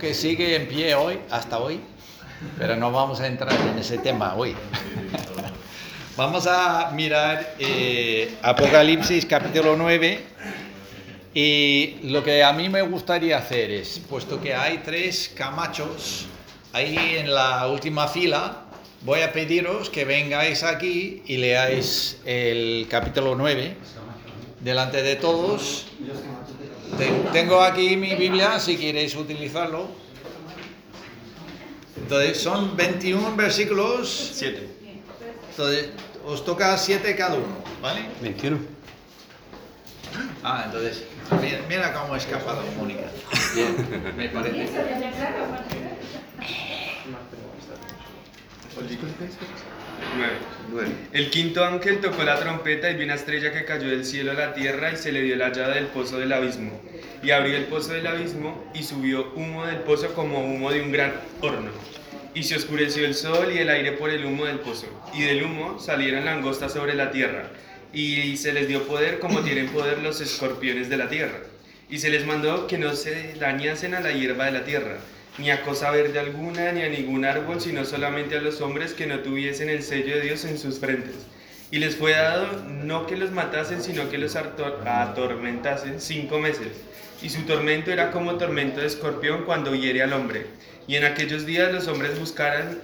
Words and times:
que 0.00 0.12
sigue 0.12 0.56
en 0.56 0.66
pie 0.66 0.94
hoy, 0.94 1.18
hasta 1.30 1.58
hoy, 1.58 1.80
pero 2.58 2.76
no 2.76 2.92
vamos 2.92 3.20
a 3.20 3.26
entrar 3.26 3.52
en 3.66 3.78
ese 3.78 3.96
tema 3.96 4.34
hoy. 4.34 4.54
vamos 6.18 6.46
a 6.46 6.90
mirar 6.92 7.54
eh, 7.58 8.34
Apocalipsis 8.42 9.24
capítulo 9.24 9.76
9 9.76 10.20
y 11.32 11.96
lo 12.04 12.22
que 12.22 12.44
a 12.44 12.52
mí 12.52 12.68
me 12.68 12.82
gustaría 12.82 13.38
hacer 13.38 13.70
es, 13.70 14.00
puesto 14.00 14.38
que 14.38 14.54
hay 14.54 14.82
tres 14.84 15.32
camachos 15.34 16.26
ahí 16.74 17.16
en 17.16 17.32
la 17.32 17.66
última 17.68 18.06
fila, 18.06 18.64
voy 19.02 19.20
a 19.20 19.32
pediros 19.32 19.88
que 19.88 20.04
vengáis 20.04 20.62
aquí 20.62 21.22
y 21.26 21.38
leáis 21.38 22.18
el 22.26 22.86
capítulo 22.90 23.34
9 23.34 23.76
delante 24.60 25.02
de 25.02 25.16
todos. 25.16 25.86
Tengo 27.32 27.62
aquí 27.62 27.96
mi 27.96 28.14
Biblia 28.14 28.58
si 28.58 28.76
queréis 28.76 29.14
utilizarlo. 29.16 29.88
Entonces 31.96 32.38
son 32.38 32.76
21 32.76 33.36
versículos. 33.36 34.32
7. 34.34 34.68
Entonces 35.50 35.90
os 36.24 36.44
toca 36.44 36.76
7 36.76 37.14
cada 37.16 37.36
uno, 37.36 37.46
¿vale? 37.80 38.06
21. 38.20 38.58
Ah, 40.42 40.64
entonces 40.66 41.04
mira, 41.40 41.60
mira 41.68 41.92
cómo 41.92 42.14
ha 42.14 42.16
escapado 42.16 42.62
Mónica. 42.76 43.10
Bien, 43.54 44.14
me 44.16 44.28
parece. 44.28 44.68
Nueve. 50.16 50.50
El 51.12 51.30
quinto 51.30 51.64
ángel 51.64 52.00
tocó 52.00 52.22
la 52.22 52.38
trompeta 52.38 52.90
y 52.90 52.94
vi 52.94 53.04
una 53.04 53.14
estrella 53.14 53.52
que 53.52 53.64
cayó 53.64 53.88
del 53.88 54.04
cielo 54.04 54.32
a 54.32 54.34
la 54.34 54.54
tierra 54.54 54.92
y 54.92 54.96
se 54.96 55.10
le 55.12 55.22
dio 55.22 55.36
la 55.36 55.52
llave 55.52 55.74
del 55.74 55.86
pozo 55.86 56.18
del 56.18 56.32
abismo. 56.32 56.80
Y 57.22 57.30
abrió 57.30 57.56
el 57.56 57.64
pozo 57.64 57.92
del 57.92 58.06
abismo 58.06 58.70
y 58.74 58.82
subió 58.82 59.32
humo 59.34 59.66
del 59.66 59.78
pozo 59.78 60.14
como 60.14 60.44
humo 60.44 60.70
de 60.70 60.82
un 60.82 60.92
gran 60.92 61.12
horno. 61.40 61.70
Y 62.34 62.44
se 62.44 62.56
oscureció 62.56 63.04
el 63.04 63.14
sol 63.14 63.52
y 63.52 63.58
el 63.58 63.68
aire 63.68 63.92
por 63.92 64.10
el 64.10 64.24
humo 64.24 64.44
del 64.44 64.60
pozo. 64.60 64.86
Y 65.12 65.22
del 65.22 65.42
humo 65.42 65.80
salieron 65.80 66.24
langostas 66.24 66.72
sobre 66.72 66.94
la 66.94 67.10
tierra. 67.10 67.48
Y 67.92 68.36
se 68.36 68.52
les 68.52 68.68
dio 68.68 68.84
poder 68.84 69.18
como 69.18 69.40
tienen 69.44 69.68
poder 69.68 69.98
los 69.98 70.20
escorpiones 70.20 70.88
de 70.88 70.96
la 70.96 71.08
tierra. 71.08 71.40
Y 71.88 71.98
se 71.98 72.10
les 72.10 72.24
mandó 72.24 72.68
que 72.68 72.78
no 72.78 72.94
se 72.94 73.34
dañasen 73.34 73.94
a 73.94 74.00
la 74.00 74.12
hierba 74.12 74.46
de 74.46 74.52
la 74.52 74.64
tierra 74.64 74.98
ni 75.38 75.50
a 75.50 75.62
cosa 75.62 75.90
verde 75.90 76.18
alguna, 76.18 76.72
ni 76.72 76.82
a 76.82 76.88
ningún 76.88 77.24
árbol, 77.24 77.60
sino 77.60 77.84
solamente 77.84 78.36
a 78.36 78.40
los 78.40 78.60
hombres 78.60 78.92
que 78.92 79.06
no 79.06 79.20
tuviesen 79.20 79.68
el 79.68 79.82
sello 79.82 80.16
de 80.16 80.22
Dios 80.22 80.44
en 80.44 80.58
sus 80.58 80.78
frentes. 80.78 81.14
Y 81.70 81.78
les 81.78 81.96
fue 81.96 82.12
dado 82.12 82.62
no 82.66 83.06
que 83.06 83.16
los 83.16 83.30
matasen, 83.30 83.82
sino 83.82 84.10
que 84.10 84.18
los 84.18 84.36
atormentasen 84.36 86.00
cinco 86.00 86.38
meses. 86.38 86.68
Y 87.22 87.30
su 87.30 87.42
tormento 87.42 87.92
era 87.92 88.10
como 88.10 88.36
tormento 88.36 88.80
de 88.80 88.86
escorpión 88.86 89.44
cuando 89.44 89.74
hiere 89.74 90.02
al 90.02 90.12
hombre. 90.12 90.46
Y 90.88 90.96
en 90.96 91.04
aquellos 91.04 91.46
días 91.46 91.72
los 91.72 91.86
hombres 91.86 92.18
buscarán, 92.18 92.78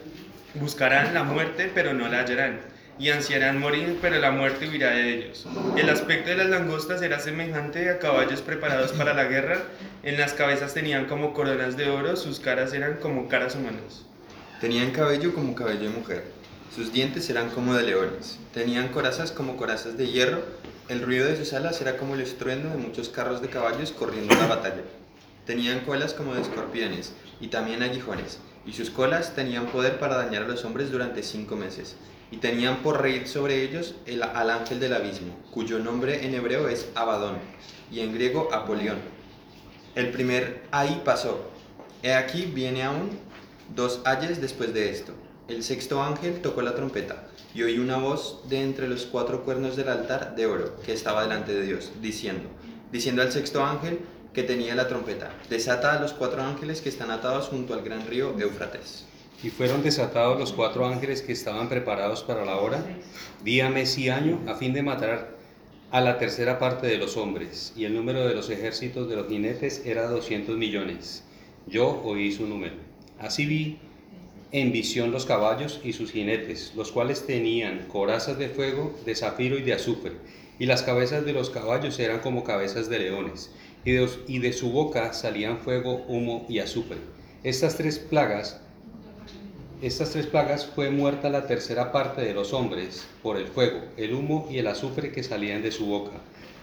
buscarán 0.55 1.15
la 1.15 1.25
muerte, 1.25 1.71
pero 1.75 1.95
no 1.95 2.07
la 2.09 2.21
hallarán 2.21 2.76
y 2.99 3.11
ansiarán 3.11 3.61
morir, 3.61 3.99
pero 4.01 4.19
la 4.19 4.31
muerte 4.31 4.69
huirá 4.69 4.91
de 4.91 5.15
ellos. 5.15 5.47
El 5.77 5.91
aspecto 5.91 6.31
de 6.31 6.37
las 6.37 6.49
langostas 6.49 7.03
era 7.03 7.21
semejante 7.21 7.91
a 7.91 7.99
caballos 7.99 8.41
preparados 8.41 8.93
para 8.93 9.15
la 9.15 9.25
guerra, 9.25 9.63
en 10.03 10.19
las 10.19 10.33
cabezas 10.33 10.73
tenían 10.73 11.07
como 11.07 11.35
coronas 11.35 11.77
de 11.77 11.91
oro, 11.91 12.17
sus 12.17 12.41
caras 12.41 12.73
eran 12.73 12.97
como 12.97 13.29
caras 13.29 13.55
humanas. 13.55 14.07
Tenían 14.61 14.93
cabello 14.93 15.35
como 15.35 15.55
cabello 15.55 15.91
de 15.91 15.97
mujer, 15.97 16.25
sus 16.75 16.93
dientes 16.93 17.29
eran 17.29 17.51
como 17.51 17.75
de 17.75 17.83
leones, 17.83 18.39
tenían 18.55 18.89
corazas 18.89 19.31
como 19.31 19.57
corazas 19.57 19.99
de 19.99 20.09
hierro, 20.09 20.43
el 20.89 21.03
ruido 21.03 21.27
de 21.27 21.37
sus 21.37 21.53
alas 21.53 21.81
era 21.81 21.97
como 21.97 22.15
el 22.15 22.21
estruendo 22.21 22.71
de 22.71 22.77
muchos 22.77 23.09
carros 23.09 23.43
de 23.43 23.49
caballos 23.49 23.93
corriendo 23.93 24.35
a 24.35 24.39
la 24.39 24.47
batalla. 24.47 24.83
Tenían 25.45 25.81
colas 25.81 26.15
como 26.15 26.35
de 26.35 26.43
escorpiones 26.43 27.13
y 27.41 27.49
también 27.49 27.83
aguijones, 27.83 28.39
y 28.65 28.73
sus 28.73 28.91
colas 28.91 29.35
tenían 29.35 29.67
poder 29.67 29.99
para 29.99 30.17
dañar 30.17 30.45
a 30.45 30.49
los 30.49 30.65
hombres 30.65 30.91
durante 30.91 31.23
cinco 31.23 31.57
meses 31.57 31.97
y 32.31 32.39
tenían 32.39 32.83
por 32.83 33.01
rey 33.01 33.27
sobre 33.27 33.63
ellos 33.63 33.95
el, 34.07 34.23
al 34.23 34.51
ángel 34.51 34.81
del 34.81 34.95
abismo, 34.95 35.37
cuyo 35.51 35.79
nombre 35.79 36.27
en 36.27 36.35
hebreo 36.35 36.69
es 36.69 36.89
Abadón 36.95 37.37
y 37.91 38.01
en 38.01 38.13
griego 38.13 38.49
Apolión. 38.53 38.99
El 39.95 40.11
primer 40.11 40.63
ahí 40.73 41.01
pasó. 41.05 41.51
He 42.03 42.13
aquí 42.15 42.47
viene 42.47 42.83
aún 42.83 43.11
dos 43.75 44.01
ayes 44.05 44.41
después 44.41 44.75
de 44.75 44.91
esto. 44.91 45.13
El 45.49 45.63
sexto 45.63 46.03
ángel 46.03 46.43
tocó 46.43 46.63
la 46.63 46.75
trompeta 46.75 47.29
y 47.55 47.63
oí 47.63 47.79
una 47.79 47.97
voz 47.97 48.41
de 48.49 48.63
entre 48.63 48.89
los 48.89 49.07
cuatro 49.07 49.45
cuernos 49.45 49.77
del 49.77 49.89
altar 49.89 50.35
de 50.37 50.47
oro 50.47 50.77
que 50.85 50.93
estaba 50.93 51.23
delante 51.23 51.55
de 51.55 51.63
Dios, 51.63 51.93
diciendo, 52.03 52.49
diciendo 52.93 53.23
al 53.23 53.33
sexto 53.33 53.65
ángel 53.65 54.01
que 54.35 54.43
tenía 54.43 54.75
la 54.75 54.89
trompeta, 54.89 55.31
desata 55.49 55.95
a 55.95 56.01
los 56.01 56.13
cuatro 56.13 56.43
ángeles 56.43 56.83
que 56.83 56.91
están 56.91 57.11
atados 57.11 57.47
junto 57.47 57.73
al 57.73 57.83
gran 57.83 58.07
río 58.07 58.35
Éufrates. 58.39 59.06
Y 59.43 59.51
fueron 59.51 59.83
desatados 59.83 60.39
los 60.39 60.53
cuatro 60.53 60.87
ángeles 60.87 61.23
que 61.23 61.33
estaban 61.33 61.69
preparados 61.69 62.23
para 62.23 62.45
la 62.45 62.57
hora, 62.57 62.85
día, 63.45 63.69
mes 63.69 63.99
y 63.99 64.09
año, 64.09 64.41
a 64.47 64.55
fin 64.55 64.73
de 64.73 64.83
matar 64.83 65.37
a 65.91 66.01
la 66.01 66.19
tercera 66.19 66.59
parte 66.59 66.87
de 66.87 66.99
los 66.99 67.17
hombres, 67.17 67.73
y 67.77 67.85
el 67.85 67.95
número 67.95 68.27
de 68.27 68.35
los 68.35 68.51
ejércitos 68.51 69.09
de 69.09 69.17
los 69.17 69.29
jinetes 69.29 69.83
era 69.85 70.09
200 70.09 70.57
millones. 70.57 71.23
Yo 71.67 72.03
oí 72.05 72.33
su 72.33 72.47
número. 72.47 72.75
Así 73.19 73.47
vi 73.47 73.79
en 74.53 74.73
visión 74.73 75.11
los 75.11 75.27
caballos 75.27 75.81
y 75.85 75.93
sus 75.93 76.13
jinetes, 76.13 76.73
los 76.75 76.91
cuales 76.91 77.27
tenían 77.27 77.87
corazas 77.89 78.39
de 78.39 78.49
fuego, 78.49 78.99
de 79.05 79.15
zafiro 79.15 79.59
y 79.59 79.63
de 79.63 79.75
azufre, 79.75 80.13
y 80.59 80.67
las 80.67 80.83
cabezas 80.83 81.25
de 81.25 81.33
los 81.33 81.51
caballos 81.51 81.99
eran 81.99 82.21
como 82.21 82.43
cabezas 82.43 82.89
de 82.89 82.99
leones, 82.99 83.53
y 83.85 83.93
de, 83.93 84.09
y 84.27 84.39
de 84.39 84.53
su 84.53 84.71
boca 84.71 85.13
salían 85.13 85.59
fuego, 85.59 86.05
humo 86.09 86.47
y 86.49 86.59
azufre. 86.59 86.99
Estas 87.45 87.77
tres 87.77 87.99
plagas 87.99 88.61
estas 89.83 90.11
tres 90.11 90.27
plagas 90.27 90.67
fue 90.67 90.91
muerta 90.91 91.29
la 91.29 91.47
tercera 91.47 91.93
parte 91.93 92.23
de 92.23 92.33
los 92.33 92.55
hombres 92.55 93.07
por 93.23 93.37
el 93.37 93.47
fuego, 93.47 93.81
el 93.99 94.15
humo 94.15 94.49
y 94.51 94.59
el 94.59 94.69
azufre 94.69 95.13
que 95.13 95.23
salían 95.23 95.63
de 95.63 95.71
su 95.71 95.85
boca, 95.85 96.13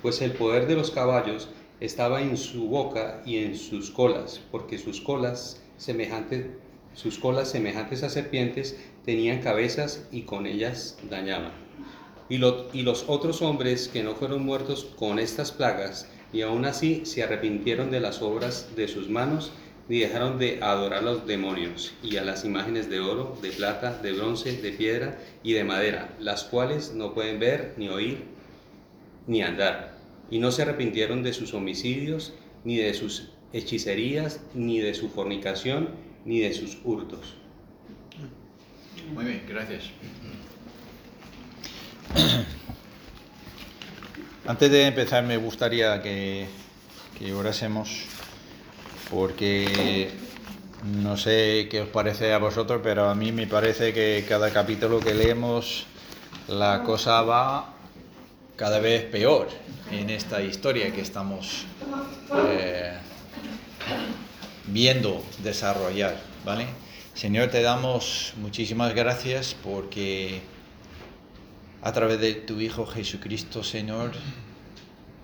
pues 0.01 0.21
el 0.21 0.31
poder 0.31 0.65
de 0.65 0.75
los 0.75 0.89
caballos 0.89 1.47
estaba 1.79 2.21
en 2.21 2.37
su 2.37 2.67
boca 2.67 3.21
y 3.23 3.37
en 3.37 3.55
sus 3.55 3.91
colas, 3.91 4.41
porque 4.51 4.79
sus 4.79 4.99
colas 4.99 5.61
semejantes, 5.77 6.47
sus 6.95 7.19
colas 7.19 7.51
semejantes 7.51 8.01
a 8.01 8.09
serpientes 8.09 8.77
tenían 9.05 9.41
cabezas 9.41 10.07
y 10.11 10.23
con 10.23 10.47
ellas 10.47 10.97
dañaban. 11.09 11.51
Y, 12.29 12.37
los 12.37 13.05
otros 13.07 13.43
hombres 13.43 13.89
que 13.89 14.01
no 14.01 14.15
fueron 14.15 14.43
muertos 14.43 14.85
con 14.97 15.19
estas 15.19 15.51
plagas, 15.51 16.07
y 16.31 16.41
aún 16.41 16.65
así 16.65 17.05
se 17.05 17.21
arrepintieron 17.21 17.91
de 17.91 17.99
las 17.99 18.23
obras 18.23 18.69
de 18.75 18.87
sus 18.87 19.07
manos, 19.07 19.51
ni 19.89 19.99
dejaron 19.99 20.39
de 20.39 20.59
adorar 20.61 20.99
a 20.99 21.01
los 21.01 21.27
demonios 21.27 21.93
y 22.01 22.17
a 22.17 22.23
las 22.23 22.45
imágenes 22.45 22.89
de 22.89 22.99
oro, 22.99 23.37
de 23.41 23.51
plata, 23.51 23.97
de 24.01 24.13
bronce, 24.13 24.55
de 24.61 24.71
piedra 24.71 25.19
y 25.43 25.53
de 25.53 25.63
madera, 25.63 26.15
las 26.19 26.43
cuales 26.45 26.93
no 26.93 27.13
pueden 27.13 27.39
ver, 27.39 27.73
ni 27.77 27.89
oír, 27.89 28.23
ni 29.27 29.41
andar. 29.41 29.97
Y 30.29 30.39
no 30.39 30.51
se 30.51 30.61
arrepintieron 30.61 31.21
de 31.21 31.33
sus 31.33 31.53
homicidios, 31.53 32.33
ni 32.63 32.77
de 32.77 32.93
sus 32.93 33.29
hechicerías, 33.51 34.39
ni 34.53 34.79
de 34.79 34.93
su 34.93 35.09
fornicación, 35.09 35.89
ni 36.25 36.39
de 36.39 36.53
sus 36.53 36.77
hurtos. 36.83 37.35
Muy 39.13 39.25
bien, 39.25 39.43
gracias. 39.47 39.89
Antes 44.45 44.71
de 44.71 44.87
empezar 44.87 45.23
me 45.23 45.37
gustaría 45.37 46.01
que, 46.01 46.47
que 47.17 47.33
orásemos 47.33 48.05
porque 49.09 50.09
no 50.83 51.15
sé 51.17 51.67
qué 51.69 51.81
os 51.81 51.89
parece 51.89 52.33
a 52.33 52.37
vosotros, 52.37 52.81
pero 52.83 53.09
a 53.09 53.15
mí 53.15 53.31
me 53.31 53.47
parece 53.47 53.93
que 53.93 54.25
cada 54.27 54.51
capítulo 54.51 54.99
que 54.99 55.13
leemos 55.13 55.85
la 56.47 56.83
cosa 56.83 57.21
va 57.21 57.73
cada 58.55 58.79
vez 58.79 59.05
peor 59.05 59.47
en 59.91 60.09
esta 60.09 60.41
historia 60.41 60.91
que 60.91 61.01
estamos 61.01 61.65
eh, 62.49 62.93
viendo 64.67 65.23
desarrollar, 65.43 66.17
¿vale? 66.45 66.67
Señor, 67.13 67.49
te 67.49 67.61
damos 67.61 68.33
muchísimas 68.37 68.93
gracias 68.93 69.55
porque 69.63 70.41
a 71.81 71.91
través 71.93 72.19
de 72.19 72.33
tu 72.33 72.59
Hijo 72.59 72.85
Jesucristo, 72.85 73.63
Señor, 73.63 74.11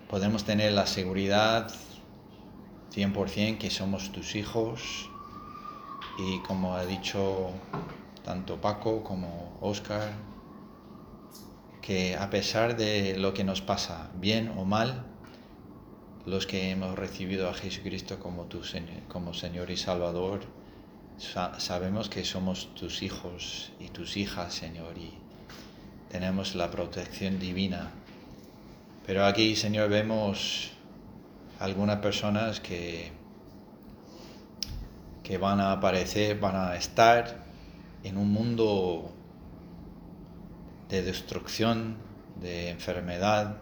podemos 0.09 0.43
tener 0.43 0.73
la 0.73 0.85
seguridad 0.85 1.73
100% 2.93 3.57
que 3.57 3.69
somos 3.69 4.11
tus 4.11 4.35
hijos 4.35 5.09
y 6.17 6.39
como 6.39 6.75
ha 6.75 6.85
dicho 6.85 7.51
tanto 8.23 8.59
Paco 8.59 9.03
como 9.03 9.57
Oscar, 9.61 10.11
que 11.81 12.15
a 12.15 12.29
pesar 12.29 12.75
de 12.77 13.17
lo 13.17 13.33
que 13.33 13.43
nos 13.43 13.61
pasa, 13.61 14.11
bien 14.15 14.53
o 14.57 14.65
mal, 14.65 15.05
los 16.25 16.45
que 16.45 16.69
hemos 16.69 16.97
recibido 16.97 17.49
a 17.49 17.53
Jesucristo 17.53 18.19
como, 18.19 18.45
tu, 18.45 18.61
como 19.07 19.33
Señor 19.33 19.71
y 19.71 19.77
Salvador, 19.77 20.41
sabemos 21.57 22.09
que 22.09 22.23
somos 22.23 22.73
tus 22.75 23.01
hijos 23.01 23.71
y 23.79 23.87
tus 23.87 24.17
hijas, 24.17 24.53
Señor, 24.53 24.97
y 24.97 25.11
tenemos 26.09 26.55
la 26.55 26.69
protección 26.69 27.39
divina. 27.39 27.91
Pero 29.05 29.25
aquí, 29.25 29.55
Señor, 29.55 29.89
vemos 29.89 30.71
algunas 31.59 31.97
personas 31.97 32.59
que 32.59 33.11
que 35.29 35.37
van 35.37 35.59
a 35.59 35.73
aparecer, 35.73 36.39
van 36.39 36.55
a 36.55 36.75
estar 36.75 37.43
en 38.03 38.17
un 38.17 38.33
mundo 38.33 39.11
de 40.89 41.03
destrucción, 41.03 41.97
de 42.41 42.71
enfermedad, 42.71 43.57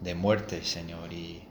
de 0.00 0.16
muerte, 0.16 0.64
Señor. 0.64 1.12
Y 1.12 1.44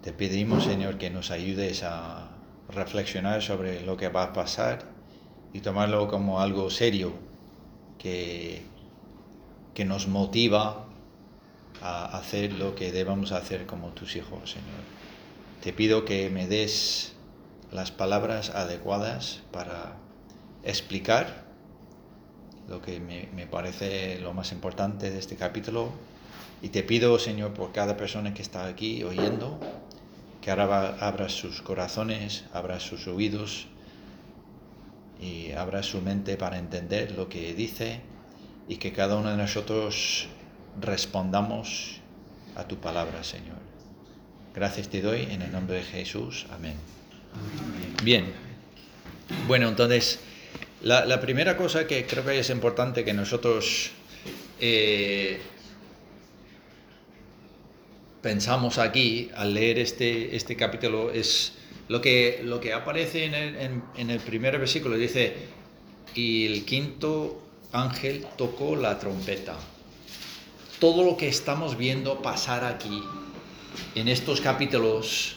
te 0.00 0.14
pedimos, 0.14 0.64
Señor, 0.64 0.96
que 0.96 1.10
nos 1.10 1.30
ayudes 1.30 1.82
a 1.82 2.30
reflexionar 2.70 3.42
sobre 3.42 3.82
lo 3.82 3.98
que 3.98 4.08
va 4.08 4.22
a 4.22 4.32
pasar 4.32 4.86
y 5.52 5.60
tomarlo 5.60 6.08
como 6.08 6.40
algo 6.40 6.70
serio 6.70 7.12
que, 7.98 8.62
que 9.74 9.84
nos 9.84 10.08
motiva 10.08 10.87
a 11.82 12.16
hacer 12.16 12.52
lo 12.52 12.74
que 12.74 12.92
debamos 12.92 13.32
hacer 13.32 13.66
como 13.66 13.88
tus 13.90 14.16
hijos, 14.16 14.50
Señor. 14.50 14.82
Te 15.62 15.72
pido 15.72 16.04
que 16.04 16.30
me 16.30 16.46
des 16.46 17.12
las 17.72 17.90
palabras 17.90 18.50
adecuadas 18.50 19.40
para 19.52 19.96
explicar 20.64 21.44
lo 22.68 22.82
que 22.82 23.00
me, 23.00 23.28
me, 23.34 23.46
parece 23.46 24.18
lo 24.20 24.34
más 24.34 24.52
importante 24.52 25.10
de 25.10 25.18
este 25.18 25.36
capítulo. 25.36 25.90
Y 26.62 26.68
te 26.68 26.82
pido, 26.82 27.18
Señor, 27.18 27.54
por 27.54 27.72
cada 27.72 27.96
persona 27.96 28.34
que 28.34 28.42
está 28.42 28.66
aquí 28.66 29.04
oyendo, 29.04 29.58
que 30.40 30.50
ahora 30.50 30.96
abra 31.00 31.28
sus 31.28 31.62
corazones, 31.62 32.44
abra 32.52 32.80
sus 32.80 33.06
oídos 33.06 33.68
y 35.20 35.52
abra 35.52 35.82
su 35.82 36.00
mente 36.00 36.36
para 36.36 36.58
entender 36.58 37.12
lo 37.12 37.28
que 37.28 37.54
dice 37.54 38.00
y 38.68 38.76
que 38.76 38.92
cada 38.92 39.16
uno 39.16 39.30
de 39.30 39.36
nosotros 39.36 40.28
respondamos 40.80 42.00
a 42.56 42.66
tu 42.66 42.76
palabra, 42.78 43.22
Señor. 43.24 43.58
Gracias 44.54 44.88
te 44.88 45.00
doy 45.00 45.22
en 45.30 45.42
el 45.42 45.52
nombre 45.52 45.76
de 45.76 45.82
Jesús. 45.82 46.46
Amén. 46.50 46.74
Bien. 48.02 48.26
Bueno, 49.46 49.68
entonces, 49.68 50.20
la, 50.82 51.04
la 51.04 51.20
primera 51.20 51.56
cosa 51.56 51.86
que 51.86 52.06
creo 52.06 52.24
que 52.24 52.38
es 52.38 52.50
importante 52.50 53.04
que 53.04 53.12
nosotros 53.12 53.90
eh, 54.60 55.38
pensamos 58.22 58.78
aquí 58.78 59.30
al 59.36 59.54
leer 59.54 59.78
este, 59.78 60.34
este 60.34 60.56
capítulo 60.56 61.12
es 61.12 61.52
lo 61.88 62.00
que, 62.00 62.40
lo 62.42 62.58
que 62.60 62.72
aparece 62.72 63.24
en 63.26 63.34
el, 63.34 63.56
en, 63.56 63.84
en 63.96 64.10
el 64.10 64.20
primer 64.20 64.58
versículo. 64.58 64.96
Dice, 64.96 65.34
y 66.14 66.46
el 66.46 66.64
quinto 66.64 67.42
ángel 67.72 68.26
tocó 68.36 68.74
la 68.74 68.98
trompeta. 68.98 69.56
Todo 70.78 71.02
lo 71.02 71.16
que 71.16 71.28
estamos 71.28 71.76
viendo 71.76 72.22
pasar 72.22 72.64
aquí, 72.64 73.02
en 73.94 74.06
estos 74.06 74.40
capítulos, 74.40 75.36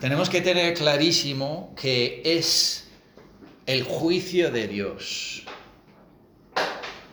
tenemos 0.00 0.28
que 0.28 0.42
tener 0.42 0.74
clarísimo 0.74 1.74
que 1.80 2.20
es 2.24 2.88
el 3.64 3.84
juicio 3.84 4.50
de 4.50 4.68
Dios. 4.68 5.44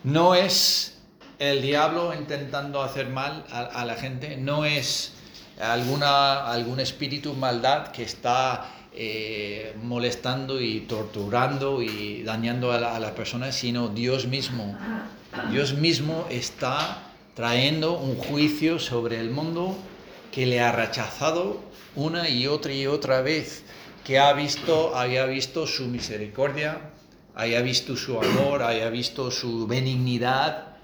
No 0.03 0.35
es 0.35 0.99
el 1.39 1.61
diablo 1.61 2.13
intentando 2.13 2.81
hacer 2.81 3.07
mal 3.07 3.45
a, 3.49 3.85
la 3.85 3.95
gente, 3.95 4.35
no 4.35 4.65
es 4.65 5.13
alguna, 5.59 6.51
algún 6.51 6.81
espíritu 6.81 7.33
maldad 7.33 7.87
que 7.93 8.03
está 8.03 8.69
eh, 8.93 9.73
molestando 9.81 10.59
y 10.59 10.81
torturando 10.81 11.81
y 11.81 12.23
dañando 12.23 12.73
a, 12.73 12.77
la, 12.77 12.99
las 12.99 13.11
personas, 13.11 13.55
sino 13.55 13.87
Dios 13.87 14.27
mismo. 14.27 14.77
Dios 15.49 15.73
mismo 15.73 16.27
está 16.29 17.12
trayendo 17.33 17.97
un 17.97 18.15
juicio 18.15 18.79
sobre 18.79 19.19
el 19.19 19.29
mundo 19.29 19.75
que 20.31 20.45
le 20.45 20.59
ha 20.59 20.71
rechazado 20.71 21.61
una 21.95 22.29
y 22.29 22.47
otra 22.47 22.73
y 22.73 22.87
otra 22.87 23.21
vez, 23.21 23.63
que 24.03 24.19
ha 24.19 24.33
visto, 24.33 24.95
haya 24.95 25.25
visto 25.25 25.67
su 25.67 25.87
misericordia, 25.87 26.91
haya 27.35 27.61
visto 27.61 27.95
su 27.95 28.19
amor, 28.19 28.63
haya 28.63 28.89
visto 28.89 29.31
su 29.31 29.67
benignidad 29.67 30.77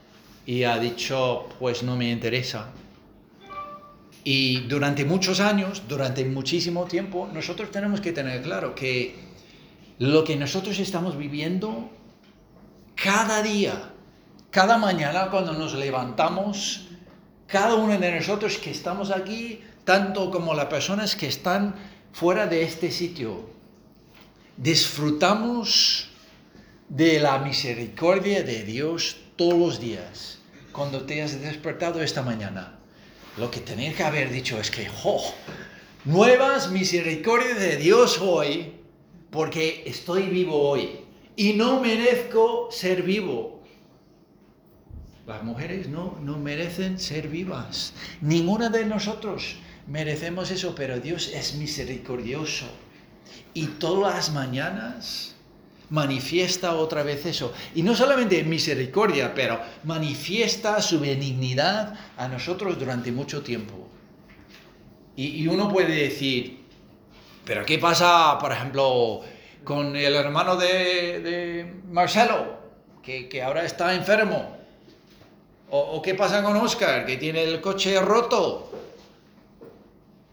y 0.45 0.63
ha 0.63 0.79
dicho, 0.79 1.47
pues 1.59 1.83
no 1.83 1.95
me 1.95 2.09
interesa. 2.09 2.71
Y 4.23 4.61
durante 4.61 5.05
muchos 5.05 5.39
años, 5.39 5.83
durante 5.87 6.25
muchísimo 6.25 6.85
tiempo, 6.85 7.29
nosotros 7.33 7.71
tenemos 7.71 8.01
que 8.01 8.11
tener 8.11 8.41
claro 8.41 8.75
que 8.75 9.15
lo 9.97 10.23
que 10.23 10.35
nosotros 10.35 10.79
estamos 10.79 11.17
viviendo 11.17 11.89
cada 12.95 13.41
día, 13.41 13.93
cada 14.51 14.77
mañana 14.77 15.29
cuando 15.29 15.53
nos 15.53 15.73
levantamos, 15.73 16.87
cada 17.47 17.75
uno 17.75 17.97
de 17.97 18.11
nosotros 18.11 18.57
que 18.57 18.71
estamos 18.71 19.11
aquí, 19.11 19.61
tanto 19.83 20.31
como 20.31 20.53
las 20.53 20.65
personas 20.65 21.15
que 21.15 21.27
están 21.27 21.75
fuera 22.11 22.47
de 22.47 22.63
este 22.63 22.91
sitio, 22.91 23.49
disfrutamos 24.57 26.09
de 26.89 27.19
la 27.19 27.39
misericordia 27.39 28.43
de 28.43 28.63
Dios 28.63 29.17
todos 29.35 29.57
los 29.57 29.79
días, 29.79 30.39
cuando 30.71 31.05
te 31.05 31.21
has 31.21 31.39
despertado 31.41 32.01
esta 32.01 32.21
mañana 32.21 32.79
lo 33.39 33.49
que 33.49 33.61
tenía 33.61 33.93
que 33.93 34.03
haber 34.03 34.31
dicho 34.31 34.59
es 34.59 34.69
que, 34.69 34.89
¡oh! 35.03 35.33
Nuevas 36.03 36.71
misericordias 36.71 37.59
de 37.59 37.77
Dios 37.77 38.19
hoy, 38.21 38.73
porque 39.29 39.83
estoy 39.85 40.23
vivo 40.23 40.69
hoy 40.69 41.01
y 41.35 41.53
no 41.53 41.79
merezco 41.79 42.67
ser 42.69 43.03
vivo. 43.03 43.58
Las 45.29 45.43
mujeres 45.43 45.87
no, 45.87 46.17
no 46.23 46.39
merecen 46.39 46.97
ser 46.97 47.27
vivas. 47.27 47.93
Ninguna 48.19 48.69
de 48.69 48.83
nosotros 48.83 49.57
merecemos 49.85 50.49
eso, 50.49 50.73
pero 50.73 50.99
Dios 50.99 51.29
es 51.31 51.53
misericordioso. 51.53 52.65
Y 53.53 53.67
todas 53.77 54.15
las 54.15 54.31
mañanas 54.31 55.35
manifiesta 55.91 56.73
otra 56.73 57.03
vez 57.03 57.27
eso. 57.27 57.53
Y 57.75 57.83
no 57.83 57.95
solamente 57.95 58.43
misericordia, 58.43 59.35
pero 59.35 59.59
manifiesta 59.83 60.81
su 60.81 60.99
benignidad 60.99 61.93
a 62.17 62.27
nosotros 62.27 62.79
durante 62.79 63.11
mucho 63.11 63.43
tiempo. 63.43 63.87
Y, 65.15 65.45
uno 65.45 65.69
puede 65.71 65.93
decir, 65.93 66.63
pero 67.45 67.63
¿qué 67.65 67.77
pasa, 67.77 68.35
por 68.39 68.51
ejemplo, 68.51 69.21
con 69.63 69.95
el 69.95 70.15
hermano 70.15 70.55
de, 70.55 71.19
de 71.19 71.81
Marcelo, 71.91 72.57
que, 73.03 73.29
que, 73.29 73.43
ahora 73.43 73.63
está 73.63 73.93
enfermo? 73.93 74.58
O, 75.71 75.79
¿O, 75.79 76.01
qué 76.01 76.15
pasa 76.15 76.43
con 76.43 76.57
Oscar, 76.57 77.05
que 77.05 77.17
tiene 77.17 77.43
el 77.43 77.61
coche 77.61 77.99
roto? 77.99 78.71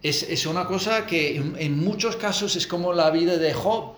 Es, 0.03 0.23
es 0.23 0.47
una 0.47 0.67
cosa 0.67 1.07
que 1.07 1.37
en, 1.37 1.79
muchos 1.79 2.17
casos 2.17 2.57
es 2.57 2.67
como 2.67 2.93
la 2.93 3.11
vida 3.11 3.37
de 3.37 3.53
Job 3.53 3.97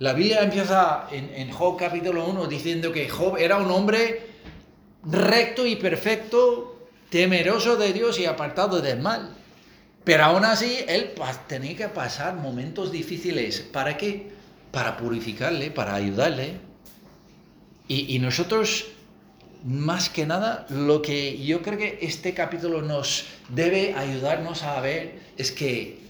la 0.00 0.12
Biblia 0.12 0.42
empieza 0.42 1.06
en, 1.12 1.30
en, 1.34 1.52
Job 1.52 1.78
capítulo 1.78 2.26
1 2.26 2.46
diciendo 2.48 2.90
que 2.90 3.08
Job 3.08 3.36
era 3.38 3.58
un 3.58 3.70
hombre 3.70 4.26
recto 5.04 5.64
y 5.66 5.76
perfecto, 5.76 6.88
temeroso 7.10 7.76
de 7.76 7.92
Dios 7.92 8.18
y 8.18 8.26
apartado 8.26 8.80
del 8.80 9.00
mal. 9.00 9.30
Pero 10.02 10.24
aún 10.24 10.44
así, 10.44 10.78
él 10.88 11.12
tenía 11.46 11.76
que 11.76 11.88
pasar 11.88 12.34
momentos 12.34 12.90
difíciles. 12.90 13.60
¿Para 13.60 13.96
qué? 13.96 14.32
Para 14.72 14.96
purificarle, 14.96 15.70
para 15.70 15.94
ayudarle. 15.94 16.56
Y, 17.86 18.16
y 18.16 18.18
nosotros, 18.18 18.86
más 19.64 20.10
que 20.10 20.26
nada, 20.26 20.66
lo 20.68 21.00
que 21.00 21.42
yo 21.42 21.62
creo 21.62 21.78
que 21.78 21.98
este 22.02 22.34
capítulo 22.34 22.82
nos 22.82 23.24
debe 23.48 23.94
ayudarnos 23.94 24.62
a 24.62 24.78
ver 24.80 25.18
es 25.38 25.52
que 25.52 26.00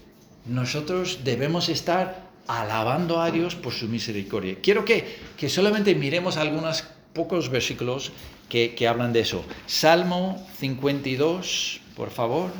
nosotros 0.45 1.21
debemos 1.23 1.69
estar 1.69 2.25
alabando 2.47 3.21
a 3.21 3.31
Dios 3.31 3.55
por 3.55 3.73
su 3.73 3.87
misericordia. 3.87 4.57
Quiero 4.61 4.83
que, 4.83 5.19
que 5.37 5.49
solamente 5.49 5.95
miremos 5.95 6.37
algunos 6.37 6.83
pocos 7.13 7.49
versículos 7.49 8.11
que, 8.49 8.75
que 8.75 8.87
hablan 8.87 9.13
de 9.13 9.21
eso. 9.21 9.43
Salmo 9.67 10.45
52, 10.59 11.79
por 11.95 12.11
favor. 12.11 12.51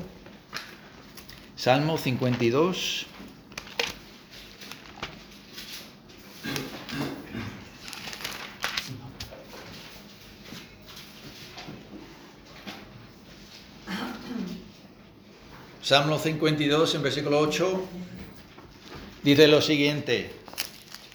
Salmo 1.57 1.97
52. 1.97 3.05
Salmo 15.85 16.17
52 16.17 16.95
en 16.95 17.03
versículo 17.03 17.37
8 17.37 17.79
dice 19.21 19.47
lo 19.47 19.61
siguiente, 19.61 20.31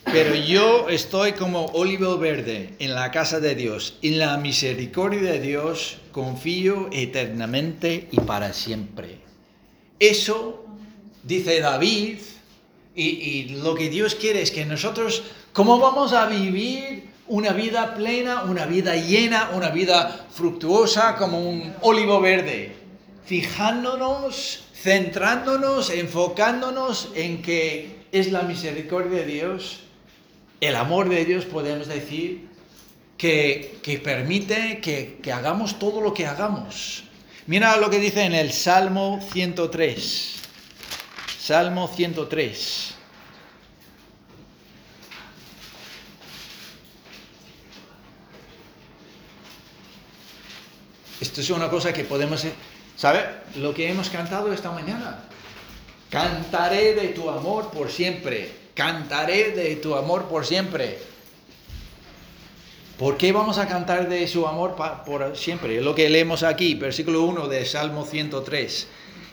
pero 0.04 0.36
yo 0.36 0.88
estoy 0.88 1.32
como 1.32 1.64
olivo 1.72 2.18
verde 2.18 2.76
en 2.78 2.94
la 2.94 3.10
casa 3.10 3.40
de 3.40 3.56
Dios, 3.56 3.98
en 4.00 4.20
la 4.20 4.36
misericordia 4.36 5.22
de 5.22 5.40
Dios 5.40 5.98
confío 6.12 6.88
eternamente 6.92 8.06
y 8.12 8.20
para 8.20 8.52
siempre. 8.52 9.18
Eso 9.98 10.64
dice 11.24 11.58
David, 11.58 12.18
y, 12.94 13.08
y 13.08 13.48
lo 13.48 13.74
que 13.74 13.90
Dios 13.90 14.14
quiere 14.14 14.40
es 14.40 14.52
que 14.52 14.64
nosotros, 14.66 15.24
¿cómo 15.52 15.80
vamos 15.80 16.12
a 16.12 16.26
vivir 16.26 17.10
una 17.26 17.52
vida 17.52 17.96
plena, 17.96 18.44
una 18.44 18.66
vida 18.66 18.94
llena, 18.94 19.50
una 19.52 19.70
vida 19.70 20.28
fructuosa 20.32 21.16
como 21.16 21.40
un 21.40 21.74
olivo 21.80 22.20
verde? 22.20 22.79
Fijándonos, 23.24 24.64
centrándonos, 24.74 25.90
enfocándonos 25.90 27.10
en 27.14 27.42
que 27.42 28.00
es 28.12 28.32
la 28.32 28.42
misericordia 28.42 29.20
de 29.20 29.26
Dios, 29.26 29.80
el 30.60 30.76
amor 30.76 31.08
de 31.08 31.24
Dios, 31.24 31.44
podemos 31.44 31.86
decir, 31.86 32.48
que, 33.16 33.78
que 33.82 33.98
permite 33.98 34.80
que, 34.80 35.18
que 35.22 35.32
hagamos 35.32 35.78
todo 35.78 36.00
lo 36.00 36.14
que 36.14 36.26
hagamos. 36.26 37.04
Mira 37.46 37.76
lo 37.76 37.90
que 37.90 37.98
dice 37.98 38.22
en 38.22 38.34
el 38.34 38.52
Salmo 38.52 39.20
103. 39.32 40.36
Salmo 41.38 41.88
103. 41.88 42.94
Esto 51.20 51.40
es 51.42 51.50
una 51.50 51.68
cosa 51.68 51.92
que 51.92 52.04
podemos... 52.04 52.46
¿Sabe? 53.00 53.20
Lo 53.56 53.72
que 53.72 53.88
hemos 53.88 54.10
cantado 54.10 54.52
esta 54.52 54.70
mañana. 54.72 55.20
Cantaré 56.10 56.92
de 56.92 57.08
tu 57.08 57.30
amor 57.30 57.70
por 57.70 57.90
siempre. 57.90 58.50
Cantaré 58.74 59.52
de 59.52 59.76
tu 59.76 59.94
amor 59.94 60.26
por 60.26 60.44
siempre. 60.44 60.98
¿Por 62.98 63.16
qué 63.16 63.32
vamos 63.32 63.56
a 63.56 63.66
cantar 63.66 64.06
de 64.06 64.28
su 64.28 64.46
amor 64.46 64.76
por 65.06 65.34
siempre? 65.34 65.78
Es 65.78 65.82
lo 65.82 65.94
que 65.94 66.10
leemos 66.10 66.42
aquí, 66.42 66.74
versículo 66.74 67.22
1 67.22 67.48
de 67.48 67.64
Salmo 67.64 68.04
103. 68.04 68.86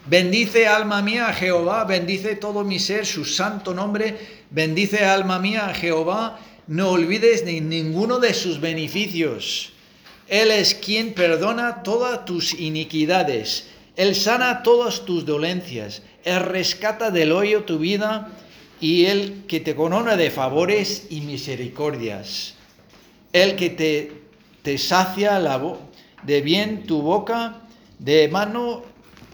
Bendice 0.05 0.65
alma 0.65 1.01
mía 1.01 1.27
a 1.27 1.33
Jehová, 1.33 1.83
bendice 1.83 2.38
todo 2.38 2.63
mi 2.63 2.79
ser 2.79 3.05
su 3.05 3.25
santo 3.25 3.74
nombre, 3.74 4.45
bendice 4.50 5.03
alma 5.03 5.39
mía 5.39 5.67
a 5.67 5.74
Jehová, 5.74 6.39
no 6.67 6.91
olvides 6.91 7.43
ni 7.43 7.59
ninguno 7.59 8.19
de 8.19 8.33
sus 8.33 8.62
beneficios. 8.62 9.74
Él 10.29 10.51
es 10.51 10.75
quien 10.75 11.13
perdona 11.13 11.84
todas 11.84 12.25
tus 12.25 12.53
iniquidades, 12.53 13.67
Él 13.96 14.15
sana 14.15 14.62
todas 14.62 15.05
tus 15.05 15.25
dolencias, 15.25 16.01
Él 16.25 16.41
rescata 16.41 17.12
del 17.12 17.31
hoyo 17.31 17.63
tu 17.63 17.79
vida 17.79 18.29
y 18.81 19.05
Él 19.05 19.43
que 19.48 19.62
te 19.62 19.74
corona 19.74 20.17
de 20.17 20.29
favores 20.29 21.07
y 21.10 21.22
misericordias. 21.22 22.55
Él 23.31 23.55
que 23.55 23.69
te, 23.69 24.12
te 24.63 24.77
sacia 24.77 25.39
la 25.39 25.62
de 26.24 26.41
bien 26.41 26.84
tu 26.84 27.01
boca, 27.01 27.62
de 28.00 28.27
mano, 28.27 28.84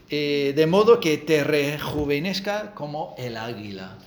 eh, 0.10 0.54
de 0.56 0.68
modo 0.68 1.00
que 1.00 1.18
te 1.18 1.44
rejuvenezca 1.44 2.74
como 2.76 3.16
el 3.18 3.38
águila. 3.38 3.98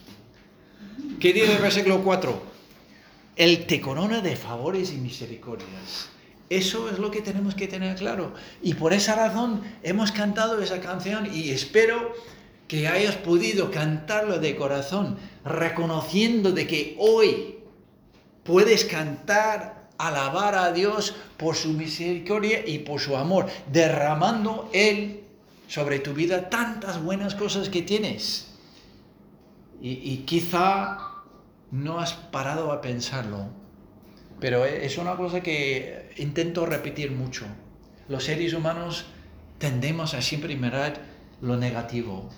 ¿Qué 1.19 1.33
dice 1.33 1.57
el 1.57 1.63
versículo 1.63 2.03
4? 2.05 2.43
Él 3.37 3.67
te 3.67 3.81
corona 3.81 4.21
de 4.21 4.37
favores 4.37 4.93
y 4.93 4.97
misericordias. 4.97 6.16
Eso 6.49 6.89
es 6.91 6.99
lo 6.99 7.11
que 7.11 7.23
tenemos 7.23 7.55
que 7.55 7.67
tener 7.67 7.97
claro. 7.97 8.33
Y 8.63 8.75
por 8.75 8.93
esa 8.93 9.17
razón 9.17 9.63
hemos 9.83 10.13
cantado 10.13 10.61
esa 10.63 10.81
canción 10.81 11.29
y 11.33 11.51
espero 11.51 12.13
que 12.69 12.89
hayas 12.89 13.17
podido 13.17 13.71
cantarlo 13.71 14.39
de 14.39 14.57
corazón, 14.57 15.19
reconociendo 15.45 16.53
de 16.53 16.67
que 16.67 16.97
hoy 16.99 17.57
puedes 18.45 18.85
cantar, 18.85 19.89
alabar 19.99 20.55
a 20.55 20.73
Dios 20.73 21.15
por 21.37 21.57
su 21.57 21.71
misericordia 21.71 22.67
y 22.67 22.79
por 22.79 23.01
su 23.01 23.17
amor, 23.17 23.47
derramando 23.73 24.69
Él 24.73 25.25
sobre 25.69 25.99
tu 25.99 26.13
vida 26.13 26.49
tantas 26.49 27.03
buenas 27.03 27.35
cosas 27.35 27.69
que 27.69 27.83
tienes. 27.83 28.53
Y, 29.81 29.91
y 29.91 30.19
quizá 30.27 30.99
no 31.71 31.99
has 31.99 32.13
parado 32.15 32.73
a 32.73 32.81
pensarlo, 32.81 33.49
pero 34.41 34.65
es 34.65 34.99
una 34.99 35.17
cosa 35.17 35.41
que 35.41 36.11
intento 36.17 36.67
repetir 36.67 37.11
mucho. 37.11 37.47
Los 38.09 38.25
seres 38.25 38.53
humanos 38.53 39.07
tendemos 39.59 40.15
a 40.15 40.23
siempre 40.23 40.57
mirar 40.57 41.01
lo 41.41 41.57
negativo. 41.57 42.29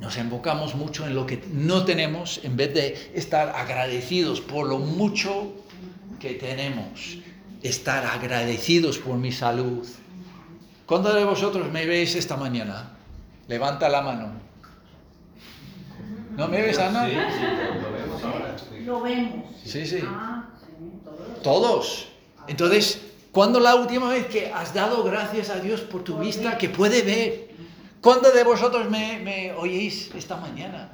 Nos 0.00 0.16
enfocamos 0.16 0.74
mucho 0.74 1.06
en 1.06 1.14
lo 1.14 1.26
que 1.26 1.42
no 1.52 1.84
tenemos 1.84 2.40
en 2.44 2.56
vez 2.56 2.72
de 2.72 3.10
estar 3.14 3.50
agradecidos 3.50 4.40
por 4.40 4.66
lo 4.66 4.78
mucho 4.78 5.52
que 6.18 6.34
tenemos. 6.34 7.18
Estar 7.62 8.06
agradecidos 8.06 8.98
por 8.98 9.16
mi 9.16 9.32
salud. 9.32 9.86
¿Cuántos 10.86 11.14
de 11.14 11.24
vosotros 11.24 11.70
me 11.70 11.86
veis 11.86 12.14
esta 12.14 12.36
mañana? 12.36 12.90
Levanta 13.46 13.88
la 13.88 14.00
mano. 14.00 14.32
¿No 16.36 16.48
me 16.48 16.62
ves, 16.62 16.78
Ana? 16.78 17.06
Sí, 17.06 17.12
sí, 17.12 17.44
lo 17.82 17.92
vemos 17.92 18.24
ahora. 18.24 18.56
Lo 18.86 19.00
vemos. 19.02 19.44
Sí, 19.62 19.86
sí. 19.86 20.00
Ah, 20.02 20.39
sí, 20.39 20.39
todos. 21.42 22.06
Entonces, 22.48 23.00
¿cuándo 23.32 23.60
la 23.60 23.74
última 23.74 24.08
vez 24.08 24.26
que 24.26 24.50
has 24.52 24.72
dado 24.74 25.02
gracias 25.04 25.50
a 25.50 25.56
Dios 25.60 25.80
por 25.82 26.02
tu 26.04 26.18
vista 26.18 26.56
que 26.58 26.68
puede 26.68 27.02
ver? 27.02 27.50
¿Cuándo 28.00 28.30
de 28.30 28.44
vosotros 28.44 28.88
me, 28.90 29.18
me 29.18 29.52
oís 29.52 30.10
esta 30.16 30.36
mañana? 30.36 30.90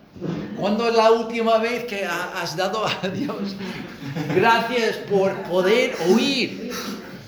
¿Cuándo 0.58 0.88
es 0.88 0.94
la 0.96 1.10
última 1.12 1.58
vez 1.58 1.84
que 1.84 2.04
ha- 2.04 2.40
has 2.40 2.56
dado 2.56 2.84
a 2.86 3.08
Dios 3.08 3.54
gracias 4.34 4.96
por 5.08 5.32
poder 5.42 5.94
oír? 6.12 6.72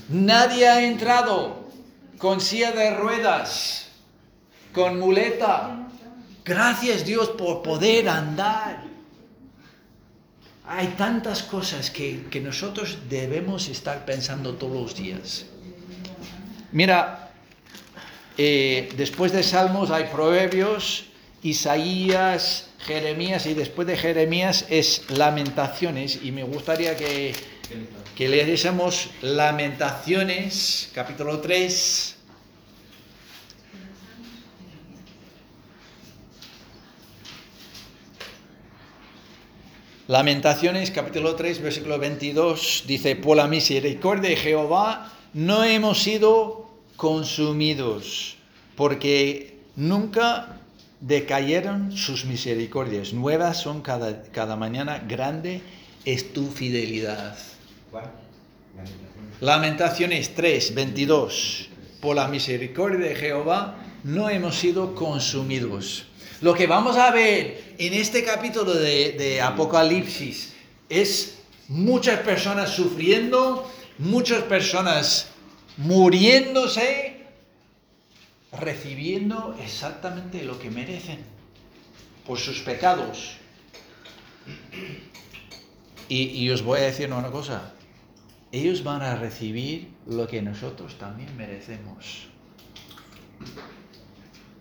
Nadie 0.08 0.66
ha 0.66 0.82
entrado 0.84 1.68
con 2.16 2.40
silla 2.40 2.72
de 2.72 2.94
ruedas, 2.96 3.88
con 4.74 4.98
muleta. 4.98 5.86
Gracias 6.44 7.04
Dios 7.04 7.28
por 7.30 7.62
poder 7.62 8.08
andar. 8.08 8.82
Hay 10.68 10.88
tantas 10.98 11.42
cosas 11.42 11.90
que, 11.90 12.26
que 12.30 12.40
nosotros 12.40 12.98
debemos 13.08 13.68
estar 13.68 14.04
pensando 14.04 14.54
todos 14.54 14.82
los 14.82 14.94
días. 14.94 15.46
Mira, 16.72 17.30
eh, 18.36 18.90
después 18.96 19.32
de 19.32 19.42
Salmos 19.42 19.90
hay 19.90 20.04
Proverbios, 20.12 21.06
Isaías, 21.42 22.68
Jeremías 22.80 23.46
y 23.46 23.54
después 23.54 23.88
de 23.88 23.96
Jeremías 23.96 24.66
es 24.68 25.10
Lamentaciones 25.10 26.20
y 26.22 26.32
me 26.32 26.44
gustaría 26.44 26.96
que, 26.96 27.34
que 28.14 28.28
leyésemos 28.28 29.08
Lamentaciones, 29.22 30.90
capítulo 30.94 31.40
3. 31.40 32.17
Lamentaciones 40.08 40.90
capítulo 40.90 41.34
3 41.34 41.60
versículo 41.60 41.98
22 41.98 42.84
dice, 42.86 43.14
por 43.14 43.36
la 43.36 43.46
misericordia 43.46 44.30
de 44.30 44.36
Jehová 44.36 45.12
no 45.34 45.64
hemos 45.64 46.02
sido 46.02 46.66
consumidos, 46.96 48.38
porque 48.74 49.58
nunca 49.76 50.60
decayeron 51.00 51.94
sus 51.94 52.24
misericordias. 52.24 53.12
Nuevas 53.12 53.58
son 53.58 53.82
cada, 53.82 54.22
cada 54.32 54.56
mañana, 54.56 55.04
grande 55.06 55.60
es 56.06 56.32
tu 56.32 56.46
fidelidad. 56.46 57.36
Lamentaciones 59.42 60.34
3, 60.34 60.74
22. 60.74 61.68
Por 62.00 62.16
la 62.16 62.28
misericordia 62.28 63.10
de 63.10 63.14
Jehová 63.14 63.76
no 64.04 64.30
hemos 64.30 64.56
sido 64.56 64.94
consumidos. 64.94 66.07
Lo 66.40 66.54
que 66.54 66.68
vamos 66.68 66.96
a 66.96 67.10
ver 67.10 67.74
en 67.78 67.94
este 67.94 68.22
capítulo 68.22 68.74
de, 68.74 69.40
Apocalipsis 69.42 70.54
es 70.88 71.38
muchas 71.66 72.20
personas 72.20 72.70
sufriendo, 72.70 73.68
muchas 73.98 74.44
personas 74.44 75.30
muriéndose, 75.78 77.24
recibiendo 78.52 79.56
exactamente 79.60 80.44
lo 80.44 80.58
que 80.60 80.70
merecen 80.70 81.18
por 82.24 82.38
sus 82.38 82.60
pecados. 82.60 83.36
Y 86.08 86.48
os 86.50 86.62
voy 86.62 86.80
a 86.80 86.84
decir 86.84 87.12
una 87.12 87.30
cosa, 87.30 87.74
ellos 88.52 88.84
van 88.84 89.02
a 89.02 89.16
recibir 89.16 89.88
lo 90.06 90.28
que 90.28 90.40
nosotros 90.40 90.96
también 90.98 91.36
merecemos. 91.36 92.28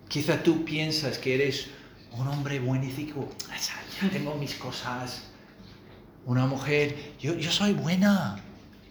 Quizá 0.08 0.42
tú 0.42 0.64
piensas 0.64 1.18
que 1.18 1.36
eres 1.36 1.68
un 2.12 2.28
hombre 2.28 2.60
buenífico, 2.60 3.28
ya 4.02 4.10
tengo 4.10 4.36
mis 4.36 4.56
cosas, 4.56 5.24
una 6.26 6.46
mujer, 6.46 7.14
yo, 7.20 7.36
yo 7.36 7.52
soy 7.52 7.74
buena, 7.74 8.42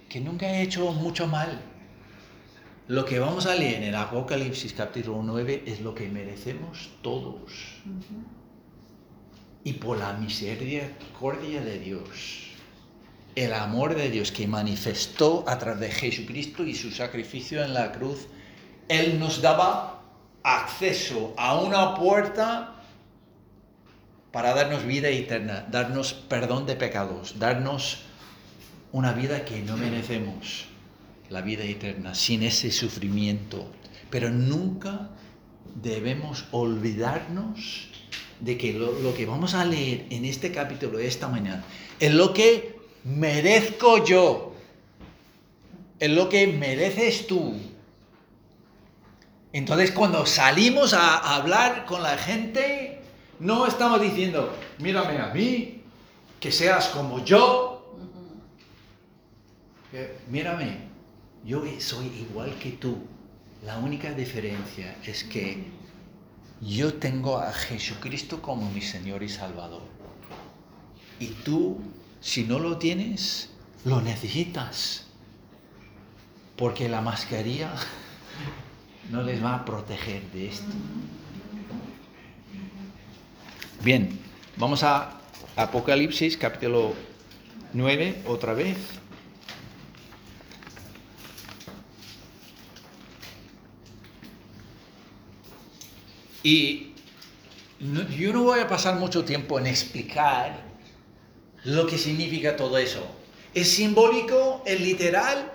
que 0.08 0.20
nunca 0.20 0.46
he 0.46 0.62
hecho 0.62 0.92
mucho 0.92 1.26
mal. 1.26 1.60
Lo 2.88 3.04
que 3.04 3.18
vamos 3.18 3.46
a 3.46 3.54
leer 3.54 3.82
en 3.82 3.82
el 3.84 3.94
Apocalipsis 3.96 4.72
capítulo 4.72 5.20
9 5.22 5.64
es 5.66 5.80
lo 5.80 5.94
que 5.94 6.08
merecemos 6.08 6.90
todos. 7.02 7.52
Y 9.64 9.72
por 9.72 9.98
la 9.98 10.12
misericordia 10.12 11.62
de 11.62 11.80
Dios, 11.80 12.52
el 13.34 13.52
amor 13.54 13.96
de 13.96 14.08
Dios 14.10 14.30
que 14.30 14.46
manifestó 14.46 15.44
a 15.48 15.58
través 15.58 15.80
de 15.80 15.90
Jesucristo 15.90 16.62
y 16.64 16.74
su 16.74 16.92
sacrificio 16.92 17.64
en 17.64 17.74
la 17.74 17.90
cruz, 17.90 18.28
Él 18.88 19.18
nos 19.18 19.42
daba 19.42 19.95
acceso 20.46 21.34
a 21.36 21.58
una 21.58 21.96
puerta 21.96 22.76
para 24.30 24.54
darnos 24.54 24.86
vida 24.86 25.08
eterna, 25.08 25.66
darnos 25.68 26.12
perdón 26.12 26.66
de 26.66 26.76
pecados, 26.76 27.40
darnos 27.40 28.02
una 28.92 29.12
vida 29.12 29.44
que 29.44 29.60
no 29.62 29.76
merecemos, 29.76 30.66
la 31.30 31.40
vida 31.40 31.64
eterna, 31.64 32.14
sin 32.14 32.44
ese 32.44 32.70
sufrimiento. 32.70 33.68
Pero 34.08 34.30
nunca 34.30 35.10
debemos 35.82 36.44
olvidarnos 36.52 37.88
de 38.38 38.56
que 38.56 38.72
lo, 38.72 39.14
que 39.14 39.26
vamos 39.26 39.54
a 39.54 39.64
leer 39.64 40.06
en 40.10 40.24
este 40.24 40.52
capítulo 40.52 41.00
esta 41.00 41.26
mañana 41.26 41.64
es 41.98 42.14
lo 42.14 42.32
que 42.32 42.76
merezco 43.02 44.04
yo, 44.04 44.54
es 45.98 46.10
lo 46.10 46.28
que 46.28 46.46
mereces 46.46 47.26
tú. 47.26 47.56
Entonces 49.56 49.90
cuando 49.90 50.26
salimos 50.26 50.92
a 50.92 51.34
hablar 51.34 51.86
con 51.86 52.02
la 52.02 52.18
gente, 52.18 53.00
no 53.40 53.66
estamos 53.66 54.02
diciendo, 54.02 54.54
mírame 54.76 55.16
a 55.16 55.28
mí, 55.28 55.80
que 56.38 56.52
seas 56.52 56.88
como 56.88 57.24
yo. 57.24 57.96
Que, 59.90 60.14
mírame, 60.28 60.76
yo 61.42 61.64
soy 61.78 62.04
igual 62.08 62.54
que 62.58 62.72
tú. 62.72 62.98
La 63.64 63.78
única 63.78 64.12
diferencia 64.12 64.94
es 65.02 65.24
que 65.24 65.64
yo 66.60 66.92
tengo 66.92 67.38
a 67.38 67.50
Jesucristo 67.50 68.42
como 68.42 68.70
mi 68.70 68.82
Señor 68.82 69.22
y 69.22 69.30
Salvador. 69.30 69.84
Y 71.18 71.28
tú, 71.28 71.80
si 72.20 72.44
no 72.44 72.58
lo 72.58 72.76
tienes, 72.76 73.48
lo 73.86 74.02
necesitas. 74.02 75.06
Porque 76.56 76.90
la 76.90 77.00
mascarilla 77.00 77.72
no 79.10 79.22
les 79.22 79.42
va 79.42 79.54
a 79.54 79.64
proteger 79.64 80.22
de 80.32 80.48
esto. 80.48 80.72
Bien, 83.82 84.18
vamos 84.56 84.82
a 84.82 85.20
Apocalipsis 85.54 86.36
capítulo 86.36 86.94
9 87.72 88.22
otra 88.26 88.52
vez. 88.52 88.76
Y 96.42 96.92
yo 98.16 98.32
no 98.32 98.44
voy 98.44 98.60
a 98.60 98.68
pasar 98.68 98.96
mucho 98.96 99.24
tiempo 99.24 99.58
en 99.58 99.66
explicar 99.66 100.60
lo 101.64 101.86
que 101.86 101.98
significa 101.98 102.56
todo 102.56 102.78
eso. 102.78 103.04
¿Es 103.52 103.70
simbólico? 103.70 104.62
¿Es 104.64 104.80
literal? 104.80 105.52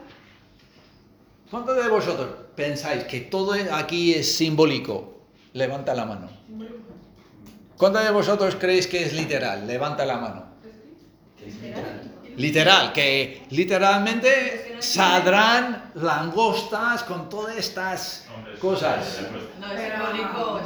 ¿Cuántos 1.49 1.77
de 1.77 1.89
vosotros 1.89 2.40
pensáis 2.55 3.03
que 3.05 3.21
todo 3.21 3.53
aquí 3.71 4.13
es 4.13 4.35
simbólico? 4.35 5.21
Levanta 5.53 5.93
la 5.93 6.05
mano. 6.05 6.29
¿Cuántos 7.77 8.03
de 8.03 8.11
vosotros 8.11 8.55
creéis 8.55 8.87
que 8.87 9.03
es 9.03 9.13
literal? 9.13 9.65
Levanta 9.65 10.05
la 10.05 10.17
mano. 10.17 10.45
Literal, 12.37 12.93
que 12.93 13.45
literalmente 13.49 14.77
saldrán 14.79 15.91
langostas 15.95 17.03
con 17.03 17.27
todas 17.29 17.57
estas 17.57 18.27
cosas. 18.59 19.21
No, 19.59 19.71
es 19.71 19.79
simbólico. 19.81 20.61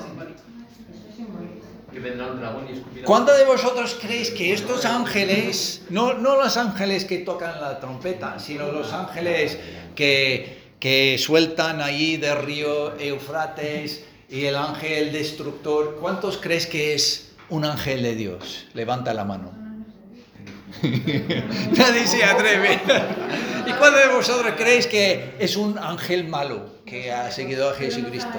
¿Cuántos 3.06 3.38
de 3.38 3.46
vosotros 3.46 3.98
creéis 4.02 4.32
que 4.32 4.54
estos 4.54 4.86
ángeles, 4.86 5.84
no, 5.90 6.14
no 6.14 6.36
los 6.36 6.58
ángeles 6.58 7.06
que 7.06 7.20
tocan 7.20 7.62
la 7.62 7.80
trompeta, 7.80 8.38
sino 8.40 8.72
los 8.72 8.92
ángeles 8.92 9.58
que, 9.96 10.65
que 10.80 11.18
sueltan 11.18 11.82
ahí 11.82 12.18
del 12.18 12.38
río 12.38 12.98
Eufrates 13.00 14.06
y 14.30 14.46
el 14.46 14.56
ángel 14.56 15.12
destructor, 15.12 15.98
¿cuántos 16.02 16.38
crees 16.38 16.68
que 16.68 16.94
es 16.94 17.32
un 17.50 17.66
ángel 17.66 18.04
de 18.04 18.16
Dios? 18.16 18.68
Levanta 18.74 19.14
la 19.14 19.24
mano. 19.24 19.52
Nadie 20.82 22.08
se 22.08 22.24
atreve. 22.24 22.82
¿Y 23.66 23.72
cuántos 23.74 24.02
de 24.02 24.14
vosotros 24.14 24.54
creéis 24.58 24.88
que 24.88 25.36
es 25.40 25.56
un 25.56 25.78
ángel 25.78 26.28
malo 26.28 26.82
que 26.86 27.12
ha 27.12 27.32
seguido 27.32 27.70
a 27.70 27.74
Jesucristo? 27.74 28.38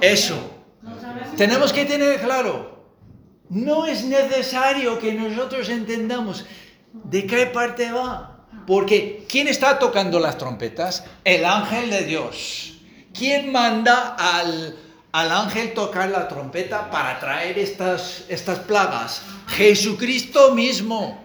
Eso. 0.00 0.50
Tenemos 1.36 1.72
que 1.72 1.84
tener 1.84 2.20
claro, 2.20 2.86
no 3.48 3.86
es 3.86 4.04
necesario 4.04 4.98
que 4.98 5.14
nosotros 5.14 5.68
entendamos 5.68 6.44
de 6.92 7.26
qué 7.26 7.46
parte 7.46 7.90
va. 7.92 8.31
Porque 8.66 9.24
¿quién 9.28 9.48
está 9.48 9.78
tocando 9.78 10.20
las 10.20 10.38
trompetas? 10.38 11.04
El 11.24 11.44
ángel 11.44 11.90
de 11.90 12.04
Dios. 12.04 12.74
¿Quién 13.12 13.50
manda 13.52 14.16
al, 14.18 14.76
al 15.12 15.32
ángel 15.32 15.74
tocar 15.74 16.08
la 16.10 16.28
trompeta 16.28 16.90
para 16.90 17.18
traer 17.18 17.58
estas, 17.58 18.24
estas 18.28 18.60
plagas? 18.60 19.22
Jesucristo 19.48 20.54
mismo. 20.54 21.22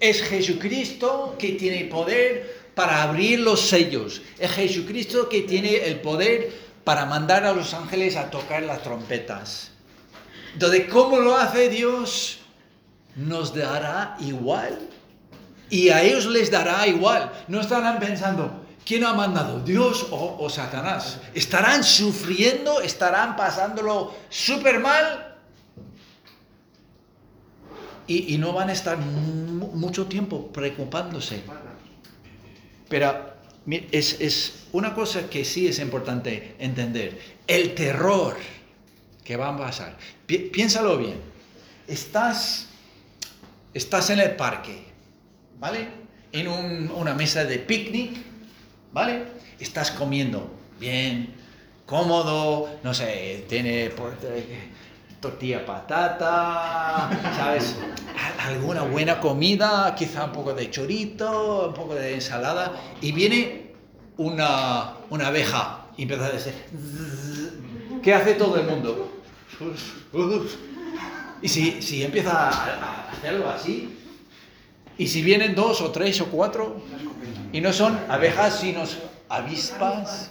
Es 0.00 0.22
Jesucristo 0.22 1.36
que 1.38 1.52
tiene 1.52 1.84
poder 1.84 2.70
para 2.74 3.02
abrir 3.02 3.40
los 3.40 3.60
sellos. 3.60 4.22
Es 4.38 4.52
Jesucristo 4.52 5.28
que 5.28 5.42
tiene 5.42 5.76
el 5.76 6.00
poder 6.00 6.52
para 6.84 7.04
mandar 7.04 7.44
a 7.44 7.52
los 7.52 7.74
ángeles 7.74 8.16
a 8.16 8.30
tocar 8.30 8.62
las 8.62 8.82
trompetas. 8.82 9.72
Entonces, 10.54 10.86
¿cómo 10.90 11.18
lo 11.18 11.36
hace 11.36 11.68
Dios? 11.68 12.38
Nos 13.16 13.54
dará 13.54 14.16
igual. 14.20 14.87
Y 15.70 15.90
a 15.90 16.02
ellos 16.02 16.26
les 16.26 16.50
dará 16.50 16.86
igual. 16.86 17.30
No 17.48 17.60
estarán 17.60 17.98
pensando, 17.98 18.64
¿quién 18.86 19.04
ha 19.04 19.12
mandado? 19.12 19.60
¿Dios 19.60 20.06
o, 20.10 20.48
Satanás? 20.48 21.18
Estarán 21.34 21.84
sufriendo, 21.84 22.80
estarán 22.80 23.36
pasándolo 23.36 24.14
súper 24.30 24.80
mal 24.80 25.36
y, 28.06 28.38
no 28.38 28.52
van 28.54 28.70
a 28.70 28.72
estar 28.72 28.96
mu- 28.96 29.72
mucho 29.72 30.06
tiempo 30.06 30.48
preocupándose. 30.50 31.42
Pero 32.88 33.34
es, 33.92 34.64
una 34.72 34.94
cosa 34.94 35.28
que 35.28 35.44
sí 35.44 35.68
es 35.68 35.78
importante 35.78 36.56
entender. 36.58 37.20
El 37.46 37.74
terror 37.74 38.36
que 39.22 39.36
va 39.36 39.50
a 39.50 39.56
pasar. 39.58 39.96
Pi- 40.26 40.48
piénsalo 40.50 40.96
bien. 40.96 41.20
Estás, 41.86 42.68
estás 43.74 44.08
en 44.08 44.20
el 44.20 44.36
parque, 44.36 44.86
¿vale? 45.58 45.88
En 46.32 46.48
un- 46.48 46.90
una 46.94 47.14
mesa 47.14 47.44
de 47.44 47.58
picnic, 47.58 48.16
¿vale? 48.92 49.24
Estás 49.58 49.90
comiendo 49.90 50.50
bien, 50.78 51.34
cómodo, 51.86 52.68
no 52.82 52.94
sé, 52.94 53.44
tiene 53.48 53.90
por- 53.90 54.16
eh, 54.22 54.68
tortilla 55.20 55.64
patata, 55.66 57.10
¿sabes? 57.36 57.76
Al- 58.16 58.54
Alguna 58.54 58.82
buena 58.82 59.20
comida, 59.20 59.94
quizá 59.96 60.24
un 60.26 60.32
poco 60.32 60.54
de 60.54 60.70
chorito, 60.70 61.68
un 61.68 61.74
poco 61.74 61.94
de 61.94 62.14
ensalada, 62.14 62.72
y 63.00 63.12
viene 63.12 63.72
una, 64.16 64.94
una 65.10 65.26
abeja 65.28 65.86
y 65.96 66.02
empieza 66.02 66.26
a 66.26 66.30
decir. 66.30 66.52
¿qué 68.02 68.14
hace 68.14 68.34
todo 68.34 68.56
el 68.60 68.66
mundo? 68.66 69.12
Y 71.42 71.48
si, 71.48 71.82
si 71.82 72.02
empieza 72.04 72.48
a, 72.48 72.50
a 72.50 73.10
hacerlo 73.12 73.48
así, 73.50 73.97
y 74.98 75.06
si 75.06 75.22
vienen 75.22 75.54
dos 75.54 75.80
o 75.80 75.90
tres 75.90 76.20
o 76.20 76.26
cuatro, 76.26 76.76
y 77.52 77.60
no 77.60 77.72
son 77.72 77.98
abejas, 78.08 78.58
sino 78.60 78.82
avispas, 79.28 80.30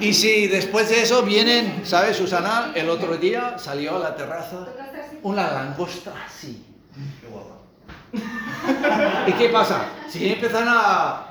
y 0.00 0.14
si 0.14 0.46
después 0.48 0.88
de 0.88 1.02
eso 1.02 1.22
vienen, 1.22 1.82
¿sabes, 1.84 2.16
Susana? 2.16 2.72
El 2.74 2.88
otro 2.90 3.16
día 3.16 3.56
salió 3.58 3.96
a 3.96 3.98
la 4.00 4.16
terraza 4.16 4.66
una 5.22 5.50
langosta 5.52 6.12
así. 6.26 6.64
¿Y 9.26 9.32
qué 9.32 9.48
pasa? 9.50 9.86
Si 10.08 10.28
empiezan 10.32 10.66
a 10.68 11.26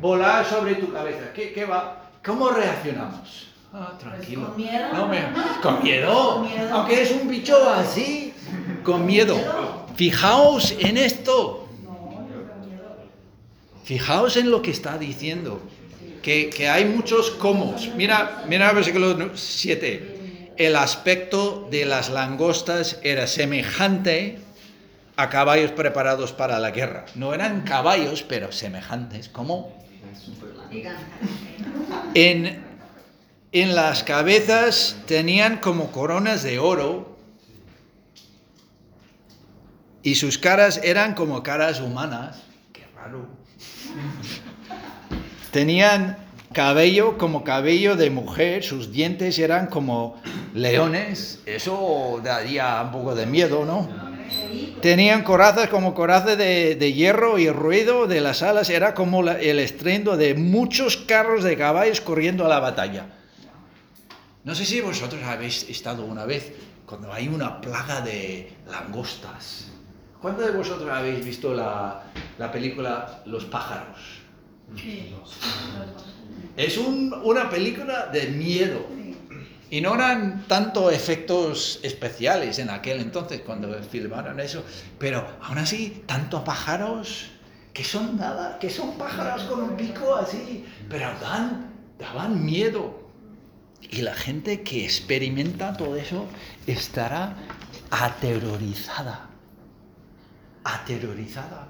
volar 0.00 0.44
sobre 0.44 0.74
tu 0.76 0.92
cabeza, 0.92 1.32
¿qué, 1.34 1.52
qué 1.52 1.64
va? 1.64 2.10
¿Cómo 2.24 2.48
reaccionamos? 2.50 3.48
Ah, 3.74 3.92
tranquilo. 3.98 4.48
con 4.48 4.56
miedo. 4.56 4.86
No, 4.92 5.06
me- 5.08 5.24
con 5.62 5.82
miedo. 5.82 6.34
Con 6.34 6.42
miedo. 6.42 6.74
Aunque 6.74 7.02
es 7.02 7.10
un 7.12 7.28
bicho 7.28 7.68
así, 7.70 8.34
con 8.82 9.06
miedo. 9.06 9.38
Fijaos 9.96 10.74
en 10.78 10.96
esto. 10.96 11.68
Fijaos 13.84 14.36
en 14.36 14.50
lo 14.50 14.62
que 14.62 14.70
está 14.70 14.98
diciendo. 14.98 15.62
Que, 16.22 16.50
que 16.50 16.68
hay 16.68 16.84
muchos 16.84 17.30
comos. 17.30 17.90
Mira, 17.96 18.44
mira 18.48 18.70
el 18.70 18.76
versículo 18.76 19.36
7. 19.36 20.52
El 20.56 20.76
aspecto 20.76 21.68
de 21.70 21.84
las 21.84 22.10
langostas 22.10 22.98
era 23.02 23.26
semejante 23.26 24.38
a 25.16 25.28
caballos 25.28 25.72
preparados 25.72 26.32
para 26.32 26.58
la 26.58 26.70
guerra. 26.70 27.06
No 27.14 27.34
eran 27.34 27.62
caballos, 27.62 28.22
pero 28.22 28.52
semejantes. 28.52 29.28
¿Cómo? 29.28 29.72
En, 32.14 32.62
en 33.52 33.74
las 33.74 34.02
cabezas 34.04 34.96
tenían 35.06 35.58
como 35.58 35.90
coronas 35.90 36.42
de 36.42 36.58
oro 36.58 37.11
y 40.02 40.14
sus 40.16 40.38
caras 40.38 40.80
eran 40.82 41.14
como 41.14 41.42
caras 41.42 41.80
humanas. 41.80 42.42
Qué 42.72 42.84
raro. 42.94 43.26
Tenían 45.50 46.16
cabello 46.52 47.18
como 47.18 47.44
cabello 47.44 47.96
de 47.96 48.10
mujer, 48.10 48.62
sus 48.64 48.90
dientes 48.92 49.38
eran 49.38 49.66
como 49.66 50.20
leones. 50.54 51.40
Eso 51.46 52.20
daría 52.22 52.80
un 52.82 52.92
poco 52.92 53.14
de 53.14 53.26
miedo, 53.26 53.64
¿no? 53.64 53.88
Tenían 54.80 55.22
corazas 55.22 55.68
como 55.68 55.94
corazas 55.94 56.36
de, 56.36 56.74
de 56.74 56.92
hierro 56.92 57.38
y 57.38 57.46
el 57.46 57.54
ruido 57.54 58.06
de 58.08 58.20
las 58.20 58.42
alas 58.42 58.68
era 58.68 58.94
como 58.94 59.22
la- 59.22 59.38
el 59.40 59.58
estruendo 59.60 60.16
de 60.16 60.34
muchos 60.34 60.96
carros 60.96 61.44
de 61.44 61.56
caballos 61.56 62.00
corriendo 62.00 62.44
a 62.46 62.48
la 62.48 62.58
batalla. 62.58 63.06
No 64.42 64.54
sé 64.56 64.64
si 64.64 64.80
vosotros 64.80 65.22
habéis 65.22 65.68
estado 65.68 66.04
una 66.04 66.24
vez 66.24 66.52
cuando 66.84 67.12
hay 67.12 67.28
una 67.28 67.60
plaga 67.60 68.00
de 68.00 68.52
langostas. 68.68 69.68
¿Cuántos 70.22 70.46
de 70.46 70.52
vosotros 70.52 70.88
habéis 70.88 71.24
visto 71.24 71.52
la, 71.52 72.04
la 72.38 72.50
película 72.52 73.22
Los 73.26 73.44
pájaros? 73.44 73.98
Es 76.56 76.78
un- 76.78 77.12
una 77.24 77.50
película 77.50 78.06
de 78.06 78.28
miedo. 78.28 78.86
Y 79.70 79.80
no 79.80 79.94
eran 79.94 80.44
tanto 80.48 80.90
efectos 80.90 81.80
especiales 81.82 82.58
en 82.58 82.68
aquel 82.70 83.00
entonces 83.00 83.40
cuando 83.40 83.72
filmaron 83.82 84.38
eso, 84.38 84.62
pero 84.98 85.26
aún 85.42 85.58
así, 85.58 86.02
tanto 86.06 86.44
pájaros 86.44 87.30
que 87.72 87.82
son 87.82 88.18
nada, 88.18 88.58
que 88.58 88.68
son 88.68 88.98
pájaros 88.98 89.44
con 89.44 89.62
un 89.62 89.76
pico 89.76 90.14
así, 90.14 90.66
pero 90.90 91.06
dan, 91.22 91.72
daban 91.98 92.44
miedo. 92.44 93.00
Y 93.80 94.02
la 94.02 94.14
gente 94.14 94.62
que 94.62 94.84
experimenta 94.84 95.72
todo 95.74 95.96
eso 95.96 96.26
estará 96.66 97.34
aterrorizada. 97.90 99.28
Aterrorizada. 100.64 101.68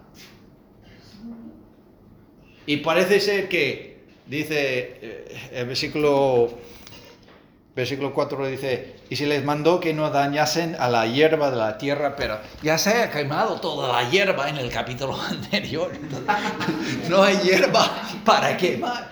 Y 2.66 2.78
parece 2.78 3.20
ser 3.20 3.48
que, 3.48 4.04
dice 4.26 4.98
eh, 5.02 5.50
el 5.52 5.66
versículo, 5.66 6.58
versículo 7.74 8.14
4, 8.14 8.46
dice, 8.46 8.96
y 9.10 9.16
se 9.16 9.26
les 9.26 9.44
mandó 9.44 9.80
que 9.80 9.92
no 9.92 10.10
dañasen 10.10 10.76
a 10.78 10.88
la 10.88 11.06
hierba 11.06 11.50
de 11.50 11.56
la 11.56 11.76
tierra, 11.76 12.14
pero 12.16 12.38
ya 12.62 12.78
se 12.78 12.90
ha 12.90 13.10
quemado 13.10 13.60
toda 13.60 13.92
la 13.92 14.08
hierba 14.08 14.48
en 14.48 14.58
el 14.58 14.70
capítulo 14.70 15.20
anterior. 15.28 15.90
no 17.08 17.22
hay 17.22 17.36
hierba 17.38 17.90
para 18.24 18.56
quemar. 18.56 19.10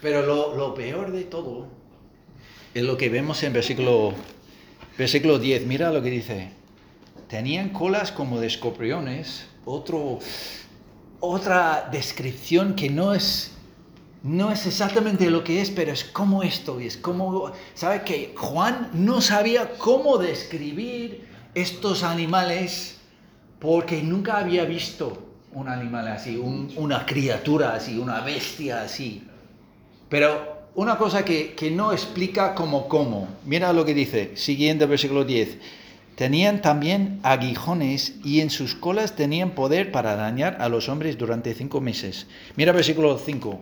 Pero 0.00 0.22
lo, 0.22 0.56
lo 0.56 0.74
peor 0.74 1.12
de 1.12 1.24
todo 1.24 1.68
es 2.72 2.82
lo 2.82 2.96
que 2.96 3.08
vemos 3.08 3.42
en 3.42 3.52
versículo, 3.52 4.14
versículo 4.96 5.38
10. 5.38 5.66
Mira 5.66 5.90
lo 5.90 6.02
que 6.02 6.10
dice. 6.10 6.50
Tenían 7.28 7.70
colas 7.70 8.12
como 8.12 8.38
de 8.40 8.46
escorpiones. 8.46 9.46
Otra 11.20 11.88
descripción 11.90 12.74
que 12.74 12.90
no 12.90 13.14
es, 13.14 13.52
no 14.22 14.52
es 14.52 14.66
exactamente 14.66 15.28
lo 15.30 15.42
que 15.42 15.60
es, 15.60 15.70
pero 15.70 15.92
es 15.92 16.04
como 16.04 16.42
esto. 16.42 16.80
y 16.80 16.86
Es 16.86 16.96
como, 16.96 17.52
¿sabe 17.74 18.02
que 18.02 18.34
Juan 18.36 18.90
no 18.92 19.20
sabía 19.20 19.70
cómo 19.78 20.18
describir 20.18 21.26
estos 21.54 22.02
animales 22.02 22.98
porque 23.58 24.02
nunca 24.02 24.36
había 24.38 24.64
visto 24.66 25.22
un 25.52 25.68
animal 25.68 26.06
así, 26.08 26.36
un- 26.36 26.70
una 26.76 27.06
criatura 27.06 27.74
así, 27.74 27.98
una 27.98 28.20
bestia 28.20 28.82
así. 28.82 29.24
Pero 30.10 30.54
una 30.74 30.98
cosa 30.98 31.24
que, 31.24 31.54
que 31.54 31.70
no 31.70 31.92
explica 31.92 32.54
como 32.54 32.86
cómo. 32.88 33.26
Mira 33.46 33.72
lo 33.72 33.84
que 33.86 33.94
dice, 33.94 34.36
siguiente 34.36 34.84
versículo 34.84 35.24
10. 35.24 35.56
Tenían 36.16 36.62
también 36.62 37.20
aguijones 37.22 38.14
y 38.24 38.40
en 38.40 38.48
sus 38.48 38.74
colas 38.74 39.16
tenían 39.16 39.50
poder 39.50 39.92
para 39.92 40.16
dañar 40.16 40.56
a 40.60 40.70
los 40.70 40.88
hombres 40.88 41.18
durante 41.18 41.54
cinco 41.54 41.82
meses. 41.82 42.26
Mira 42.56 42.72
versículo 42.72 43.18
5. 43.18 43.60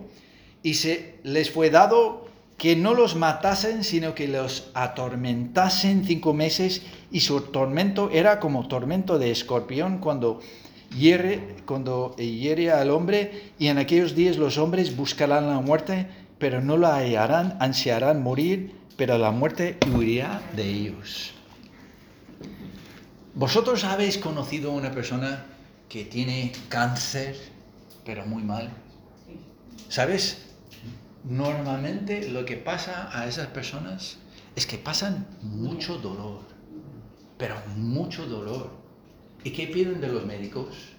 Y 0.63 0.75
se 0.75 1.15
les 1.23 1.51
fue 1.51 1.69
dado 1.69 2.25
que 2.57 2.77
no 2.77 2.93
los 2.93 3.17
matasen, 3.17 3.83
sino 3.83 4.15
que 4.15 4.29
los 4.29 4.71
atormentasen 4.73 6.05
cinco 6.05 6.33
meses, 6.33 6.83
y 7.11 7.19
su 7.19 7.41
tormento 7.41 8.09
era 8.11 8.39
como 8.39 8.67
tormento 8.69 9.19
de 9.19 9.31
escorpión 9.31 9.97
cuando 9.97 10.39
hiere, 10.97 11.57
cuando 11.65 12.15
hiere 12.15 12.71
al 12.71 12.91
hombre, 12.91 13.51
y 13.59 13.67
en 13.67 13.77
aquellos 13.77 14.15
días 14.15 14.37
los 14.37 14.57
hombres 14.57 14.95
buscarán 14.95 15.49
la 15.49 15.59
muerte, 15.59 16.07
pero 16.39 16.61
no 16.61 16.77
la 16.77 16.95
hallarán, 16.95 17.57
ansiarán 17.59 18.23
morir, 18.23 18.71
pero 18.95 19.17
la 19.17 19.31
muerte 19.31 19.77
huirá 19.93 20.41
de 20.55 20.69
ellos. 20.69 21.34
¿Vosotros 23.35 23.83
habéis 23.83 24.17
conocido 24.17 24.71
a 24.71 24.75
una 24.75 24.91
persona 24.91 25.45
que 25.89 26.05
tiene 26.05 26.53
cáncer, 26.69 27.35
pero 28.05 28.25
muy 28.25 28.41
mal? 28.41 28.71
¿Sabes? 29.89 30.53
Normalmente 31.25 32.29
lo 32.29 32.45
que 32.45 32.55
pasa 32.55 33.09
a 33.11 33.27
esas 33.27 33.47
personas 33.47 34.19
es 34.55 34.65
que 34.65 34.77
pasan 34.77 35.27
mucho 35.41 35.97
dolor, 35.97 36.43
pero 37.37 37.55
mucho 37.75 38.25
dolor. 38.25 38.69
¿Y 39.43 39.51
qué 39.51 39.67
piden 39.67 39.99
de 39.99 40.07
los 40.07 40.25
médicos? 40.25 40.93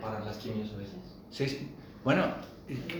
Para 0.00 0.24
las 0.24 0.36
quimios 0.38 0.72
a 0.74 0.76
veces. 0.78 0.98
Sí. 1.30 1.68
Bueno, 2.02 2.24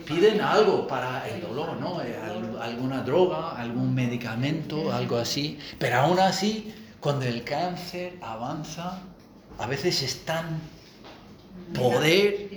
piden 0.06 0.40
algo 0.40 0.86
para 0.86 1.28
el 1.28 1.40
dolor, 1.42 1.76
¿no? 1.80 2.00
Eh, 2.02 2.16
al- 2.22 2.60
Alguna 2.60 3.02
droga, 3.02 3.52
algún 3.56 3.94
medicamento, 3.94 4.92
algo 4.92 5.16
así. 5.16 5.58
Pero 5.78 5.96
aún 6.00 6.18
así, 6.20 6.72
cuando 7.00 7.24
el 7.24 7.42
cáncer 7.44 8.16
avanza, 8.20 9.00
a 9.58 9.66
veces 9.66 10.02
es 10.02 10.24
tan 10.24 10.60
poder 11.74 12.48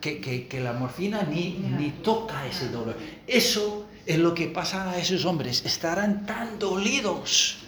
que, 0.00 0.20
que- 0.20 0.46
que 0.48 0.60
la 0.60 0.72
morfina 0.72 1.22
ni, 1.22 1.50
ni 1.78 1.90
toca 1.90 2.46
ese 2.46 2.68
dolor. 2.68 2.96
Eso 3.26 3.86
es 4.06 4.18
lo 4.18 4.34
que 4.34 4.46
pasa 4.48 4.90
a 4.90 4.98
esos 4.98 5.24
hombres. 5.24 5.64
Estarán 5.64 6.26
tan 6.26 6.58
dolidos, 6.58 7.58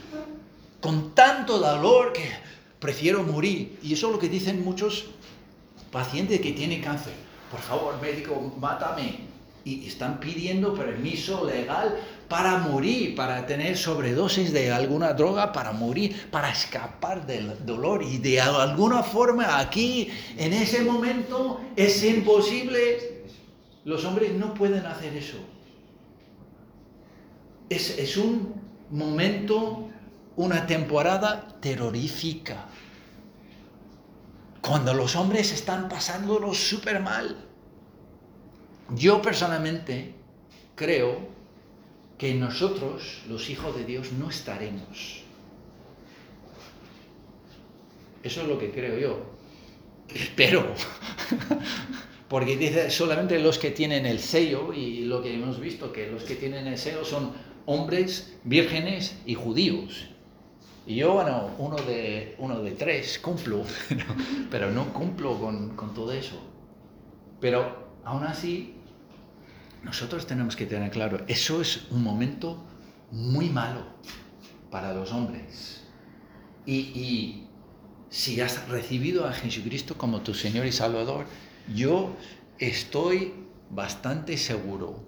con 0.81 1.15
tanto 1.15 1.59
dolor 1.59 2.13
que 2.13 2.29
prefiero 2.79 3.23
morir. 3.23 3.79
Y 3.83 3.95
eso 3.95 4.09
es 4.09 4.13
lo 4.13 4.19
que 4.19 4.29
dicen 4.29 4.63
muchos 4.65 5.07
pacientes 5.91 6.41
que 6.41 6.53
tienen 6.53 6.83
cáncer. 6.83 7.15
Por 7.51 7.61
favor, 7.61 8.01
médico, 8.01 8.55
mátame. 8.59 9.37
Y 9.65 9.87
están 9.89 10.21
pidiendo 10.21 10.75
permiso 10.75 11.45
legal 11.45 11.99
para 12.29 12.59
morir, 12.59 13.17
para 13.17 13.47
tener 13.47 13.77
sobredosis 13.77 14.53
de 14.53 14.71
alguna 14.71 15.13
droga, 15.13 15.53
para 15.53 15.73
morir, 15.73 16.29
para 16.31 16.51
escapar 16.51 17.27
del 17.27 17.67
dolor. 17.67 18.03
Y 18.05 18.19
de 18.19 18.41
alguna 18.41 19.03
forma 19.03 19.59
aquí, 19.59 20.09
en 20.37 20.53
ese 20.53 20.83
momento, 20.83 21.61
es 21.75 22.05
imposible. 22.05 23.25
Los 23.85 24.05
hombres 24.05 24.35
no 24.35 24.55
pueden 24.55 24.87
hacer 24.87 25.17
eso. 25.17 25.39
Es, 27.69 27.99
es 27.99 28.17
un 28.17 28.55
momento, 28.91 29.89
una 30.37 30.65
temporada 30.67 31.49
terrorífica 31.61 32.69
cuando 34.67 34.95
los 34.95 35.15
hombres 35.15 35.53
están 35.53 35.89
pasándolo 35.89 36.53
súper 36.53 37.01
mal. 37.01 37.37
Yo 38.91 39.23
personalmente 39.23 40.15
creo 40.75 41.29
que 42.19 42.35
nosotros, 42.35 43.23
los 43.29 43.49
hijos 43.49 43.77
de 43.77 43.85
Dios, 43.85 44.13
no 44.13 44.29
estaremos. 44.29 45.23
Eso 48.23 48.43
es 48.43 48.49
lo 48.49 48.59
que 48.59 48.73
creo 48.73 48.99
yo. 48.99 49.37
Espero. 50.13 50.67
Porque 52.29 52.57
dice 52.57 52.91
solamente 52.91 53.39
los 53.39 53.59
que 53.59 53.71
tienen 53.71 54.05
el 54.05 54.19
sello, 54.19 54.73
y 54.73 55.05
lo 55.05 55.23
que 55.23 55.35
hemos 55.35 55.61
visto, 55.61 55.93
que 55.93 56.09
los 56.09 56.25
que 56.25 56.35
tienen 56.35 56.67
el 56.67 56.79
sello 56.79 57.05
son 57.05 57.33
hombres 57.67 58.37
vírgenes 58.43 59.17
y 59.27 59.35
judíos. 59.35 60.09
Y 60.87 60.95
yo, 60.95 61.15
bueno, 61.15 61.51
uno 61.59 61.77
de, 61.77 62.37
uno 62.39 62.61
de 62.61 62.71
tres 62.71 63.19
cumplo, 63.19 63.65
pero 64.51 64.71
no 64.71 64.93
cumplo 64.93 65.39
con, 65.39 65.75
con 65.75 65.93
todo 65.93 66.13
eso. 66.13 66.41
Pero 67.41 67.99
aún 68.05 68.23
así, 68.23 68.77
nosotros 69.83 70.27
tenemos 70.27 70.55
que 70.55 70.65
tener 70.65 70.91
claro, 70.91 71.25
eso 71.27 71.61
es 71.61 71.89
un 71.91 72.05
momento 72.05 72.65
muy 73.11 73.51
malo 73.51 73.85
para 74.71 74.95
los 74.95 75.13
hombres. 75.13 75.85
Y, 76.65 76.77
y 76.77 77.49
si 78.09 78.41
has 78.41 78.69
recibido 78.69 79.27
a 79.27 79.33
Jesucristo 79.33 79.99
como 79.99 80.21
tu 80.21 80.35
Señor 80.35 80.67
y 80.67 80.73
Salvador, 80.73 81.27
yo 81.75 82.15
estoy 82.59 83.35
bastante 83.71 84.37
seguro 84.37 85.05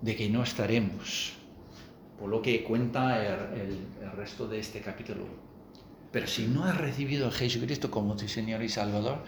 de 0.00 0.16
que 0.16 0.28
no 0.28 0.42
estaremos 0.42 1.39
por 2.20 2.28
lo 2.28 2.42
que 2.42 2.62
cuenta 2.62 3.24
el, 3.24 3.60
el- 3.60 3.86
el 4.02 4.12
resto 4.12 4.46
de 4.46 4.60
este 4.60 4.80
capítulo. 4.82 5.24
Pero 6.12 6.26
si 6.26 6.46
no 6.46 6.64
has 6.64 6.76
recibido 6.76 7.28
a 7.28 7.30
Jesucristo 7.30 7.90
como 7.90 8.14
tu 8.16 8.28
Señor 8.28 8.62
y 8.62 8.68
Salvador, 8.68 9.18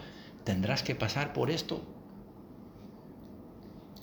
tendrás 0.43 0.83
que 0.83 0.93
pasar 0.95 1.33
por 1.33 1.49
esto. 1.49 1.81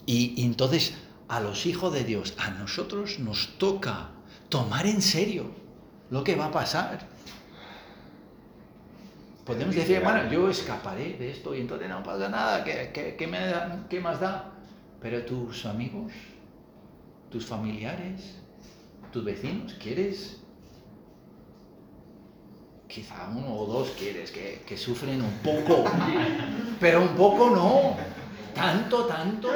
Y, 0.06 0.34
y 0.36 0.44
entonces 0.44 0.94
a 1.28 1.40
los 1.40 1.66
hijos 1.66 1.92
de 1.92 2.02
Dios, 2.04 2.34
a 2.38 2.50
nosotros 2.50 3.20
nos 3.20 3.56
toca 3.58 4.08
tomar 4.48 4.86
en 4.86 5.00
serio 5.02 5.44
lo 6.10 6.24
que 6.24 6.34
va 6.34 6.46
a 6.46 6.50
pasar. 6.50 7.06
Podemos 9.46 9.74
decir, 9.74 10.00
bueno, 10.02 10.30
yo 10.30 10.48
escaparé 10.50 11.14
de 11.16 11.30
esto 11.30 11.54
y 11.54 11.60
entonces 11.60 11.88
no 11.88 12.02
pasa 12.02 12.28
nada, 12.28 12.64
¿qué, 12.64 12.90
qué- 12.92 13.14
qué 13.16 13.26
me 13.26 13.40
qué 13.88 14.00
más 14.00 14.20
da? 14.20 14.52
Pero 15.00 15.24
tus 15.24 15.64
amigos, 15.66 16.12
tus 17.30 17.46
familiares, 17.46 18.36
tus 19.10 19.24
vecinos, 19.24 19.74
¿quieres? 19.74 20.40
Quizá 22.88 23.28
uno 23.28 23.54
o 23.54 23.66
dos 23.66 23.90
quieres 23.98 24.30
que, 24.30 24.62
que 24.66 24.76
sufren 24.76 25.22
un 25.22 25.38
poco, 25.38 25.84
pero 26.80 27.02
un 27.02 27.14
poco 27.16 27.50
no. 27.50 27.96
tanto, 28.54 29.06
tanto. 29.06 29.48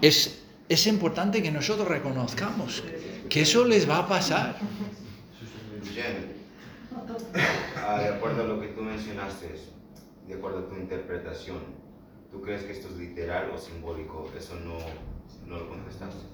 Es, 0.00 0.42
es 0.68 0.86
importante 0.86 1.42
que 1.42 1.50
nosotros 1.50 1.86
reconozcamos 1.86 2.82
que 3.28 3.42
eso 3.42 3.64
les 3.64 3.88
va 3.88 3.98
a 3.98 4.08
pasar. 4.08 4.56
Ah, 7.76 8.00
de 8.00 8.08
acuerdo 8.08 8.42
a 8.42 8.46
lo 8.46 8.60
que 8.60 8.68
tú 8.68 8.82
mencionaste, 8.82 9.54
de 10.28 10.34
acuerdo 10.34 10.60
a 10.60 10.68
tu 10.68 10.76
interpretación, 10.76 11.58
¿tú 12.30 12.40
crees 12.40 12.62
que 12.62 12.72
esto 12.72 12.88
es 12.88 12.96
literal 12.96 13.50
o 13.50 13.58
simbólico? 13.58 14.30
Eso 14.36 14.54
no, 14.56 14.78
no 15.46 15.58
lo 15.58 15.68
contestaste. 15.68 16.32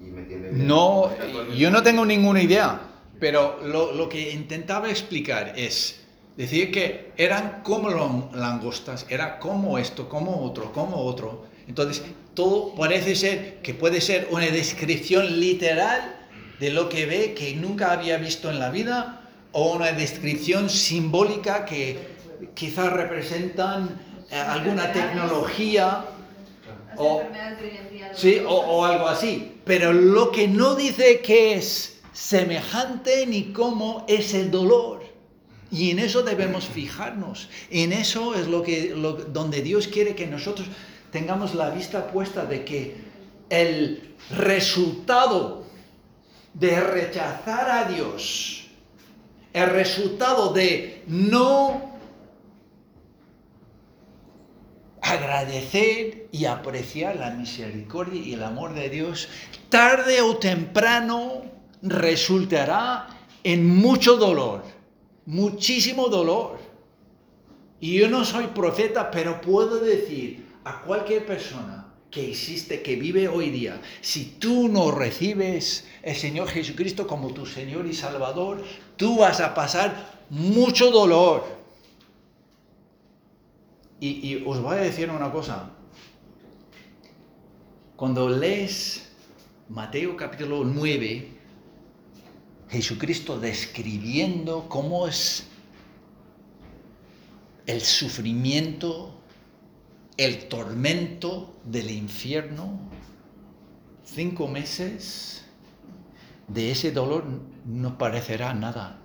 ¿Y 0.00 0.04
me 0.04 0.22
acuerdo? 0.22 1.54
yo 1.54 1.70
no 1.70 1.82
tengo 1.82 2.04
ninguna 2.04 2.42
idea, 2.42 2.80
pero 3.20 3.60
lo, 3.64 4.08
que 4.08 4.32
intentaba 4.32 4.90
explicar 4.90 5.52
es 5.56 6.00
decir 6.36 6.72
que 6.72 7.12
eran 7.16 7.60
como 7.62 8.30
langostas, 8.34 9.06
era 9.08 9.38
como 9.38 9.78
esto, 9.78 10.08
como 10.08 10.42
otro, 10.42 10.72
como 10.72 10.96
otro. 10.96 11.46
Entonces, 11.68 12.02
todo 12.34 12.74
parece 12.74 13.14
ser 13.14 13.62
que 13.62 13.74
puede 13.74 14.00
ser 14.00 14.28
una 14.30 14.46
descripción 14.46 15.38
literal 15.38 16.16
de 16.58 16.70
lo 16.70 16.88
que 16.88 17.06
ve 17.06 17.34
que 17.34 17.54
nunca 17.54 17.92
había 17.92 18.16
visto 18.16 18.50
en 18.50 18.58
la 18.58 18.70
vida 18.70 19.22
o 19.52 19.74
una 19.74 19.92
descripción 19.92 20.68
simbólica 20.68 21.64
que 21.64 21.98
quizás 22.54 22.92
representan 22.92 24.00
eh, 24.30 24.36
alguna 24.36 24.92
tecnología 24.92 26.04
Las 26.92 27.00
O- 27.00 27.20
enfermedades 27.20 27.58
de 27.60 27.64
hoy 27.68 27.76
en 27.76 27.90
día. 27.90 28.12
Sí, 28.14 28.38
o, 28.46 28.54
o 28.54 28.84
algo 28.84 29.06
así. 29.08 29.52
Pero 29.64 29.92
lo 29.92 30.30
que 30.30 30.48
no 30.48 30.74
dice 30.74 31.20
que 31.20 31.54
es 31.54 32.00
semejante 32.12 33.26
ni 33.26 33.52
cómo 33.52 34.04
es 34.08 34.34
el 34.34 34.50
dolor. 34.50 35.02
Y 35.70 35.90
en 35.90 35.98
eso 36.00 36.22
debemos 36.22 36.66
fijarnos. 36.66 37.48
En 37.70 37.92
eso 37.92 38.34
es 38.34 38.46
lo 38.46 38.62
que, 38.62 38.92
lo- 38.94 39.12
donde 39.14 39.62
Dios 39.62 39.88
quiere 39.88 40.14
que 40.14 40.26
nosotros 40.26 40.68
tengamos 41.10 41.54
la 41.54 41.70
vista 41.70 42.06
puesta 42.08 42.44
de 42.44 42.64
que 42.64 42.94
el 43.48 44.14
resultado 44.30 45.64
de 46.54 46.80
rechazar 46.80 47.70
a 47.70 47.84
Dios, 47.90 48.66
el 49.54 49.70
resultado 49.70 50.52
de 50.52 51.02
no 51.06 51.91
agradecer 55.12 56.28
y 56.32 56.44
apreciar 56.44 57.16
la 57.16 57.30
misericordia 57.30 58.20
y 58.20 58.34
el 58.34 58.42
amor 58.42 58.74
de 58.74 58.90
Dios, 58.90 59.28
tarde 59.68 60.20
o 60.20 60.36
temprano 60.36 61.42
resultará 61.82 63.08
en 63.44 63.66
mucho 63.66 64.16
dolor, 64.16 64.62
muchísimo 65.26 66.08
dolor. 66.08 66.58
Y 67.80 67.98
yo 67.98 68.08
no 68.08 68.24
soy 68.24 68.48
profeta, 68.48 69.10
pero 69.10 69.40
puedo 69.40 69.78
decir 69.78 70.46
a 70.64 70.82
cualquier 70.82 71.26
persona 71.26 71.82
que 72.10 72.30
existe, 72.30 72.82
que 72.82 72.96
vive 72.96 73.26
hoy 73.26 73.50
día, 73.50 73.80
si 74.02 74.36
tú 74.38 74.68
no 74.68 74.90
recibes 74.90 75.88
el 76.02 76.14
Señor 76.14 76.48
Jesucristo 76.48 77.06
como 77.06 77.32
tu 77.32 77.46
Señor 77.46 77.86
y 77.86 77.94
Salvador, 77.94 78.62
tú 78.96 79.18
vas 79.18 79.40
a 79.40 79.54
pasar 79.54 80.20
mucho 80.28 80.90
dolor. 80.90 81.61
Y, 84.04 84.42
os 84.44 84.60
voy 84.60 84.78
a 84.78 84.80
decir 84.80 85.08
una 85.10 85.30
cosa. 85.30 85.70
Cuando 87.94 88.28
lees 88.28 89.12
Mateo 89.68 90.16
capítulo 90.16 90.64
9, 90.64 91.28
Jesucristo 92.68 93.38
describiendo 93.38 94.68
cómo 94.68 95.06
es 95.06 95.46
el 97.66 97.80
sufrimiento, 97.80 99.14
el 100.16 100.48
tormento 100.48 101.54
del 101.64 101.88
infierno, 101.92 102.80
cinco 104.02 104.48
meses 104.48 105.44
de 106.48 106.72
ese 106.72 106.90
dolor 106.90 107.24
no 107.64 107.98
parecerá 107.98 108.52
nada. 108.52 108.98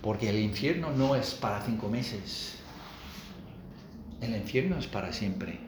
Porque 0.00 0.30
el 0.30 0.38
infierno 0.38 0.92
no 0.92 1.16
es 1.16 1.34
para 1.34 1.60
cinco 1.66 1.88
meses. 1.88 2.59
El 4.20 4.36
infierno 4.36 4.78
es 4.78 4.86
para 4.86 5.12
siempre. 5.12 5.58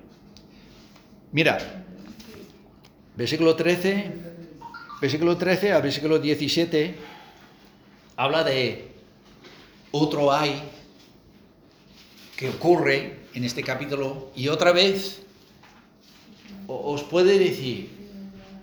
Mira, 1.32 1.58
versículo 3.16 3.56
13, 3.56 4.12
versículo 5.00 5.36
13 5.38 5.72
a 5.72 5.80
versículo 5.80 6.18
17, 6.18 6.94
habla 8.16 8.44
de 8.44 8.88
otro 9.90 10.32
ay 10.32 10.62
que 12.36 12.50
ocurre 12.50 13.20
en 13.34 13.44
este 13.44 13.62
capítulo 13.62 14.30
y 14.36 14.48
otra 14.48 14.72
vez 14.72 15.22
os 16.66 17.02
puede 17.04 17.38
decir, 17.38 17.88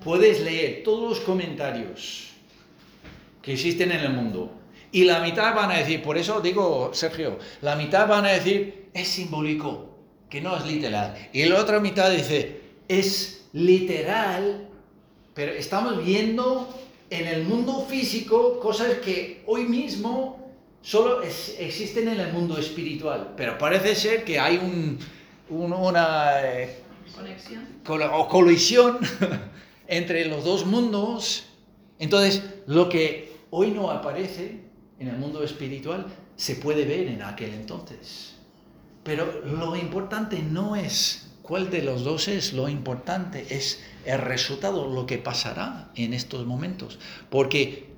puedes 0.04 0.42
leer 0.42 0.84
todos 0.84 1.10
los 1.10 1.20
comentarios 1.22 2.30
que 3.42 3.54
existen 3.54 3.92
en 3.92 4.02
el 4.02 4.14
mundo 4.14 4.52
y 4.92 5.04
la 5.06 5.20
mitad 5.20 5.56
van 5.56 5.72
a 5.72 5.78
decir, 5.78 6.02
por 6.02 6.18
eso 6.18 6.42
digo, 6.42 6.92
Sergio, 6.94 7.40
la 7.62 7.76
mitad 7.76 8.08
van 8.08 8.26
a 8.26 8.30
decir, 8.30 8.79
es 8.94 9.08
simbólico, 9.08 9.98
que 10.30 10.42
no 10.42 10.56
es 10.58 10.66
literal. 10.66 11.16
Y 11.34 11.46
la 11.46 11.60
otra 11.60 11.80
mitad 11.80 12.12
dice, 12.12 12.62
es 12.88 13.46
literal, 13.54 14.68
pero 15.34 15.52
estamos 15.54 16.04
viendo 16.04 16.68
en 17.10 17.28
el 17.28 17.44
mundo 17.44 17.86
físico 17.90 18.60
cosas 18.60 18.94
que 19.04 19.44
hoy 19.48 19.64
mismo 19.66 20.52
solo 20.82 21.22
es- 21.24 21.56
existen 21.60 22.08
en 22.08 22.20
el 22.20 22.32
mundo 22.34 22.58
espiritual. 22.58 23.34
Pero 23.36 23.58
parece 23.58 23.96
ser 23.96 24.24
que 24.24 24.40
hay 24.40 24.58
un, 24.58 25.00
un- 25.50 25.74
una 25.74 26.42
eh, 26.44 26.80
Conexión. 27.16 27.68
col- 27.84 28.04
o 28.14 28.28
colisión 28.28 29.00
entre 29.88 30.26
los 30.26 30.44
dos 30.44 30.66
mundos. 30.66 31.46
Entonces, 31.98 32.44
lo 32.68 32.88
que 32.88 33.34
hoy 33.50 33.72
no 33.72 33.90
aparece 33.92 34.60
en 35.00 35.08
el 35.08 35.18
mundo 35.18 35.44
espiritual 35.44 36.06
se 36.36 36.56
puede 36.56 36.86
ver 36.86 37.08
en 37.08 37.22
aquel 37.24 37.54
entonces. 37.54 38.36
Pero 39.10 39.42
lo 39.44 39.76
importante 39.76 40.44
no 40.44 40.76
es 40.76 41.32
cuál 41.42 41.72
de 41.72 41.82
los 41.82 42.04
dos 42.04 42.28
es, 42.28 42.54
lo 42.54 42.70
importante 42.70 43.56
es 43.56 43.84
el 44.06 44.20
resultado, 44.20 44.88
lo 44.88 45.08
que 45.08 45.18
pasará 45.18 45.90
en 45.96 46.14
estos 46.14 46.46
momentos. 46.46 47.00
Porque 47.32 47.90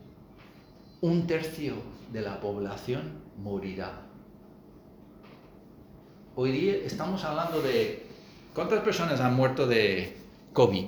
un 1.02 1.28
tercio 1.28 1.74
de 2.14 2.22
la 2.22 2.40
población 2.40 3.12
morirá. 3.44 4.04
Hoy 6.36 6.54
día 6.54 6.76
estamos 6.76 7.26
hablando 7.26 7.62
de 7.62 8.08
cuántas 8.56 8.80
personas 8.80 9.20
han 9.20 9.34
muerto 9.34 9.68
de 9.68 10.16
COVID. 10.54 10.86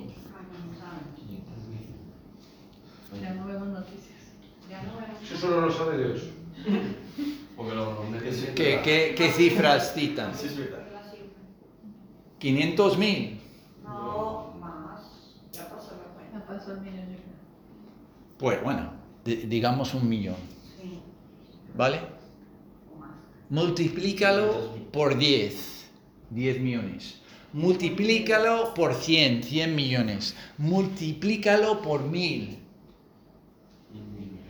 Ya 3.20 3.34
no 3.34 3.44
vemos 3.46 3.68
noticias. 3.68 4.22
Ya 4.70 4.82
no 4.84 4.94
vemos. 4.94 5.22
Eso 5.22 5.36
solo 5.36 5.60
lo 5.60 5.70
sabe 5.70 5.98
Dios. 5.98 6.22
Porque 7.56 8.52
¿Qué, 8.54 8.80
qué, 8.82 9.14
qué 9.16 9.30
cifras 9.32 9.94
citan? 9.94 10.34
Sí, 10.34 10.46
es 10.46 10.56
verdad. 10.58 10.80
500 12.38 12.98
mil. 12.98 13.40
No, 13.82 14.54
más. 14.60 15.02
Ya 15.52 15.68
pasó 15.70 15.92
la 15.96 16.12
cuenta. 16.14 16.38
Ya 16.38 16.46
pasó 16.46 16.72
el 16.72 16.80
millón. 16.80 17.04
Pues 18.38 18.62
bueno, 18.62 18.92
di- 19.24 19.36
digamos 19.46 19.94
un 19.94 20.08
millón. 20.08 20.36
¿Vale? 21.76 22.00
Multiplícalo 23.50 24.74
por 24.92 25.16
10, 25.16 25.86
10 26.30 26.60
millones. 26.60 27.20
Multiplícalo 27.52 28.74
por 28.74 28.94
100, 28.94 29.42
100 29.44 29.74
millones. 29.76 30.34
Multiplícalo 30.58 31.82
por 31.82 32.02
1000, 32.02 32.58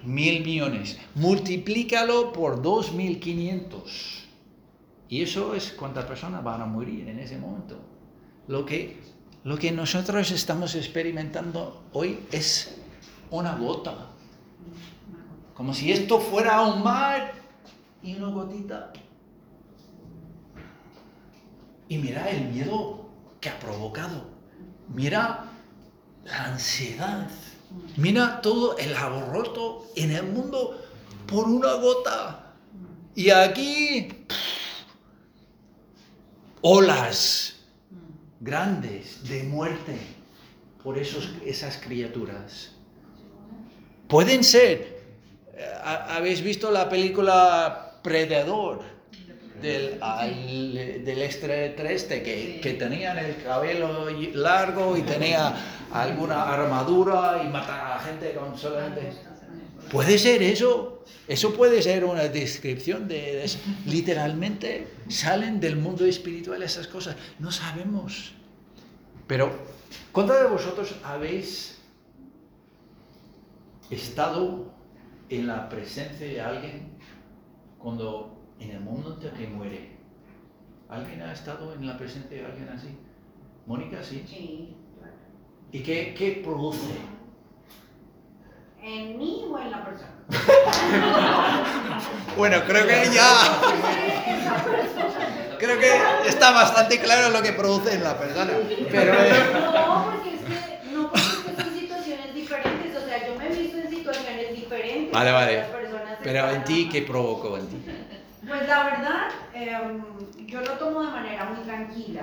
mil 0.04 0.44
millones. 0.44 0.98
Multiplícalo 1.14 2.32
por 2.32 2.62
2500. 2.62 4.24
Y 5.08 5.22
eso 5.22 5.54
es 5.54 5.72
cuántas 5.72 6.04
personas 6.06 6.42
van 6.42 6.62
a 6.62 6.66
morir 6.66 7.08
en 7.08 7.18
ese 7.18 7.38
momento. 7.38 7.78
Lo 8.48 8.64
que, 8.64 9.00
lo 9.44 9.56
que 9.56 9.72
nosotros 9.72 10.30
estamos 10.30 10.74
experimentando 10.74 11.84
hoy 11.92 12.18
es 12.32 12.78
una 13.30 13.56
gota. 13.56 14.10
Como 15.54 15.72
si 15.72 15.92
esto 15.92 16.20
fuera 16.20 16.62
un 16.62 16.82
mar 16.82 17.32
y 18.02 18.14
una 18.16 18.28
gotita. 18.28 18.92
Y 21.88 21.98
mira 21.98 22.28
el 22.30 22.48
miedo 22.48 23.08
que 23.40 23.50
ha 23.50 23.58
provocado. 23.58 24.24
Mira 24.88 25.44
la 26.24 26.44
ansiedad. 26.46 27.28
Mira 27.96 28.40
todo 28.40 28.76
el 28.78 28.94
alboroto 28.94 29.86
en 29.96 30.10
el 30.10 30.24
mundo 30.24 30.80
por 31.26 31.46
una 31.48 31.74
gota. 31.74 32.52
Y 33.14 33.30
aquí 33.30 34.08
olas 36.60 37.54
grandes 38.40 39.26
de 39.28 39.42
muerte 39.44 39.96
por 40.82 40.98
esos, 40.98 41.30
esas 41.44 41.78
criaturas. 41.78 42.72
Pueden 44.08 44.44
ser. 44.44 44.94
eh, 45.56 45.64
ha- 45.82 46.16
¿Habéis 46.16 46.42
visto 46.42 46.70
la 46.70 46.88
película 46.88 48.00
predador 48.02 48.82
del, 49.64 49.98
al- 50.02 51.04
del 51.04 51.22
extraterrestre 51.22 52.22
que, 52.22 52.60
que 52.62 52.74
tenía 52.74 53.12
el 53.20 53.42
cabello 53.42 54.08
largo 54.34 54.96
y 54.96 55.02
tenía 55.02 55.54
alguna 55.92 56.42
armadura 56.52 57.42
y 57.44 57.48
mataba 57.48 57.94
a 57.94 57.96
la 57.96 58.00
gente 58.02 58.32
con 58.34 58.56
solamente... 58.56 59.12
¿Puede 59.90 60.18
ser 60.18 60.42
eso? 60.42 61.04
Eso 61.28 61.52
puede 61.54 61.82
ser 61.82 62.04
una 62.04 62.28
descripción 62.28 63.06
de, 63.08 63.14
de 63.14 63.44
eso. 63.44 63.58
Literalmente 63.86 64.88
salen 65.08 65.60
del 65.60 65.76
mundo 65.76 66.04
espiritual 66.06 66.62
esas 66.62 66.86
cosas. 66.86 67.16
No 67.38 67.50
sabemos. 67.52 68.32
Pero, 69.26 69.52
¿cuántos 70.12 70.38
de 70.40 70.46
vosotros 70.46 70.94
habéis 71.04 71.78
estado 73.90 74.72
en 75.28 75.46
la 75.46 75.68
presencia 75.68 76.26
de 76.26 76.40
alguien 76.40 76.88
cuando 77.78 78.43
en 78.64 78.70
el 78.72 78.80
momento 78.80 79.32
que 79.36 79.46
muere? 79.46 79.90
¿Alguien 80.88 81.22
ha 81.22 81.32
estado 81.32 81.72
en 81.74 81.86
la 81.86 81.96
presencia 81.96 82.36
de 82.38 82.44
alguien 82.46 82.68
así? 82.68 82.88
Mónica, 83.66 84.02
sí. 84.02 84.24
Sí, 84.28 84.76
claro. 84.98 85.14
¿Y 85.72 85.80
qué, 85.82 86.14
qué 86.16 86.42
produce? 86.44 86.94
¿En 88.82 89.18
mí 89.18 89.44
o 89.50 89.58
en 89.58 89.70
la 89.70 89.84
persona? 89.84 90.10
Bueno, 92.36 92.56
creo 92.66 92.84
que 92.86 93.10
ya... 93.14 93.30
Creo 95.58 95.78
que 95.78 96.28
está 96.28 96.50
bastante 96.50 96.98
claro 96.98 97.30
lo 97.30 97.40
que 97.42 97.52
produce 97.52 97.94
en 97.94 98.02
la 98.02 98.18
persona. 98.18 98.50
Pero... 98.90 99.14
eh, 99.14 99.32
No, 99.54 100.04
porque 100.10 100.34
es 100.34 100.40
que, 100.40 100.80
no, 100.92 101.10
porque 101.10 101.26
es 101.28 101.36
que 101.56 101.62
son 101.62 101.74
situaciones 101.78 102.34
diferentes. 102.34 102.96
O 102.96 103.06
sea, 103.06 103.26
yo 103.28 103.38
me 103.38 103.46
he 103.46 103.54
visto 103.54 103.78
en 103.78 103.88
situaciones 103.88 104.50
diferentes. 104.56 105.12
Vale, 105.12 105.30
vale. 105.32 105.56
Las 105.58 105.68
personas 105.68 106.18
Pero 106.24 106.50
en 106.50 106.64
ti, 106.64 106.88
¿qué 106.90 107.02
provocó 107.02 107.56
en 107.56 107.68
ti? 107.68 107.76
La 108.66 108.84
verdad, 108.84 109.28
em, 109.52 110.02
yo 110.46 110.60
lo 110.60 110.72
tomo 110.78 111.02
de 111.02 111.10
manera 111.10 111.44
muy 111.44 111.64
tranquila. 111.64 112.22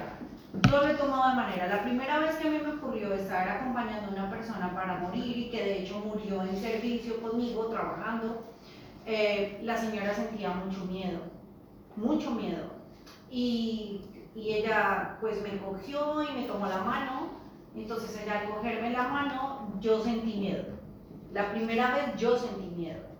Yo 0.54 0.82
lo 0.82 0.88
he 0.88 0.95
tomado 0.95 1.30
de 1.30 1.36
manera. 1.36 1.67
La 1.67 1.84
primera 1.84 2.19
vez 2.19 2.36
que 2.36 2.47
a 2.47 2.51
mí 2.51 2.58
me 2.58 2.73
ocurrió 2.73 3.13
estar 3.13 3.47
acompañando 3.47 4.08
a 4.08 4.21
una 4.21 4.30
persona 4.32 4.73
para 4.73 4.97
morir 4.99 5.38
y 5.38 5.49
que 5.51 5.63
de 5.63 5.80
hecho 5.80 5.99
murió 5.99 6.41
en 6.41 6.58
servicio 6.58 7.21
conmigo, 7.21 7.67
trabajando, 7.67 8.43
eh, 9.06 9.60
la 9.62 9.77
señora 9.77 10.13
sentía 10.13 10.49
mucho 10.49 10.86
miedo, 10.86 11.19
mucho 11.95 12.32
miedo. 12.32 12.71
Y, 13.30 14.01
y 14.36 14.54
ella 14.54 15.17
pues 15.21 15.41
me 15.43 15.58
cogió 15.60 16.23
y 16.23 16.34
me 16.34 16.47
tomó 16.47 16.67
la 16.67 16.80
mano. 16.80 17.30
Entonces 17.75 18.19
ella 18.21 18.39
al 18.39 18.49
cogerme 18.49 18.89
la 18.91 19.08
mano, 19.08 19.73
yo 19.80 20.04
sentí 20.04 20.38
miedo. 20.38 20.65
La 21.34 21.51
primera 21.51 21.93
vez 21.93 22.15
yo 22.17 22.38
sentí 22.38 22.67
miedo. 22.75 23.11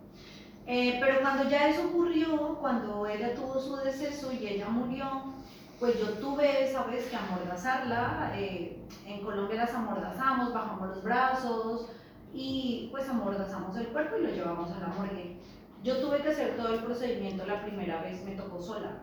Eh, 0.66 0.98
pero 1.00 1.20
cuando 1.20 1.48
ya 1.48 1.68
eso 1.68 1.88
ocurrió, 1.88 2.56
cuando 2.60 3.06
ella 3.06 3.34
tuvo 3.34 3.60
su 3.60 3.76
deceso 3.76 4.32
y 4.32 4.46
ella 4.46 4.68
murió, 4.68 5.34
pues 5.80 5.98
yo 5.98 6.10
tuve 6.14 6.64
esa 6.64 6.84
vez 6.84 7.06
que 7.08 7.16
amordazarla. 7.16 8.32
eh, 8.36 8.78
en 9.06 9.20
Colombia 9.22 9.56
las 9.56 9.74
amordazamos, 9.74 10.52
bajamos 10.52 10.88
los 10.90 11.02
brazos 11.02 11.88
y 12.32 12.88
pues 12.90 13.08
amordazamos 13.08 13.76
el 13.76 13.88
cuerpo 13.88 14.16
y 14.16 14.22
lo 14.22 14.30
llevamos 14.30 14.70
a 14.70 14.78
la 14.78 14.88
morgue. 14.88 15.36
Yo 15.82 15.98
tuve 16.00 16.22
que 16.22 16.30
hacer 16.30 16.56
todo 16.56 16.74
el 16.74 16.84
procedimiento 16.84 17.44
la 17.44 17.62
primera 17.62 18.00
vez, 18.00 18.22
me 18.24 18.36
tocó 18.36 18.62
sola. 18.62 18.98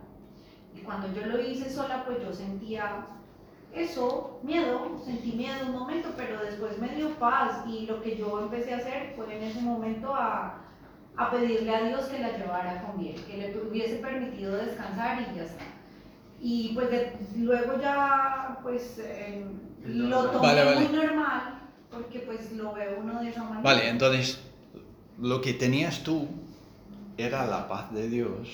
Y 0.74 0.80
cuando 0.80 1.12
yo 1.14 1.26
lo 1.26 1.42
hice 1.42 1.70
sola, 1.70 2.06
pues 2.06 2.22
yo 2.22 2.32
sentía 2.32 3.08
eso, 3.74 4.40
miedo, 4.44 5.00
sentí 5.04 5.34
miedo 5.34 5.66
un 5.66 5.74
momento, 5.74 6.10
pero 6.16 6.42
después 6.42 6.80
me 6.80 6.90
dio 6.96 7.10
paz 7.20 7.68
y 7.68 7.86
lo 7.86 8.02
que 8.02 8.18
yo 8.18 8.40
empecé 8.40 8.74
a 8.74 8.78
hacer 8.78 9.14
fue 9.16 9.36
en 9.36 9.44
ese 9.44 9.62
momento 9.62 10.16
a, 10.16 10.69
a 11.20 11.30
pedirle 11.32 11.76
a 11.76 11.84
Dios 11.84 12.06
que 12.06 12.20
la 12.20 12.38
llevara 12.38 12.82
con 12.84 12.98
bien, 13.02 13.16
que 13.28 13.36
le 13.38 13.58
hubiese 13.60 13.96
permitido 13.98 14.56
descansar 14.56 15.22
y 15.22 15.36
ya 15.36 15.44
está. 15.44 15.66
Y 16.42 16.72
pues 16.74 16.90
de- 16.90 17.12
luego 17.38 17.80
ya 17.82 18.58
pues 18.64 18.98
eh, 19.00 19.44
lo 19.86 20.26
tomé 20.32 20.48
Vale, 20.48 20.64
vale. 20.64 20.80
muy 20.88 20.96
normal, 20.98 21.60
porque 21.92 22.20
pues 22.20 22.52
lo 22.54 22.72
veo 22.74 23.00
uno 23.02 23.20
de 23.22 23.30
esa 23.30 23.44
manera. 23.44 23.62
Vale, 23.62 23.90
entonces, 23.90 24.40
lo 25.20 25.42
que 25.42 25.54
tenías 25.54 26.04
tú 26.04 26.28
era 27.18 27.46
la 27.46 27.68
paz 27.68 27.92
de 27.94 28.08
Dios 28.10 28.48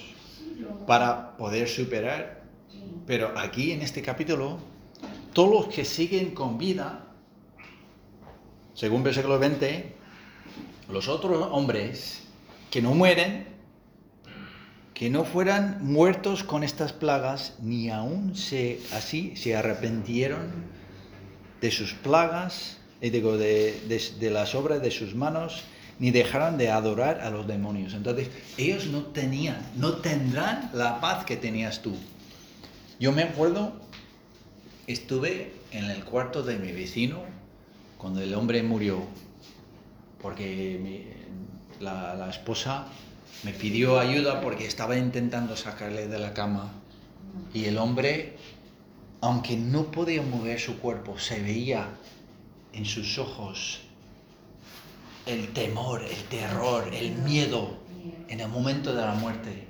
para 0.88 1.38
poder 1.38 1.68
superar. 1.68 2.42
sí. 2.72 2.82
Pero 3.06 3.32
aquí 3.38 3.72
en 3.74 3.84
este 3.84 4.02
capítulo, 4.02 4.58
todos 5.34 5.52
los 5.68 5.68
que 5.76 5.86
siguen 5.86 6.34
con 6.34 6.58
vida, 6.58 7.02
según 8.74 9.04
versículo 9.04 9.38
20, 9.38 9.94
los 10.90 11.08
otros 11.08 11.48
hombres 11.52 12.25
que 12.72 12.82
no 12.82 12.94
mueren, 12.94 13.46
que 14.94 15.10
no 15.10 15.26
fueran 15.26 15.80
muertos 15.86 16.44
con 16.44 16.64
estas 16.64 16.94
plagas, 16.94 17.56
ni 17.62 17.90
aún 17.90 18.36
se, 18.36 18.80
así 18.94 19.36
se 19.36 19.56
arrepentieron 19.56 20.52
de 21.62 21.72
sus 21.72 21.94
plagas, 21.94 22.78
y 23.02 23.10
digo, 23.10 23.38
de, 23.38 23.80
de- 23.88 24.14
de 24.20 24.30
las 24.30 24.56
obras 24.56 24.82
de 24.82 24.92
sus 24.92 25.16
manos, 25.16 25.64
ni 26.00 26.12
dejaron 26.12 26.58
de 26.58 26.70
adorar 26.72 27.22
a 27.22 27.30
los 27.30 27.48
demonios. 27.48 27.94
Entonces, 27.94 28.30
ellos 28.58 28.88
no 28.88 29.04
tenían, 29.04 29.58
no 29.78 29.94
tendrán 29.98 30.70
la 30.74 31.00
paz 31.00 31.26
que 31.26 31.38
tenías 31.38 31.82
tú. 31.82 31.96
Yo 33.00 33.12
me 33.12 33.24
acuerdo, 33.24 33.74
estuve 34.88 35.54
en 35.72 35.86
el 35.86 36.04
cuarto 36.06 36.44
de 36.44 36.58
mi 36.58 36.72
vecino 36.72 37.22
cuando 37.98 38.22
el 38.22 38.34
hombre 38.34 38.62
murió, 38.64 39.00
porque 40.22 41.04
la, 41.80 42.28
esposa 42.30 42.86
me 43.44 43.52
pidió 43.52 44.00
ayuda 44.00 44.42
porque 44.42 44.66
estaba 44.66 44.98
intentando 44.98 45.56
sacarle 45.56 46.08
de 46.08 46.20
la 46.20 46.34
cama 46.34 46.72
y 47.54 47.66
el 47.66 47.78
hombre, 47.78 48.38
aunque 49.22 49.58
no 49.58 49.92
podía 49.92 50.22
mover 50.22 50.60
su 50.60 50.80
cuerpo, 50.80 51.20
se 51.20 51.42
veía 51.42 51.90
en 52.74 52.86
sus 52.86 53.18
ojos 53.18 53.82
el 55.26 55.52
temor, 55.54 56.02
el 56.04 56.24
terror, 56.26 56.94
el 56.94 57.14
miedo 57.14 57.78
en 58.28 58.40
el 58.40 58.48
momento 58.50 58.94
de 58.94 59.02
la 59.02 59.14
muerte. 59.14 59.68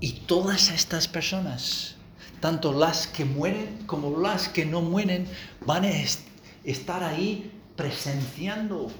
Y 0.00 0.12
todas 0.26 0.70
estas 0.70 1.06
personas, 1.06 1.94
tanto 2.40 2.72
las 2.72 3.06
que 3.06 3.24
mueren 3.24 3.84
como 3.86 4.18
las 4.20 4.48
que 4.48 4.66
no 4.66 4.80
mueren, 4.82 5.26
van 5.64 5.84
a 5.84 5.90
est- 5.90 6.26
estar 6.64 7.04
ahí 7.04 7.52
presenciando. 7.76 8.90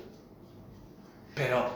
Pero 1.35 1.71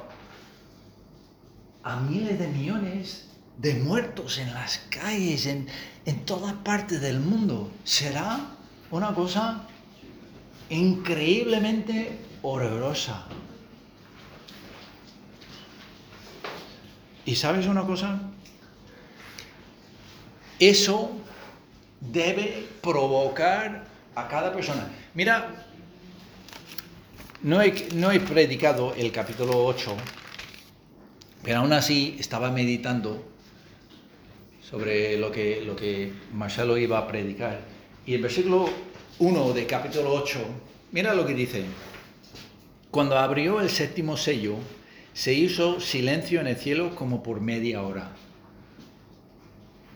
a 1.82 2.00
miles 2.00 2.38
de 2.38 2.48
millones 2.48 3.28
de 3.58 3.74
muertos 3.74 4.38
en 4.38 4.52
las 4.52 4.78
calles, 4.90 5.46
en, 5.46 5.68
en 6.04 6.24
toda 6.24 6.62
parte 6.62 6.98
del 6.98 7.20
mundo, 7.20 7.70
será 7.84 8.40
una 8.90 9.14
cosa 9.14 9.62
increíblemente 10.68 12.18
horrorosa. 12.42 13.24
¿Y 17.24 17.34
sabes 17.34 17.66
una 17.66 17.84
cosa? 17.84 18.20
Eso 20.58 21.10
debe 22.00 22.68
provocar 22.82 23.84
a 24.14 24.28
cada 24.28 24.52
persona. 24.52 24.88
Mira, 25.14 25.65
no 27.42 27.60
he, 27.62 27.88
no 27.94 28.10
he 28.10 28.20
predicado 28.20 28.94
el 28.94 29.12
capítulo 29.12 29.64
8, 29.64 29.96
pero 31.42 31.58
aún 31.58 31.72
así 31.72 32.16
estaba 32.18 32.50
meditando 32.50 33.24
sobre 34.68 35.16
lo 35.18 35.30
que, 35.30 35.62
lo 35.64 35.76
que 35.76 36.12
Marcelo 36.32 36.76
iba 36.78 36.98
a 36.98 37.06
predicar. 37.06 37.60
Y 38.04 38.14
el 38.14 38.22
versículo 38.22 38.68
1 39.18 39.52
de 39.52 39.66
capítulo 39.66 40.12
8, 40.12 40.40
mira 40.92 41.14
lo 41.14 41.26
que 41.26 41.34
dice. 41.34 41.64
Cuando 42.90 43.18
abrió 43.18 43.60
el 43.60 43.68
séptimo 43.68 44.16
sello, 44.16 44.56
se 45.12 45.34
hizo 45.34 45.80
silencio 45.80 46.40
en 46.40 46.46
el 46.46 46.56
cielo 46.56 46.94
como 46.94 47.22
por 47.22 47.40
media 47.40 47.82
hora. 47.82 48.12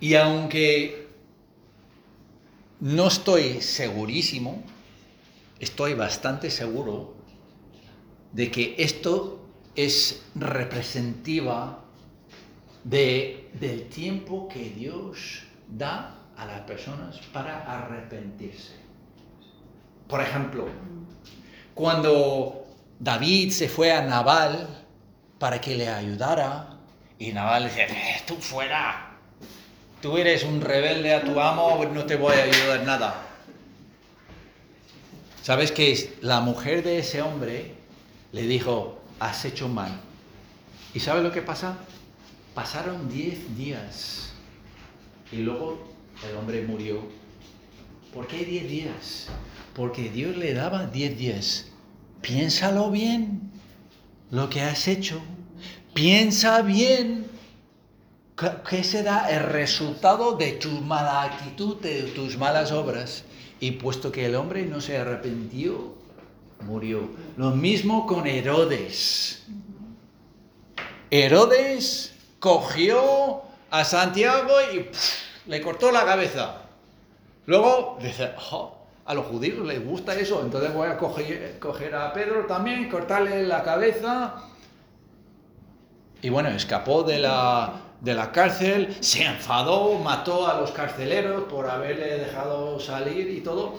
Y 0.01 0.15
aunque 0.15 1.09
no 2.81 3.09
estoy 3.09 3.61
segurísimo, 3.61 4.63
estoy 5.59 5.95
bastante 5.95 6.51
seguro 6.51 7.20
de 8.33 8.51
que 8.51 8.75
esto 8.79 9.41
es 9.75 10.23
representativa 10.35 11.81
de, 12.85 13.49
del 13.55 13.89
tiempo 13.89 14.49
que 14.49 14.71
Dios 14.71 15.43
da 15.69 16.17
a 16.37 16.47
las 16.47 16.61
personas 16.63 17.19
para 17.33 17.63
arrepentirse. 17.71 18.75
Por 20.09 20.21
ejemplo, 20.21 20.67
cuando 21.75 22.67
David 22.99 23.51
se 23.51 23.69
fue 23.69 23.93
a 23.93 24.03
Nabal 24.03 24.85
para 25.39 25.61
que 25.61 25.77
le 25.77 25.89
ayudara, 25.89 26.77
y 27.19 27.33
Nabal 27.33 27.65
decía, 27.65 27.87
"Eh, 27.87 28.23
tú 28.27 28.37
fuera, 28.37 29.11
tú 30.01 30.17
eres 30.17 30.45
un 30.45 30.61
rebelde 30.61 31.15
a 31.15 31.23
tu 31.23 31.39
amo, 31.39 31.85
no 31.93 32.05
te 32.07 32.17
voy 32.17 32.35
a 32.35 32.45
ayudar 32.45 32.83
nada. 32.85 33.15
¿Sabes 35.43 35.73
que 35.73 36.17
la 36.23 36.41
mujer 36.41 36.83
de 36.83 36.99
ese 36.99 37.23
hombre 37.23 37.75
le 38.33 38.43
dijo, 38.43 39.01
has 39.19 39.45
hecho 39.45 39.69
mal? 39.69 40.01
¿Y 40.95 41.01
sabes 41.01 41.23
lo 41.23 41.33
que 41.33 41.43
pasa? 41.43 41.79
pasaron 42.55 43.09
diez 43.09 43.57
días 43.57 44.33
y 45.33 45.37
luego 45.37 45.79
el 46.29 46.37
hombre 46.37 46.63
murió. 46.63 47.01
¿Por 48.13 48.27
qué 48.27 48.45
diez 48.45 48.69
días? 48.69 49.27
Porque 49.75 50.11
Dios 50.11 50.37
le 50.37 50.53
daba 50.53 50.87
diez 50.87 51.17
días. 51.17 51.67
Piénsalo 52.21 52.91
bien 52.91 53.51
lo 54.31 54.51
que 54.51 54.63
has 54.63 54.89
hecho. 54.89 55.23
Piensa 55.95 56.63
bien 56.63 57.27
qué 58.69 58.83
será 58.85 59.31
el 59.31 59.45
resultado 59.45 60.37
de 60.37 60.53
tu 60.53 60.71
mala 60.83 61.23
actitud, 61.23 61.77
de 61.81 62.03
tus 62.03 62.37
malas 62.37 62.73
obras. 62.73 63.25
Y 63.61 63.73
puesto 63.73 64.11
que 64.11 64.27
el 64.27 64.35
hombre 64.35 64.67
no 64.67 64.81
se 64.81 64.99
arrepintió, 64.99 65.95
murió. 66.63 67.09
Lo 67.37 67.51
mismo 67.51 68.07
con 68.07 68.27
Herodes. 68.27 69.47
Herodes 71.11 72.15
cogió 72.39 73.43
a 73.71 73.85
Santiago 73.85 74.53
y 74.73 74.89
le 75.47 75.61
cortó 75.61 75.91
la 75.91 76.05
cabeza. 76.05 76.63
Luego 77.47 77.99
dice, 78.01 78.33
"Jo, 78.37 78.81
a 79.11 79.15
los 79.15 79.27
judíos 79.27 79.67
les 79.67 79.85
gusta 79.85 80.15
eso, 80.15 80.41
entonces 80.41 80.73
voy 80.73 80.89
a 80.89 80.97
coger, 80.97 81.59
coger 81.59 81.95
a 81.97 82.13
Pedro 82.13 82.47
también, 82.47 82.89
cortarle 82.89 83.43
la 83.45 83.65
cabeza. 83.65 84.35
Y 86.23 86.29
bueno, 86.29 86.51
escapó 86.51 87.03
de 87.03 87.19
la, 87.19 87.73
de 88.01 88.15
la 88.15 88.31
cárcel, 88.31 88.97
se 89.01 89.25
enfadó, 89.25 89.99
mató 89.99 90.47
a 90.47 90.61
los 90.61 90.71
carceleros 90.71 91.45
por 91.45 91.69
haberle 91.69 92.19
dejado 92.19 92.79
salir 92.79 93.29
y 93.31 93.41
todo. 93.41 93.79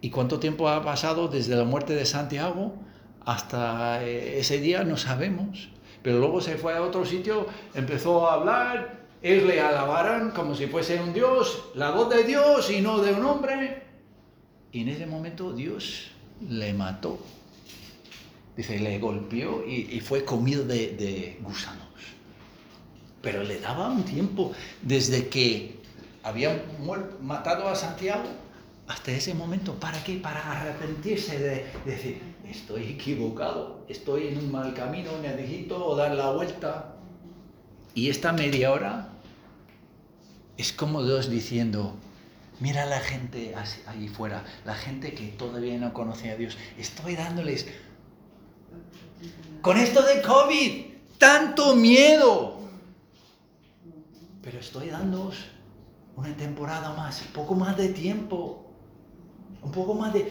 ¿Y 0.00 0.10
cuánto 0.10 0.40
tiempo 0.40 0.68
ha 0.68 0.82
pasado 0.82 1.28
desde 1.28 1.56
la 1.56 1.64
muerte 1.64 1.94
de 1.94 2.06
Santiago 2.06 2.74
hasta 3.24 4.02
eh, 4.02 4.38
ese 4.38 4.58
día? 4.60 4.82
No 4.84 4.96
sabemos. 4.96 5.68
Pero 6.02 6.18
luego 6.18 6.40
se 6.40 6.56
fue 6.56 6.74
a 6.74 6.82
otro 6.82 7.04
sitio, 7.04 7.46
empezó 7.74 8.28
a 8.28 8.34
hablar, 8.34 9.00
ellos 9.22 9.44
le 9.44 9.60
alabaran 9.60 10.30
como 10.30 10.54
si 10.54 10.66
fuese 10.66 10.98
un 10.98 11.12
Dios, 11.12 11.70
la 11.74 11.90
voz 11.90 12.08
de 12.08 12.24
Dios 12.24 12.70
y 12.70 12.80
no 12.80 12.98
de 13.00 13.12
un 13.12 13.24
hombre. 13.24 13.82
Y 14.72 14.80
en 14.82 14.88
ese 14.88 15.04
momento 15.04 15.52
Dios 15.52 16.10
le 16.48 16.72
mató. 16.72 17.18
Dice, 18.56 18.78
le 18.78 18.98
golpeó 18.98 19.64
y, 19.66 20.00
fue 20.00 20.24
comido 20.24 20.64
de, 20.64 21.38
gusanos. 21.42 21.86
Pero 23.20 23.42
le 23.42 23.60
daba 23.60 23.88
un 23.88 24.04
tiempo 24.04 24.52
desde 24.80 25.28
que 25.28 25.78
habían 26.22 26.62
matado 27.20 27.68
a 27.68 27.74
Santiago 27.74 28.24
hasta 28.90 29.12
ese 29.12 29.34
momento. 29.34 29.74
¿Para 29.74 30.02
qué? 30.02 30.16
Para 30.16 30.40
arrepentirse 30.40 31.38
de, 31.38 31.66
de 31.84 31.90
decir, 31.92 32.22
estoy 32.48 32.88
equivocado, 32.88 33.84
estoy 33.88 34.28
en 34.28 34.38
un 34.38 34.50
mal 34.50 34.74
camino, 34.74 35.12
necesito 35.22 35.94
dar 35.94 36.12
la 36.12 36.30
vuelta. 36.32 36.96
Y 37.94 38.10
esta 38.10 38.32
media 38.32 38.72
hora 38.72 39.08
es 40.56 40.72
como 40.72 41.04
Dios 41.04 41.30
diciendo, 41.30 41.94
mira 42.58 42.84
la 42.84 42.98
gente 42.98 43.54
allí 43.86 44.08
fuera, 44.08 44.44
la 44.64 44.74
gente 44.74 45.14
que 45.14 45.28
todavía 45.28 45.78
no 45.78 45.92
conoce 45.92 46.30
a 46.30 46.36
Dios, 46.36 46.58
estoy 46.76 47.14
dándoles, 47.14 47.66
con 49.62 49.76
esto 49.76 50.02
de 50.02 50.20
COVID, 50.20 50.84
tanto 51.18 51.76
miedo, 51.76 52.60
pero 54.42 54.58
estoy 54.58 54.88
dándoos 54.88 55.36
una 56.16 56.36
temporada 56.36 56.92
más, 56.94 57.20
poco 57.32 57.54
más 57.54 57.76
de 57.76 57.90
tiempo, 57.90 58.59
un 59.62 59.72
poco 59.72 59.94
más 59.94 60.12
de, 60.12 60.30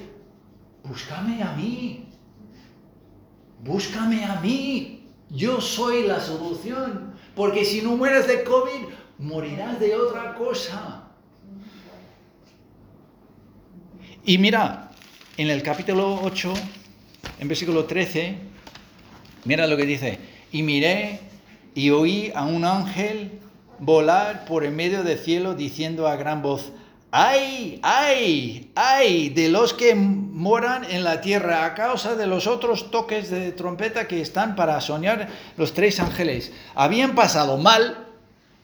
búscame 0.84 1.43
a 1.43 1.53
mí, 1.53 2.05
búscame 3.63 4.25
a 4.25 4.39
mí, 4.39 5.07
yo 5.30 5.61
soy 5.61 6.03
la 6.03 6.19
solución, 6.19 7.13
porque 7.36 7.65
si 7.65 7.82
no 7.82 7.95
mueres 7.95 8.27
de 8.27 8.43
COVID, 8.43 8.88
morirás 9.19 9.80
de 9.80 9.95
otra 9.95 10.36
cosa. 10.36 11.03
Y 14.25 14.38
mira, 14.38 14.91
en 15.38 15.49
el 15.49 15.63
capítulo 15.63 16.19
8, 16.23 16.53
en 17.39 17.47
versículo 17.47 17.86
13, 17.86 18.38
mira 19.45 19.67
lo 19.67 19.77
que 19.77 19.86
dice, 19.86 20.19
y 20.51 20.63
miré 20.63 21.19
y 21.73 21.91
oí 21.91 22.32
a 22.36 22.45
un 22.45 22.65
ángel 22.65 23.39
volar 23.80 24.45
por 24.45 24.65
en 24.65 24.75
medio 24.75 25.03
del 25.03 25.17
cielo 25.17 25.55
diciendo 25.55 26.07
a 26.07 26.15
gran 26.15 26.41
voz, 26.41 26.71
ay, 27.12 27.80
ay, 27.84 28.72
ay 28.76 29.30
de 29.30 29.49
los 29.49 29.74
que 29.74 29.95
moran 29.95 30.84
en 30.86 31.03
la 31.03 31.22
tierra 31.22 31.66
a 31.66 31.74
causa 31.74 32.16
de 32.16 32.28
los 32.28 32.47
otros 32.47 32.91
toques 32.91 33.30
de 33.30 33.51
trompeta 33.51 34.07
que 34.07 34.22
están 34.22 34.55
para 34.55 34.80
soñar 34.82 35.28
los 35.57 35.74
tres 35.74 35.99
ángeles. 35.99 36.51
Habían 36.76 37.16
pasado 37.16 37.57
mal 37.57 38.07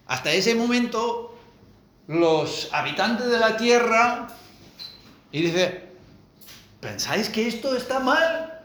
hasta 0.07 0.31
ese 0.31 0.55
momento 0.55 1.35
los 2.07 2.69
habitantes 2.71 3.27
de 3.27 3.39
la 3.39 3.57
tierra 3.57 4.27
y 5.31 5.41
dice, 5.41 5.89
¿pensáis 6.79 7.29
que 7.29 7.47
esto 7.47 7.75
está 7.75 7.99
mal? 7.99 8.63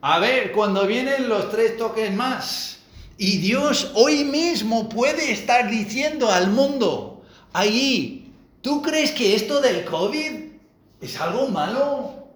A 0.00 0.18
ver, 0.20 0.52
cuando 0.52 0.86
vienen 0.86 1.28
los 1.28 1.50
tres 1.50 1.76
toques 1.76 2.14
más, 2.14 2.78
y 3.16 3.38
Dios 3.38 3.90
hoy 3.94 4.22
mismo 4.24 4.88
puede 4.88 5.32
estar 5.32 5.68
diciendo 5.68 6.30
al 6.30 6.50
mundo, 6.50 7.17
allí, 7.52 8.32
¿tú 8.62 8.82
crees 8.82 9.12
que 9.12 9.34
esto 9.34 9.60
del 9.60 9.84
COVID 9.84 10.52
es 11.00 11.20
algo 11.20 11.48
malo? 11.48 12.28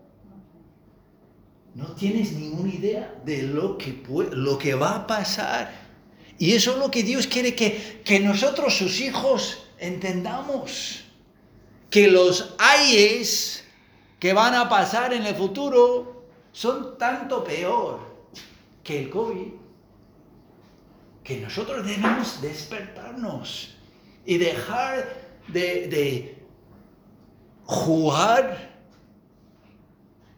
No 1.74 1.92
tienes 1.92 2.32
ninguna 2.32 2.72
idea 2.72 3.14
de 3.24 3.42
lo 3.42 3.78
que, 3.78 4.02
lo 4.32 4.58
que 4.58 4.74
va 4.74 4.96
a 4.96 5.06
pasar. 5.06 5.72
Y 6.38 6.52
eso 6.52 6.72
es 6.72 6.78
lo 6.78 6.90
que 6.90 7.02
Dios 7.02 7.26
quiere 7.26 7.54
que, 7.54 8.02
que 8.04 8.20
nosotros, 8.20 8.76
sus 8.76 9.00
hijos, 9.00 9.64
entendamos. 9.78 11.04
Que 11.88 12.08
los 12.08 12.54
ayes 12.58 13.64
que 14.18 14.32
van 14.32 14.54
a 14.54 14.68
pasar 14.68 15.12
en 15.12 15.26
el 15.26 15.34
futuro 15.34 16.26
son 16.52 16.98
tanto 16.98 17.42
peor 17.42 18.00
que 18.82 19.00
el 19.00 19.10
COVID, 19.10 19.48
que 21.24 21.38
nosotros 21.38 21.86
debemos 21.86 22.40
despertarnos 22.42 23.71
y 24.24 24.38
dejar 24.38 25.22
de, 25.48 26.38
jugar 27.64 28.70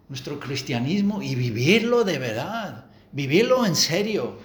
nuestro 0.08 0.38
cristianismo 0.38 1.22
y 1.22 1.34
vivirlo 1.34 2.04
de 2.04 2.18
verdad, 2.18 2.86
vivirlo 3.12 3.66
en 3.66 3.74
serio. 3.74 4.38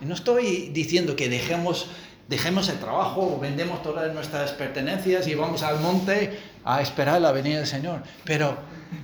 No 0.00 0.14
estoy 0.14 0.68
diciendo 0.68 1.16
que 1.16 1.28
dejemos, 1.28 1.88
dejemos 2.28 2.68
el 2.68 2.78
trabajo, 2.78 3.38
vendemos 3.40 3.82
todas 3.82 4.12
nuestras 4.14 4.52
pertenencias 4.52 5.26
y 5.26 5.34
vamos 5.34 5.62
al 5.62 5.80
monte 5.80 6.38
a 6.64 6.80
esperar 6.80 7.20
la 7.20 7.32
venida 7.32 7.58
del 7.58 7.66
Señor, 7.66 8.02
pero 8.24 8.56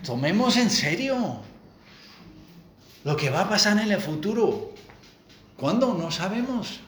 tomemos 0.05 0.57
en 0.57 0.71
serio 0.71 1.41
lo 3.05 3.17
que 3.17 3.31
va 3.31 3.43
a 3.43 3.49
pasar 3.49 3.79
en 3.79 3.91
el 3.91 4.01
futuro. 4.01 4.73
¿Cuándo? 5.57 5.95
No 5.95 6.11
sabemos. 6.11 6.81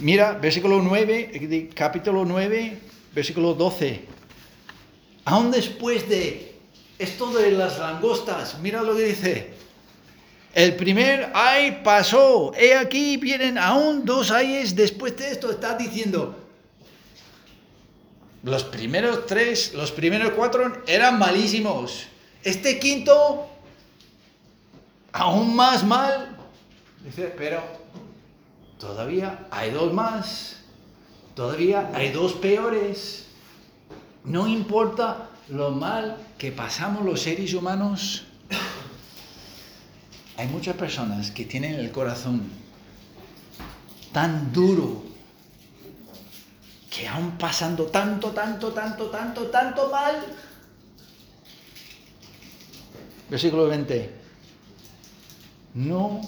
Mira, 0.00 0.32
versículo 0.32 0.80
9, 0.80 1.30
de 1.42 1.68
capítulo 1.68 2.24
9, 2.24 2.78
versículo 3.14 3.52
12. 3.52 4.00
Aún 5.26 5.50
después 5.50 6.08
de 6.08 6.54
esto 6.98 7.30
de 7.32 7.52
las 7.52 7.78
langostas, 7.78 8.58
mira 8.60 8.80
lo 8.82 8.96
que 8.96 9.02
dice. 9.02 9.50
El 10.54 10.74
primer 10.76 11.30
ay 11.34 11.82
pasó, 11.84 12.52
he 12.56 12.74
aquí 12.74 13.18
vienen 13.18 13.58
aún 13.58 14.06
dos 14.06 14.30
ayes 14.30 14.74
después 14.74 15.18
de 15.18 15.32
esto, 15.32 15.50
está 15.50 15.76
diciendo. 15.76 16.34
Los 18.42 18.64
primeros 18.64 19.26
tres, 19.26 19.74
los 19.74 19.92
primeros 19.92 20.30
cuatro 20.30 20.82
eran 20.86 21.18
malísimos. 21.18 22.06
Este 22.42 22.78
quinto, 22.78 23.50
aún 25.12 25.54
más 25.54 25.84
mal. 25.84 26.38
Dice, 27.04 27.34
pero 27.36 27.79
todavía 28.80 29.46
hay 29.50 29.70
dos 29.70 29.92
más. 29.92 30.56
Todavía 31.34 31.90
hay 31.94 32.10
dos 32.10 32.32
peores. 32.32 33.26
No 34.24 34.48
importa 34.48 35.28
lo 35.48 35.70
mal 35.70 36.16
que 36.38 36.50
pasamos 36.50 37.04
los 37.04 37.20
seres 37.20 37.54
humanos. 37.54 38.24
Hay 40.36 40.48
muchas 40.48 40.76
personas 40.76 41.30
que 41.30 41.44
tienen 41.44 41.74
el 41.74 41.92
corazón 41.92 42.50
tan 44.12 44.52
duro 44.52 45.02
que 46.90 47.06
aún 47.06 47.32
pasando 47.38 47.86
tanto, 47.86 48.30
tanto, 48.30 48.72
tanto, 48.72 49.10
tanto, 49.10 49.46
tanto 49.46 49.90
mal. 49.90 50.24
Versículo 53.28 53.68
20. 53.68 54.10
No, 55.74 56.20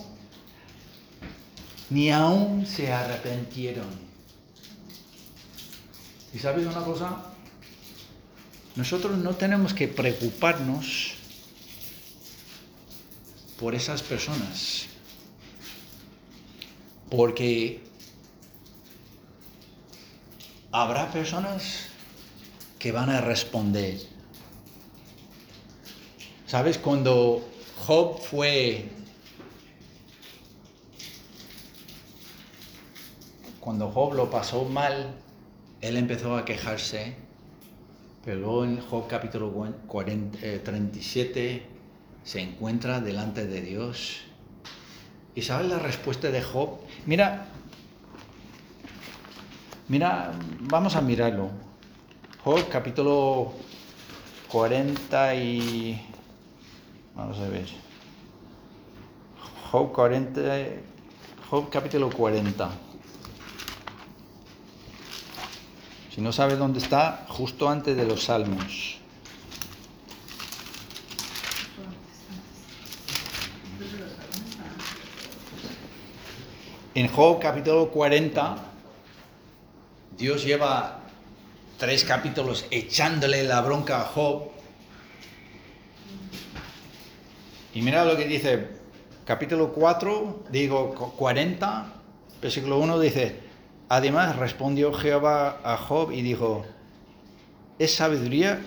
ni 1.93 2.11
aún 2.11 2.67
se 2.67 2.91
arrepintieron. 2.91 3.87
¿Y 6.33 6.39
sabes 6.39 6.67
una 6.67 6.83
cosa? 6.83 7.23
Nosotros 8.77 9.19
no 9.19 9.35
tenemos 9.35 9.75
que 9.75 9.89
preocuparnos 9.89 11.13
por 13.59 13.75
esas 13.75 14.03
personas. 14.03 14.87
Porque 17.11 17.83
habrá 20.71 21.13
personas 21.13 21.89
que 22.79 22.91
van 22.91 23.11
a 23.11 23.21
responder. 23.21 24.01
¿Sabes? 26.47 26.79
Cuando 26.79 27.47
Job 27.87 28.19
fue... 28.19 29.02
Cuando 33.63 33.93
Job 33.93 34.15
lo 34.15 34.29
pasó 34.29 34.65
mal, 34.65 35.15
él 35.81 35.97
empezó 35.97 36.37
a 36.37 36.45
quejarse, 36.45 37.15
pero 38.25 38.41
luego 38.41 38.65
en 38.65 38.81
Job 38.81 39.07
capítulo 39.07 39.53
40, 39.87 40.39
eh, 40.43 40.59
37 40.59 41.63
se 42.25 42.41
encuentra 42.41 43.01
delante 43.01 43.47
de 43.47 43.61
Dios. 43.61 44.23
¿Y 45.37 45.43
sabes 45.43 45.69
la 45.69 45.79
respuesta 45.79 46.29
de 46.33 46.43
Job? 46.43 46.81
Mira, 47.07 47.47
mira, 49.87 50.33
vamos 50.63 50.97
a 50.97 51.01
mirarlo. 51.01 51.51
Job 52.43 52.69
capítulo 52.69 53.53
40 54.51 55.35
y... 55.37 56.05
Vamos 57.15 57.39
a 57.39 57.47
ver. 57.47 57.69
Job 59.71 59.93
40, 59.93 60.41
Job 61.49 61.71
capítulo 61.71 62.11
40. 62.11 62.92
Si 66.15 66.21
no 66.21 66.31
sabe 66.31 66.57
dónde 66.57 66.79
está, 66.79 67.25
justo 67.27 67.71
antes 67.71 67.97
de 67.97 68.05
los 68.05 68.25
salmos. 68.25 68.99
En 76.95 77.09
Job 77.09 77.41
capítulo 77.41 77.89
40, 77.91 78.57
Dios 80.19 80.45
lleva 80.45 81.01
tres 81.79 82.05
capítulos 82.05 82.67
echándole 82.71 83.43
la 83.45 83.63
bronca 83.63 84.03
a 84.03 84.05
Job. 84.05 84.51
Y 87.73 87.81
mira 87.81 88.05
lo 88.05 88.19
que 88.19 88.27
dice, 88.27 88.69
capítulo 89.25 89.73
4, 89.73 90.45
digo 90.51 90.93
40, 90.93 91.87
versículo 92.43 92.81
1 92.81 93.01
dice, 93.01 93.52
además 93.93 94.37
respondió 94.37 94.91
Jehová 94.95 95.61
a 95.63 95.77
Job 95.77 96.13
y 96.13 96.23
dijo, 96.23 96.65
¿es 97.79 97.95
sabiduría 97.95 98.59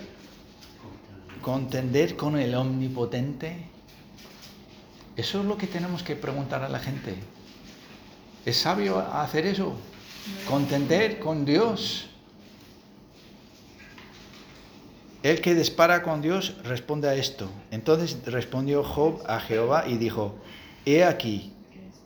contender 1.42 2.14
con 2.14 2.38
el 2.38 2.54
omnipotente? 2.54 3.66
Eso 5.16 5.40
es 5.40 5.46
lo 5.46 5.58
que 5.58 5.66
tenemos 5.66 6.04
que 6.04 6.14
preguntar 6.14 6.62
a 6.62 6.68
la 6.68 6.78
gente. 6.78 7.16
¿Es 8.44 8.58
sabio 8.58 9.00
hacer 9.00 9.46
eso? 9.46 9.74
Contender 10.48 11.18
con 11.18 11.44
Dios. 11.44 12.06
El 15.24 15.40
que 15.40 15.56
dispara 15.56 16.04
con 16.04 16.22
Dios 16.22 16.54
responde 16.62 17.08
a 17.08 17.14
esto. 17.14 17.50
Entonces 17.72 18.16
respondió 18.26 18.84
Job 18.84 19.24
a 19.26 19.40
Jehová 19.40 19.88
y 19.88 19.96
dijo, 19.96 20.36
He 20.84 21.02
aquí, 21.02 21.52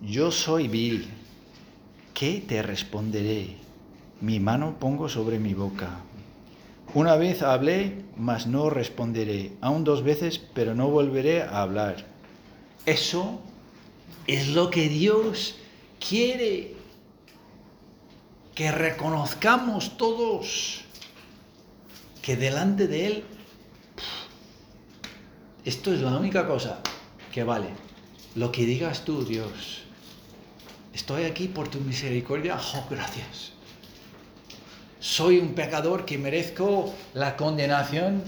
yo 0.01 0.31
soy 0.31 0.68
vil. 0.68 1.20
¿Qué 2.21 2.45
te 2.47 2.61
responderé? 2.61 3.57
Mi 4.21 4.41
mano 4.41 4.77
pongo 4.79 5.09
sobre 5.09 5.39
mi 5.39 5.55
boca. 5.55 6.01
Una 6.93 7.16
vez 7.16 7.41
hablé, 7.41 8.05
mas 8.14 8.47
no 8.47 8.68
responderé. 8.68 9.53
Aún 9.62 9.85
dos 9.85 10.03
veces, 10.03 10.39
pero 10.53 10.75
no 10.75 10.89
volveré 10.89 11.41
a 11.43 11.62
hablar. 11.62 12.05
Eso 12.85 13.41
es 14.27 14.49
lo 14.49 14.68
que 14.68 14.91
Dios 14.91 15.55
quiere 15.99 16.75
que 18.55 18.71
reconozcamos 18.71 19.97
todos 19.97 20.83
que 22.21 22.37
delante 22.37 22.87
de 22.87 23.07
Él 23.07 23.25
esto 25.64 25.95
es 25.95 26.03
la 26.03 26.18
única 26.18 26.47
cosa 26.47 26.83
que 27.33 27.45
vale. 27.45 27.68
Lo 28.35 28.53
que 28.53 28.66
digas 28.66 29.07
tú, 29.07 29.25
Dios. 29.25 29.85
Estoy 30.93 31.24
aquí 31.24 31.49
por 31.49 31.68
tu 31.68 31.80
misericordia. 31.80 32.59
Oh, 32.74 32.86
gracias. 32.91 33.53
Soy 34.99 35.38
un 35.38 35.55
pecador 35.55 36.05
que 36.05 36.18
merezco 36.18 36.93
la 37.14 37.36
condenación, 37.36 38.22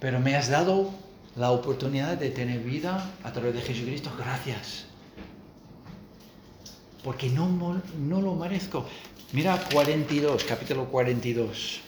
pero 0.00 0.20
me 0.20 0.36
has 0.36 0.48
dado 0.48 0.90
la 1.36 1.50
oportunidad 1.50 2.16
de 2.16 2.30
tener 2.30 2.60
vida 2.60 3.10
a 3.22 3.32
través 3.32 3.54
de 3.54 3.60
Jesucristo. 3.60 4.10
Gracias 4.16 4.86
porque 7.04 7.28
no, 7.28 7.82
no 7.98 8.20
lo 8.20 8.34
merezco. 8.34 8.86
Mira 9.32 9.62
42, 9.72 10.42
capítulo 10.44 10.86
42. 10.86 11.80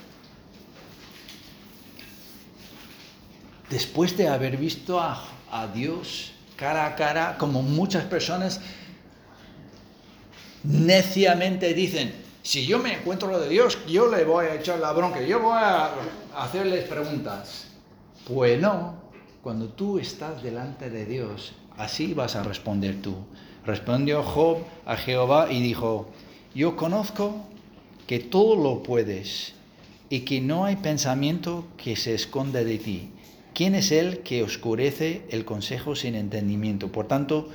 Después 3.70 4.16
de 4.16 4.28
haber 4.28 4.58
visto 4.58 5.00
a, 5.00 5.24
a 5.50 5.66
Dios 5.68 6.32
cara 6.54 6.86
a 6.86 6.94
cara, 6.94 7.36
como 7.38 7.62
muchas 7.62 8.04
personas 8.04 8.60
neciamente 10.66 11.72
dicen, 11.74 12.12
si 12.42 12.66
yo 12.66 12.78
me 12.78 12.94
encuentro 12.94 13.28
lo 13.28 13.40
de 13.40 13.48
Dios, 13.48 13.78
yo 13.88 14.10
le 14.10 14.24
voy 14.24 14.46
a 14.46 14.54
echar 14.54 14.78
la 14.78 14.92
bronca, 14.92 15.20
yo 15.20 15.40
voy 15.40 15.56
a 15.56 15.90
hacerles 16.36 16.84
preguntas. 16.84 17.68
Pues 18.26 18.60
no, 18.60 18.94
cuando 19.42 19.68
tú 19.68 19.98
estás 19.98 20.42
delante 20.42 20.90
de 20.90 21.06
Dios, 21.06 21.52
así 21.76 22.14
vas 22.14 22.36
a 22.36 22.42
responder 22.42 23.00
tú. 23.00 23.14
Respondió 23.64 24.22
Job 24.22 24.58
a 24.84 24.96
Jehová 24.96 25.48
y 25.50 25.60
dijo, 25.60 26.08
yo 26.54 26.76
conozco 26.76 27.46
que 28.06 28.18
todo 28.18 28.56
lo 28.56 28.82
puedes 28.82 29.54
y 30.08 30.20
que 30.20 30.40
no 30.40 30.64
hay 30.64 30.76
pensamiento 30.76 31.66
que 31.76 31.96
se 31.96 32.14
esconda 32.14 32.62
de 32.62 32.78
ti. 32.78 33.10
¿Quién 33.54 33.74
es 33.74 33.90
el 33.90 34.20
que 34.20 34.42
oscurece 34.42 35.22
el 35.30 35.44
consejo 35.44 35.96
sin 35.96 36.14
entendimiento? 36.14 36.92
Por 36.92 37.08
tanto, 37.08 37.48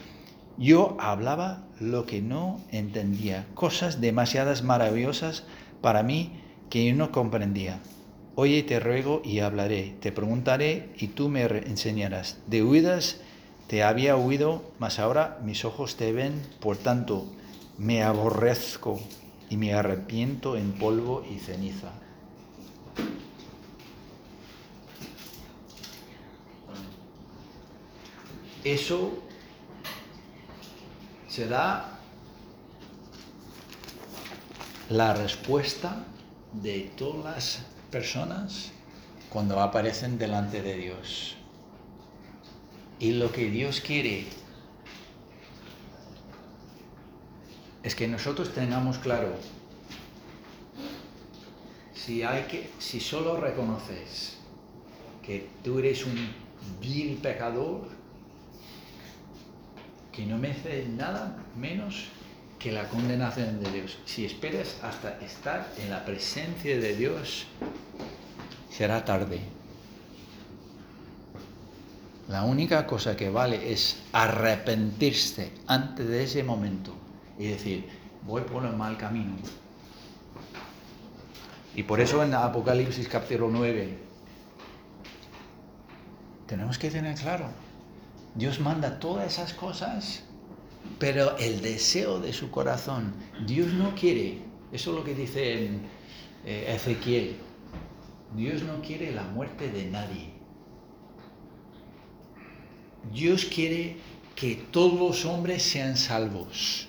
yo 0.61 0.95
hablaba 0.99 1.63
lo 1.79 2.05
que 2.05 2.21
no 2.21 2.61
entendía, 2.71 3.47
cosas 3.55 3.99
demasiadas 3.99 4.61
maravillosas 4.61 5.43
para 5.81 6.03
mí 6.03 6.39
que 6.69 6.85
yo 6.85 6.93
no 6.93 7.11
comprendía. 7.11 7.79
Oye, 8.35 8.61
te 8.61 8.79
ruego 8.79 9.23
y 9.25 9.39
hablaré, 9.39 9.95
te 9.99 10.11
preguntaré 10.11 10.93
y 10.99 11.07
tú 11.07 11.29
me 11.29 11.41
enseñarás. 11.41 12.37
De 12.45 12.63
huidas 12.63 13.21
te 13.65 13.81
había 13.81 14.15
oído, 14.15 14.63
mas 14.77 14.99
ahora 14.99 15.39
mis 15.43 15.65
ojos 15.65 15.95
te 15.95 16.11
ven, 16.11 16.39
por 16.59 16.77
tanto 16.77 17.25
me 17.79 18.03
aborrezco 18.03 18.99
y 19.49 19.57
me 19.57 19.73
arrepiento 19.73 20.57
en 20.57 20.73
polvo 20.73 21.25
y 21.27 21.39
ceniza. 21.39 21.91
Eso 28.63 29.11
será 31.31 31.97
la 34.89 35.13
respuesta 35.13 36.03
de 36.51 36.91
todas 36.97 37.23
las 37.23 37.61
personas 37.89 38.71
cuando 39.29 39.61
aparecen 39.61 40.17
delante 40.17 40.61
de 40.61 40.75
Dios. 40.75 41.37
Y 42.99 43.13
lo 43.13 43.31
que 43.31 43.49
Dios 43.49 43.79
quiere 43.79 44.27
es 47.81 47.95
que 47.95 48.09
nosotros 48.09 48.53
tengamos 48.53 48.97
claro 48.97 49.33
si 51.93 52.23
hay 52.23 52.43
que 52.43 52.69
si 52.79 52.99
solo 52.99 53.39
reconoces 53.39 54.37
que 55.23 55.49
tú 55.63 55.79
eres 55.79 56.05
un 56.05 56.15
vil 56.81 57.15
pecador 57.21 58.00
que 60.11 60.25
no 60.25 60.37
merece 60.37 60.87
nada 60.89 61.37
menos 61.55 62.07
que 62.59 62.71
la 62.71 62.87
condenación 62.89 63.63
de 63.63 63.71
Dios. 63.71 63.97
Si 64.05 64.25
esperas 64.25 64.77
hasta 64.83 65.17
estar 65.19 65.67
en 65.79 65.89
la 65.89 66.05
presencia 66.05 66.77
de 66.79 66.95
Dios, 66.95 67.47
será 68.69 69.03
tarde. 69.03 69.39
La 72.27 72.43
única 72.43 72.85
cosa 72.85 73.17
que 73.17 73.29
vale 73.29 73.71
es 73.71 74.03
arrepentirse 74.13 75.51
antes 75.67 76.07
de 76.07 76.23
ese 76.23 76.43
momento 76.43 76.93
y 77.37 77.47
decir, 77.47 77.89
voy 78.23 78.43
por 78.43 78.65
el 78.65 78.73
mal 78.73 78.97
camino. 78.97 79.35
Y 81.75 81.83
por 81.83 81.99
eso 81.99 82.23
en 82.23 82.33
Apocalipsis 82.33 83.07
capítulo 83.07 83.49
9 83.49 83.97
tenemos 86.45 86.77
que 86.77 86.91
tener 86.91 87.15
claro, 87.15 87.47
Dios 88.35 88.59
manda 88.59 88.99
todas 88.99 89.33
esas 89.33 89.53
cosas, 89.53 90.23
pero 90.99 91.37
el 91.37 91.61
deseo 91.61 92.19
de 92.19 92.33
su 92.33 92.49
corazón, 92.49 93.13
Dios 93.45 93.73
no 93.73 93.93
quiere, 93.95 94.39
eso 94.71 94.91
es 94.91 94.97
lo 94.97 95.03
que 95.03 95.15
dice 95.15 95.69
eh, 96.45 96.73
Ezequiel, 96.75 97.35
Dios 98.35 98.63
no 98.63 98.81
quiere 98.81 99.11
la 99.11 99.23
muerte 99.23 99.69
de 99.69 99.85
nadie. 99.85 100.29
Dios 103.11 103.45
quiere 103.45 103.97
que 104.35 104.55
todos 104.71 104.97
los 104.97 105.25
hombres 105.25 105.63
sean 105.63 105.97
salvos 105.97 106.87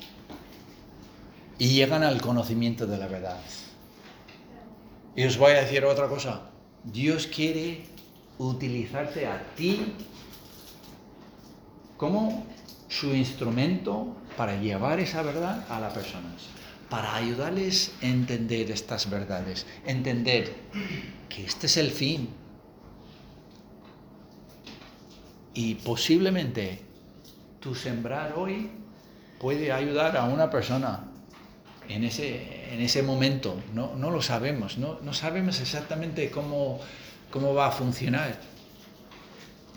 y 1.59 1.69
llegan 1.71 2.03
al 2.03 2.21
conocimiento 2.21 2.87
de 2.87 2.99
la 2.99 3.09
verdad. 3.09 3.41
Y 5.17 5.25
os 5.25 5.37
voy 5.37 5.53
a 5.53 5.63
decir 5.63 5.85
otra 5.85 6.09
cosa. 6.09 6.51
Dios 6.85 7.27
quiere 7.27 7.85
utilizarte 8.39 9.27
a 9.27 9.43
ti 9.55 9.95
como 12.03 12.45
su 12.89 13.15
instrumento 13.15 14.17
para 14.37 14.61
llevar 14.61 14.99
esa 14.99 15.23
verdad 15.23 15.65
a 15.71 15.79
las 15.79 15.93
personas, 15.93 16.49
para 16.91 17.15
ayudarles 17.15 17.93
a 18.03 18.07
entender 18.07 18.73
estas 18.73 19.09
verdades, 19.09 19.67
entender 19.87 20.53
que 21.29 21.45
este 21.45 21.67
es 21.67 21.77
el 21.77 21.93
fin. 21.93 22.29
Y 25.55 25.77
posiblemente 25.77 26.81
tu 27.61 27.73
sembrar 27.73 28.35
hoy 28.37 28.69
puede 29.39 29.71
ayudar 29.71 30.17
a 30.17 30.25
una 30.25 30.51
persona 30.51 31.05
en 31.89 32.03
ese, 32.03 32.75
en 32.75 32.81
ese 32.81 33.05
momento. 33.05 33.63
No, 33.73 33.95
no 33.95 34.11
lo 34.11 34.23
sabemos, 34.23 34.77
no, 34.77 34.99
no 35.03 35.15
sabemos 35.15 35.61
exactamente 35.61 36.33
cómo, 36.33 36.81
cómo 37.31 37.55
va 37.55 37.69
a 37.69 37.71
funcionar. 37.71 38.52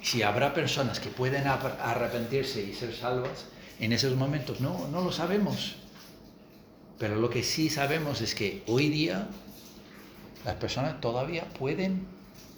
Si 0.06 0.22
habrá 0.22 0.54
personas 0.54 1.00
que 1.00 1.10
pueden 1.10 1.48
arrepentirse 1.48 2.62
y 2.62 2.76
ser 2.76 2.94
salvas 2.94 3.46
en 3.80 3.92
esos 3.92 4.16
momentos, 4.16 4.62
no, 4.62 4.88
no 4.90 5.02
lo 5.02 5.12
sabemos. 5.12 5.78
Pero 7.00 7.16
lo 7.16 7.28
que 7.28 7.42
sí 7.42 7.72
sabemos 7.72 8.22
es 8.22 8.36
que 8.36 8.62
hoy 8.68 8.90
día 8.90 9.28
las 10.46 10.58
personas 10.58 11.02
todavía 11.02 11.46
pueden 11.46 12.06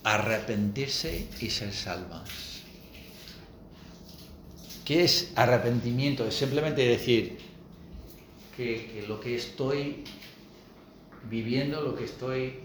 arrepentirse 0.03 1.25
y 1.39 1.49
ser 1.49 1.71
salvas. 1.71 2.63
¿Qué 4.83 5.05
es 5.05 5.31
arrepentimiento? 5.37 6.27
Es 6.27 6.35
simplemente 6.35 6.85
decir 6.85 7.37
que, 8.57 8.91
que 8.91 9.07
lo 9.07 9.21
que 9.21 9.37
estoy 9.37 10.03
viviendo, 11.29 11.79
lo 11.79 11.95
que 11.95 12.03
estoy 12.03 12.59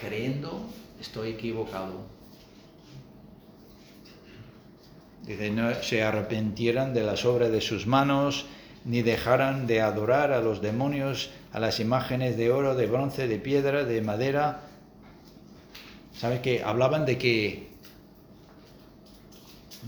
creyendo, 0.00 0.70
estoy 1.00 1.30
equivocado. 1.30 2.11
Dice, 5.26 5.50
no 5.50 5.72
se 5.82 6.02
arrepintieran 6.02 6.94
de 6.94 7.04
las 7.04 7.24
obras 7.24 7.52
de 7.52 7.60
sus 7.60 7.86
manos, 7.86 8.46
ni 8.84 9.02
dejaran 9.02 9.66
de 9.66 9.80
adorar 9.80 10.32
a 10.32 10.40
los 10.40 10.60
demonios, 10.60 11.30
a 11.52 11.60
las 11.60 11.78
imágenes 11.78 12.36
de 12.36 12.50
oro, 12.50 12.74
de 12.74 12.86
bronce, 12.86 13.28
de 13.28 13.38
piedra, 13.38 13.84
de 13.84 14.02
madera. 14.02 14.62
¿Sabe 16.18 16.40
que 16.40 16.62
hablaban 16.64 17.06
de 17.06 17.18
que 17.18 17.68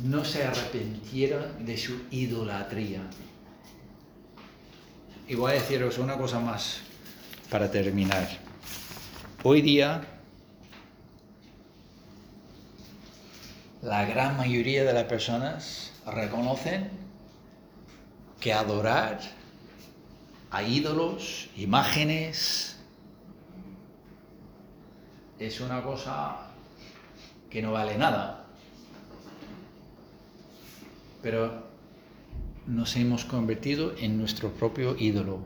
no 0.04 0.24
se 0.24 0.44
arrepintieran 0.44 1.64
de 1.64 1.76
su 1.78 2.02
idolatría? 2.10 3.02
Y 5.26 5.34
voy 5.34 5.52
a 5.52 5.54
deciros 5.54 5.98
una 5.98 6.16
cosa 6.16 6.38
más 6.38 6.80
para 7.50 7.70
terminar. 7.70 8.28
Hoy 9.42 9.62
día 9.62 10.13
la 13.84 14.06
gran 14.06 14.38
mayoría 14.38 14.82
de 14.82 14.94
las 14.94 15.04
personas 15.04 15.92
reconocen 16.06 16.88
que 18.40 18.54
adorar 18.54 19.20
a 20.50 20.62
ídolos, 20.62 21.50
imágenes, 21.56 22.78
es 25.38 25.60
una 25.60 25.82
cosa 25.82 26.46
que 27.50 27.60
no 27.60 27.72
vale 27.72 27.98
nada. 27.98 28.46
Pero 31.22 31.64
nos 32.66 32.96
hemos 32.96 33.26
convertido 33.26 33.94
en 33.98 34.16
nuestro 34.16 34.50
propio 34.52 34.96
ídolo. 34.98 35.40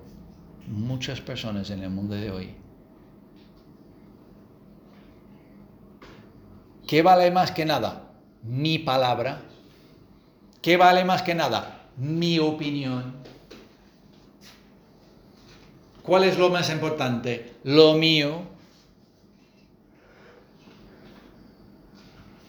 Muchas 0.68 1.20
personas 1.20 1.70
en 1.70 1.82
el 1.82 1.91
mundo 1.91 2.14
de 2.14 2.30
hoy. 2.30 2.55
¿Qué 6.86 7.03
vale 7.03 7.32
más 7.32 7.51
que 7.51 7.64
nada? 7.64 8.07
Mi 8.43 8.78
palabra. 8.78 9.43
¿Qué 10.62 10.76
vale 10.76 11.05
más 11.05 11.22
que 11.22 11.34
nada? 11.34 11.89
Mi 11.97 12.39
opinión. 12.39 13.14
¿Cuál 16.03 16.24
es 16.24 16.39
lo 16.39 16.49
más 16.49 16.70
importante? 16.70 17.55
Lo 17.64 17.95
mío. 17.95 18.43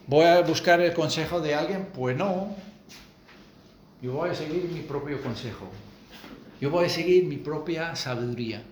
¿Voy 0.07 0.25
a 0.25 0.41
buscar 0.41 0.81
el 0.81 0.93
consejo 0.93 1.39
de 1.39 1.55
alguien? 1.55 1.89
Pues 1.93 2.15
no. 2.15 2.55
Yo 4.01 4.13
voy 4.13 4.29
a 4.29 4.35
seguir 4.35 4.63
mi 4.63 4.79
propio 4.79 5.21
consejo. 5.21 5.67
Yo 6.61 6.69
voy 6.69 6.85
a 6.85 6.89
seguir 6.89 7.25
mi 7.25 7.37
propia 7.37 7.95
sabiduría. 7.95 8.63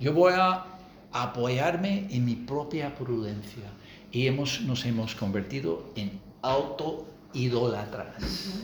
Yo 0.00 0.14
voy 0.14 0.32
a 0.34 0.64
apoyarme 1.12 2.08
en 2.10 2.24
mi 2.24 2.36
propia 2.36 2.94
prudencia. 2.94 3.64
Y 4.12 4.26
hemos, 4.26 4.62
nos 4.62 4.84
hemos 4.84 5.14
convertido 5.14 5.92
en 5.94 6.20
autoidólatras. 6.42 8.60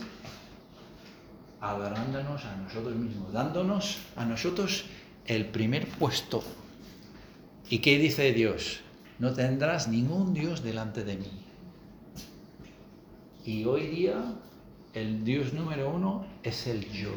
Adorándonos 1.61 2.45
a 2.45 2.55
nosotros 2.57 2.95
mismos, 2.95 3.33
dándonos 3.33 3.97
a 4.15 4.25
nosotros 4.25 4.85
el 5.25 5.47
primer 5.47 5.87
puesto. 5.87 6.43
¿Y 7.69 7.79
qué 7.79 7.97
dice 7.97 8.31
Dios? 8.31 8.81
No 9.19 9.33
tendrás 9.33 9.87
ningún 9.87 10.33
Dios 10.33 10.63
delante 10.63 11.03
de 11.03 11.17
mí. 11.17 11.31
Y 13.43 13.65
hoy 13.65 13.87
día 13.87 14.35
el 14.93 15.23
Dios 15.23 15.53
número 15.53 15.89
uno 15.89 16.25
es 16.43 16.67
el 16.67 16.89
yo. 16.91 17.11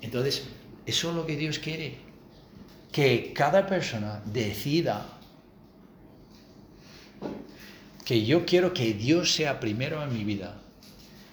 Entonces, 0.00 0.46
eso 0.86 1.10
es 1.10 1.16
lo 1.16 1.26
que 1.26 1.36
Dios 1.36 1.58
quiere. 1.58 1.98
Que 2.92 3.32
cada 3.32 3.66
persona 3.66 4.22
decida 4.26 5.13
que 8.04 8.24
yo 8.24 8.44
quiero 8.44 8.74
que 8.74 8.92
Dios 8.92 9.32
sea 9.34 9.60
primero 9.60 10.02
en 10.02 10.12
mi 10.12 10.24
vida. 10.24 10.60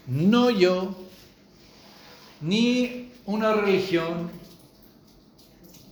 No 0.07 0.49
yo, 0.49 0.95
ni 2.39 3.11
una 3.25 3.53
religión, 3.53 4.31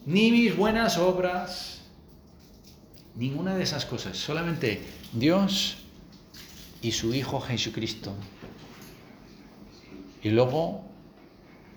ni 0.06 0.32
mis 0.32 0.56
buenas 0.56 0.98
obras, 0.98 1.82
ninguna 3.16 3.56
de 3.56 3.64
esas 3.64 3.86
cosas. 3.86 4.18
Solamente 4.18 4.82
Dios 5.14 5.78
y 6.82 6.92
su 6.92 7.14
Hijo 7.14 7.42
Jesucristo. 7.42 8.14
Y 10.24 10.30
luego, 10.30 10.84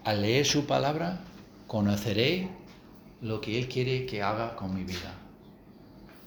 al 0.04 0.22
leer 0.22 0.46
su 0.46 0.66
palabra, 0.66 1.20
conoceré 1.66 2.48
lo 3.20 3.40
que 3.40 3.58
Él 3.58 3.68
quiere 3.68 4.06
que 4.06 4.22
haga 4.22 4.56
con 4.56 4.74
mi 4.74 4.84
vida. 4.84 5.14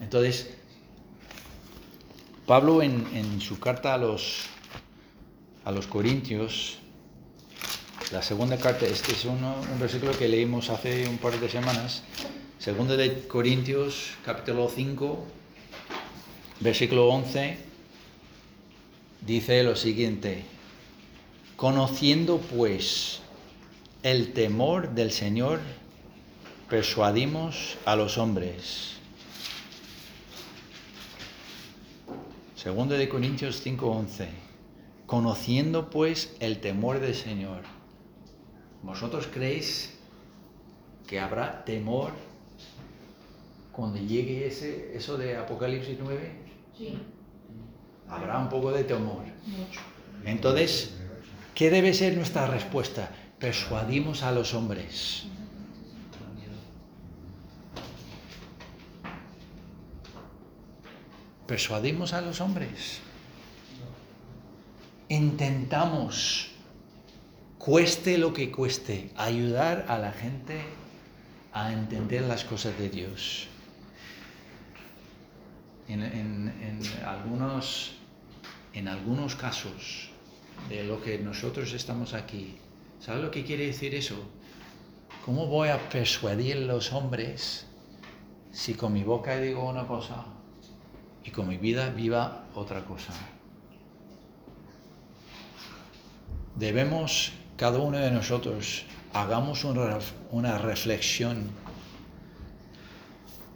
Entonces, 0.00 0.55
Pablo 2.46 2.80
en, 2.80 3.40
su 3.40 3.58
carta 3.58 3.92
a 3.92 3.98
los, 3.98 4.44
a 5.64 5.72
los 5.72 5.88
Corintios, 5.88 6.78
la 8.12 8.22
segunda 8.22 8.56
carta, 8.56 8.86
este 8.86 9.14
es 9.14 9.24
un 9.24 9.40
versículo 9.80 10.16
que 10.16 10.28
leímos 10.28 10.70
hace 10.70 11.08
un 11.08 11.18
par 11.18 11.40
de 11.40 11.48
semanas, 11.48 12.04
segundo 12.60 12.96
de 12.96 13.26
Corintios, 13.26 14.12
capítulo 14.24 14.70
5, 14.72 15.26
versículo 16.60 17.08
11, 17.08 17.58
dice 19.22 19.64
lo 19.64 19.74
siguiente, 19.74 20.44
conociendo 21.56 22.38
pues 22.38 23.22
el 24.04 24.32
temor 24.34 24.90
del 24.90 25.10
Señor, 25.10 25.58
persuadimos 26.70 27.76
a 27.84 27.96
los 27.96 28.18
hombres. 28.18 28.95
Segundo 32.66 32.96
de 32.98 33.08
Corintios 33.08 33.62
5:11, 33.64 34.26
conociendo 35.06 35.88
pues 35.88 36.34
el 36.40 36.58
temor 36.58 36.98
del 36.98 37.14
Señor. 37.14 37.62
¿Vosotros 38.82 39.28
creéis 39.32 39.96
que 41.06 41.20
habrá 41.20 41.64
temor 41.64 42.10
cuando 43.70 44.00
llegue 44.00 44.48
ese, 44.48 44.96
eso 44.96 45.16
de 45.16 45.36
Apocalipsis 45.36 45.96
9? 46.02 46.32
Sí 46.76 46.98
habrá 48.08 48.36
un 48.40 48.48
poco 48.48 48.72
de 48.72 48.82
temor. 48.82 49.22
Entonces, 50.24 50.92
¿qué 51.54 51.70
debe 51.70 51.94
ser 51.94 52.16
nuestra 52.16 52.48
respuesta? 52.48 53.10
Persuadimos 53.38 54.24
a 54.24 54.32
los 54.32 54.54
hombres. 54.54 55.28
Persuadimos 61.46 62.12
a 62.12 62.20
los 62.20 62.40
hombres. 62.40 62.98
Intentamos, 65.08 66.48
cueste 67.56 68.18
lo 68.18 68.32
que 68.32 68.50
cueste, 68.50 69.10
ayudar 69.16 69.86
a 69.88 69.98
la 69.98 70.10
gente 70.10 70.60
a 71.52 71.72
entender 71.72 72.22
las 72.22 72.44
cosas 72.44 72.76
de 72.78 72.88
Dios. 72.88 73.46
En, 75.88 76.82
algunos 77.06 77.92
en 78.72 78.88
algunos 78.88 79.36
casos 79.36 80.10
de 80.68 80.82
lo 80.82 81.00
que 81.00 81.18
nosotros 81.18 81.72
estamos 81.72 82.12
aquí. 82.12 82.58
¿Sabes 82.98 83.22
lo 83.22 83.30
que 83.30 83.44
quiere 83.44 83.66
decir 83.66 83.94
eso? 83.94 84.16
¿Cómo 85.24 85.46
voy 85.46 85.68
a 85.68 85.88
persuadir 85.88 86.56
a 86.56 86.60
los 86.60 86.92
hombres 86.92 87.66
si 88.50 88.74
con 88.74 88.92
mi 88.92 89.04
boca 89.04 89.38
digo 89.38 89.68
una 89.68 89.86
cosa 89.86 90.35
y 91.26 91.30
con 91.30 91.48
mi 91.48 91.56
vida 91.56 91.90
viva 91.90 92.46
otra 92.54 92.84
cosa? 92.84 93.12
Debemos, 96.54 97.32
cada 97.56 97.78
uno 97.78 97.98
de 97.98 98.10
nosotros, 98.10 98.84
hagamos 99.12 99.64
una, 99.64 100.58
reflexión, 100.58 101.50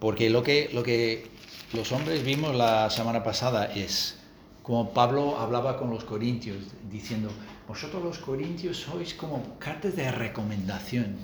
porque 0.00 0.28
lo 0.30 0.42
que, 0.42 0.70
lo 0.72 0.82
que 0.82 1.30
los 1.72 1.92
hombres 1.92 2.24
vimos 2.24 2.54
la 2.54 2.90
semana 2.90 3.22
pasada 3.22 3.66
es, 3.66 4.18
como 4.62 4.90
Pablo 4.90 5.38
hablaba 5.38 5.78
con 5.78 5.90
los 5.90 6.04
corintios, 6.04 6.58
diciendo, 6.90 7.30
vosotros 7.66 8.02
los 8.02 8.18
corintios 8.18 8.78
sois 8.78 9.14
como 9.14 9.58
cartas 9.58 9.96
de 9.96 10.10
recomendación, 10.10 11.16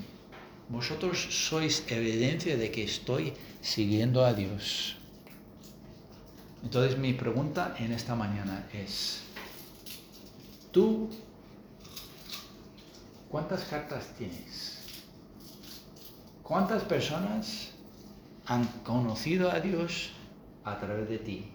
vosotros 0.69 1.27
sois 1.29 1.83
evidencia 1.87 2.57
de 2.57 2.71
que 2.71 2.83
estoy 2.83 3.33
siguiendo 3.61 4.25
a 4.25 4.33
Dios. 4.33 4.96
Entonces 6.63 6.97
mi 6.97 7.13
pregunta 7.13 7.75
en 7.79 7.91
esta 7.91 8.15
mañana 8.15 8.67
es, 8.73 9.23
¿tú 10.71 11.09
cuántas 13.29 13.63
cartas 13.65 14.13
tienes? 14.17 14.83
¿Cuántas 16.41 16.83
personas 16.83 17.71
han 18.45 18.65
conocido 18.83 19.51
a 19.51 19.59
Dios 19.59 20.11
a 20.63 20.77
través 20.79 21.09
de 21.09 21.19
ti? 21.19 21.51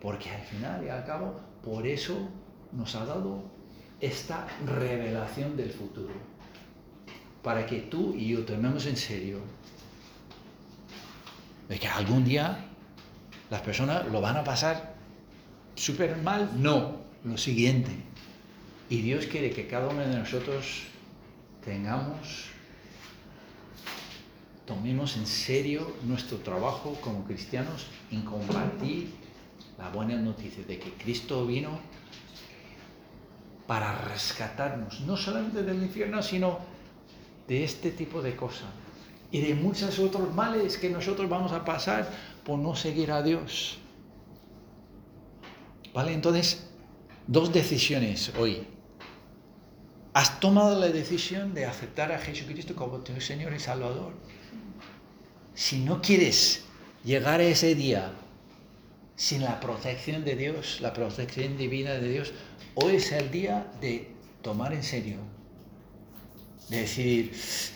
Porque 0.00 0.30
al 0.30 0.42
final 0.42 0.84
y 0.84 0.88
al 0.88 1.04
cabo, 1.04 1.40
por 1.62 1.86
eso 1.86 2.28
nos 2.72 2.94
ha 2.94 3.04
dado 3.04 3.42
esta 4.00 4.46
revelación 4.64 5.56
del 5.56 5.70
futuro. 5.70 6.14
Para 7.42 7.66
que 7.66 7.80
tú 7.80 8.14
y 8.14 8.28
yo 8.28 8.44
tomemos 8.44 8.86
en 8.86 8.96
serio 8.96 9.40
de 11.68 11.78
que 11.78 11.88
algún 11.88 12.24
día 12.24 12.67
las 13.50 13.60
personas 13.62 14.06
lo 14.08 14.20
van 14.20 14.36
a 14.36 14.44
pasar 14.44 14.94
súper 15.74 16.16
mal. 16.18 16.50
No, 16.56 16.96
lo 17.24 17.36
siguiente. 17.36 17.90
Y 18.88 19.02
Dios 19.02 19.26
quiere 19.26 19.50
que 19.50 19.66
cada 19.66 19.88
uno 19.88 20.00
de 20.00 20.16
nosotros 20.16 20.84
tengamos, 21.64 22.46
tomemos 24.66 25.16
en 25.16 25.26
serio 25.26 25.94
nuestro 26.04 26.38
trabajo 26.38 26.96
como 27.00 27.24
cristianos 27.24 27.86
en 28.10 28.22
compartir 28.22 29.10
la 29.78 29.90
buena 29.90 30.16
noticia 30.16 30.64
de 30.64 30.78
que 30.78 30.92
Cristo 30.92 31.46
vino 31.46 31.78
para 33.66 33.94
rescatarnos, 34.08 35.00
no 35.02 35.16
solamente 35.16 35.62
del 35.62 35.82
infierno, 35.82 36.22
sino 36.22 36.58
de 37.46 37.64
este 37.64 37.90
tipo 37.90 38.22
de 38.22 38.34
cosas 38.34 38.68
y 39.30 39.40
de 39.40 39.54
muchos 39.54 39.98
otros 39.98 40.34
males 40.34 40.78
que 40.78 40.88
nosotros 40.88 41.28
vamos 41.28 41.52
a 41.52 41.64
pasar 41.64 42.08
por 42.48 42.58
no 42.58 42.74
seguir 42.74 43.12
a 43.12 43.22
Dios. 43.22 43.76
¿Vale? 45.92 46.14
Entonces, 46.14 46.66
dos 47.26 47.52
decisiones 47.52 48.32
hoy. 48.38 48.66
¿Has 50.14 50.40
tomado 50.40 50.80
la 50.80 50.88
decisión 50.88 51.52
de 51.52 51.66
aceptar 51.66 52.10
a 52.10 52.18
Jesucristo 52.18 52.74
como 52.74 53.00
tu 53.00 53.20
Señor 53.20 53.52
y 53.52 53.58
Salvador? 53.58 54.14
Si 55.52 55.80
no 55.80 56.00
quieres 56.00 56.64
llegar 57.04 57.40
a 57.40 57.44
ese 57.44 57.74
día 57.74 58.14
sin 59.14 59.42
la 59.42 59.60
protección 59.60 60.24
de 60.24 60.34
Dios, 60.34 60.80
la 60.80 60.94
protección 60.94 61.58
divina 61.58 61.92
de 61.92 62.08
Dios, 62.08 62.32
hoy 62.76 62.96
es 62.96 63.12
el 63.12 63.30
día 63.30 63.70
de 63.82 64.10
tomar 64.40 64.72
en 64.72 64.82
serio, 64.82 65.18
de 66.70 66.78
decir, 66.78 67.30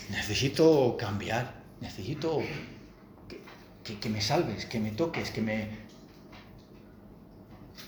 necesito 0.09 0.97
cambiar, 0.99 1.61
necesito 1.83 2.41
que, 3.85 4.09
me 4.09 4.21
salves, 4.21 4.67
que 4.67 4.79
me 4.79 4.93
toques, 4.93 5.31
que 5.31 5.41
me, 5.41 5.69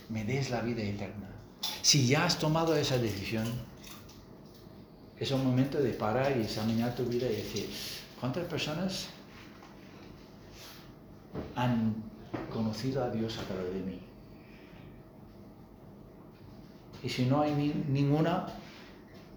me 0.08 0.24
des 0.24 0.50
la 0.50 0.60
vida 0.60 0.82
eterna. 0.82 1.28
Si 1.82 2.06
ya 2.06 2.24
has 2.24 2.38
tomado 2.38 2.76
esa 2.76 2.98
decisión, 2.98 3.46
es 5.18 5.30
un 5.30 5.44
momento 5.44 5.78
de 5.78 5.90
parar 5.90 6.36
y 6.36 6.42
examinar 6.42 6.94
tu 6.94 7.04
vida 7.04 7.26
y 7.26 7.36
decir, 7.36 7.70
¿cuántas 8.20 8.44
personas 8.46 9.06
han 11.54 11.94
conocido 12.52 13.04
a 13.04 13.10
Dios 13.10 13.38
a 13.38 13.42
través 13.42 13.72
de 13.74 13.80
mí? 13.80 14.00
Y 17.02 17.08
si 17.08 17.26
no 17.26 17.42
hay 17.42 17.54
ni, 17.54 17.68
ninguna 17.88 18.46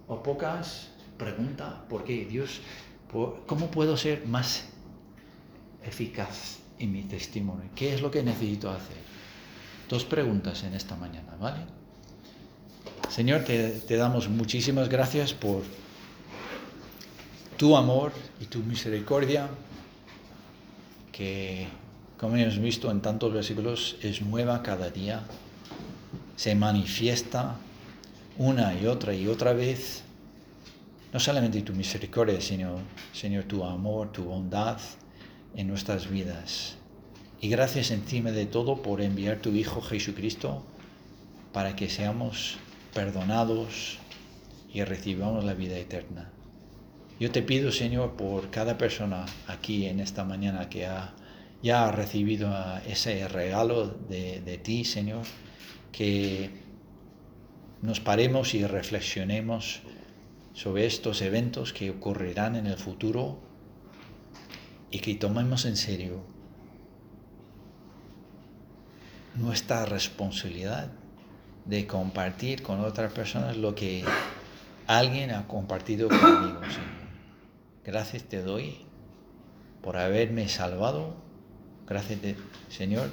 o 0.08 0.24
pocas, 0.24 0.90
pregunta, 1.18 1.84
¿por 1.90 2.04
qué 2.04 2.26
Dios? 2.26 2.62
¿Cómo 3.12 3.70
puedo 3.72 3.98
ser 3.98 4.26
más 4.26 4.70
eficaz 5.88 6.60
en 6.80 6.92
mi 6.92 7.04
testimonio? 7.04 7.70
¿Qué 7.76 7.94
es 7.94 8.02
lo 8.02 8.12
que 8.12 8.24
necesito 8.24 8.70
hacer? 8.70 8.98
Dos 9.90 10.06
preguntas 10.06 10.64
en 10.64 10.74
esta 10.74 10.96
mañana, 10.96 11.36
¿vale? 11.40 11.60
Señor, 13.10 13.44
te, 13.44 13.70
te 13.70 13.96
damos 13.96 14.30
muchísimas 14.30 14.90
gracias 14.90 15.34
por 15.34 15.64
tu 17.58 17.76
amor 17.76 18.12
y 18.40 18.46
tu 18.46 18.60
misericordia, 18.60 19.50
que, 21.12 21.68
como 22.18 22.36
hemos 22.36 22.60
visto 22.60 22.92
en 22.92 23.02
tantos 23.02 23.34
versículos, 23.34 23.98
es 24.02 24.22
nueva 24.22 24.62
cada 24.62 24.90
día, 24.92 25.24
se 26.36 26.54
manifiesta 26.54 27.56
una 28.38 28.80
y 28.80 28.86
otra 28.86 29.16
y 29.16 29.28
otra 29.28 29.54
vez 29.54 30.04
no 31.12 31.20
solamente 31.20 31.62
tu 31.62 31.74
misericordia, 31.74 32.40
sino, 32.42 32.80
Señor, 33.14 33.46
tu 33.46 33.64
amor, 33.64 34.12
tu 34.12 34.24
bondad 34.24 34.78
en 35.58 35.68
nuestras 35.68 36.10
vidas. 36.10 36.78
Y 37.42 37.50
gracias 37.50 37.92
encima 37.92 38.32
de 38.32 38.46
todo 38.46 38.82
por 38.82 39.02
enviar 39.02 39.38
tu 39.38 39.50
Hijo 39.50 39.82
Jesucristo 39.82 40.64
para 41.52 41.76
que 41.76 41.90
seamos 41.90 42.58
perdonados 42.94 43.98
y 44.72 44.84
recibamos 44.84 45.44
la 45.44 45.56
vida 45.56 45.78
eterna. 45.78 46.32
Yo 47.20 47.32
te 47.32 47.42
pido, 47.42 47.72
Señor, 47.72 48.16
por 48.16 48.52
cada 48.52 48.78
persona 48.78 49.26
aquí 49.48 49.88
en 49.88 50.00
esta 50.00 50.24
mañana 50.24 50.70
que 50.70 50.86
ha, 50.86 51.16
ya 51.64 51.88
ha 51.88 51.92
recibido 51.92 52.54
ese 52.88 53.28
regalo 53.28 53.88
de, 53.88 54.42
de 54.42 54.58
ti, 54.60 54.86
Señor, 54.86 55.26
que 55.92 56.52
nos 57.82 58.00
paremos 58.00 58.54
y 58.54 58.64
reflexionemos 58.64 59.82
sobre 60.54 60.86
estos 60.86 61.24
eventos 61.24 61.74
que 61.74 61.90
ocurrirán 61.90 62.56
en 62.56 62.68
el 62.68 62.78
futuro 62.78 63.47
y 64.92 65.00
que 65.00 65.16
tomemos 65.16 65.66
en 65.66 65.78
serio 65.78 66.22
nuestra 69.36 69.86
responsabilidad 69.86 70.92
de 71.66 71.86
compartir 71.86 72.64
con 72.64 72.80
otras 72.80 73.12
personas 73.12 73.58
lo 73.58 73.76
que 73.76 74.04
alguien 74.88 75.32
ha 75.32 75.48
compartido 75.48 76.08
conmigo, 76.08 76.62
Señor. 76.62 76.98
Gracias 77.84 78.24
te 78.24 78.42
doy 78.42 78.86
por 79.82 79.98
haberme 79.98 80.48
salvado. 80.48 81.16
Gracias, 81.88 82.20
Señor, 82.70 83.10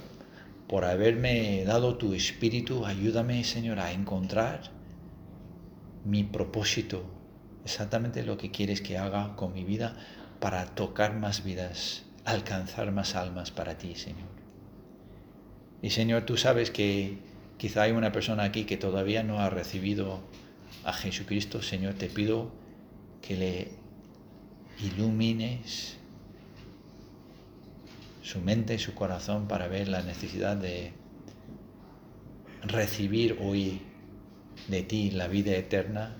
por 0.68 0.84
haberme 0.84 1.64
dado 1.64 1.96
tu 1.96 2.14
espíritu. 2.14 2.86
Ayúdame, 2.86 3.44
Señor, 3.44 3.78
a 3.80 3.92
encontrar 3.92 4.70
mi 6.04 6.24
propósito 6.24 7.04
exactamente 7.64 8.24
lo 8.24 8.36
que 8.36 8.50
quieres 8.50 8.82
que 8.82 8.98
haga 8.98 9.36
con 9.36 9.52
mi 9.54 9.64
vida 9.64 9.96
para 10.44 10.66
tocar 10.66 11.14
más 11.14 11.42
vidas, 11.42 12.02
alcanzar 12.26 12.92
más 12.92 13.14
almas 13.14 13.50
para 13.50 13.78
ti, 13.78 13.94
Señor. 13.94 14.28
Y 15.80 15.88
Señor, 15.88 16.26
tú 16.26 16.36
sabes 16.36 16.70
que 16.70 17.16
quizá 17.56 17.84
hay 17.84 17.92
una 17.92 18.12
persona 18.12 18.42
aquí 18.42 18.66
que 18.66 18.76
todavía 18.76 19.22
no 19.22 19.38
ha 19.40 19.48
recibido 19.48 20.20
a 20.84 20.92
Jesucristo. 20.92 21.62
Señor, 21.62 21.94
te 21.94 22.08
pido 22.10 22.52
que 23.22 23.36
le 23.38 23.68
ilumines 24.84 25.96
su 28.20 28.38
mente 28.42 28.74
y 28.74 28.78
su 28.78 28.94
corazón 28.94 29.48
para 29.48 29.66
ver 29.66 29.88
la 29.88 30.02
necesidad 30.02 30.58
de 30.58 30.92
recibir 32.60 33.38
hoy 33.40 33.80
de 34.68 34.82
ti 34.82 35.10
la 35.10 35.26
vida 35.26 35.52
eterna 35.56 36.18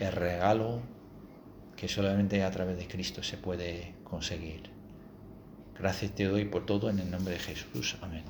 el 0.00 0.12
regalo 0.12 0.95
que 1.76 1.88
solamente 1.88 2.42
a 2.42 2.50
través 2.50 2.78
de 2.78 2.88
Cristo 2.88 3.22
se 3.22 3.36
puede 3.36 3.94
conseguir. 4.04 4.70
Gracias 5.78 6.12
te 6.12 6.24
doy 6.24 6.46
por 6.46 6.64
todo 6.64 6.88
en 6.88 6.98
el 6.98 7.10
nombre 7.10 7.34
de 7.34 7.40
Jesús. 7.40 7.96
Amén. 8.00 8.24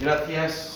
Gracias. 0.00 0.73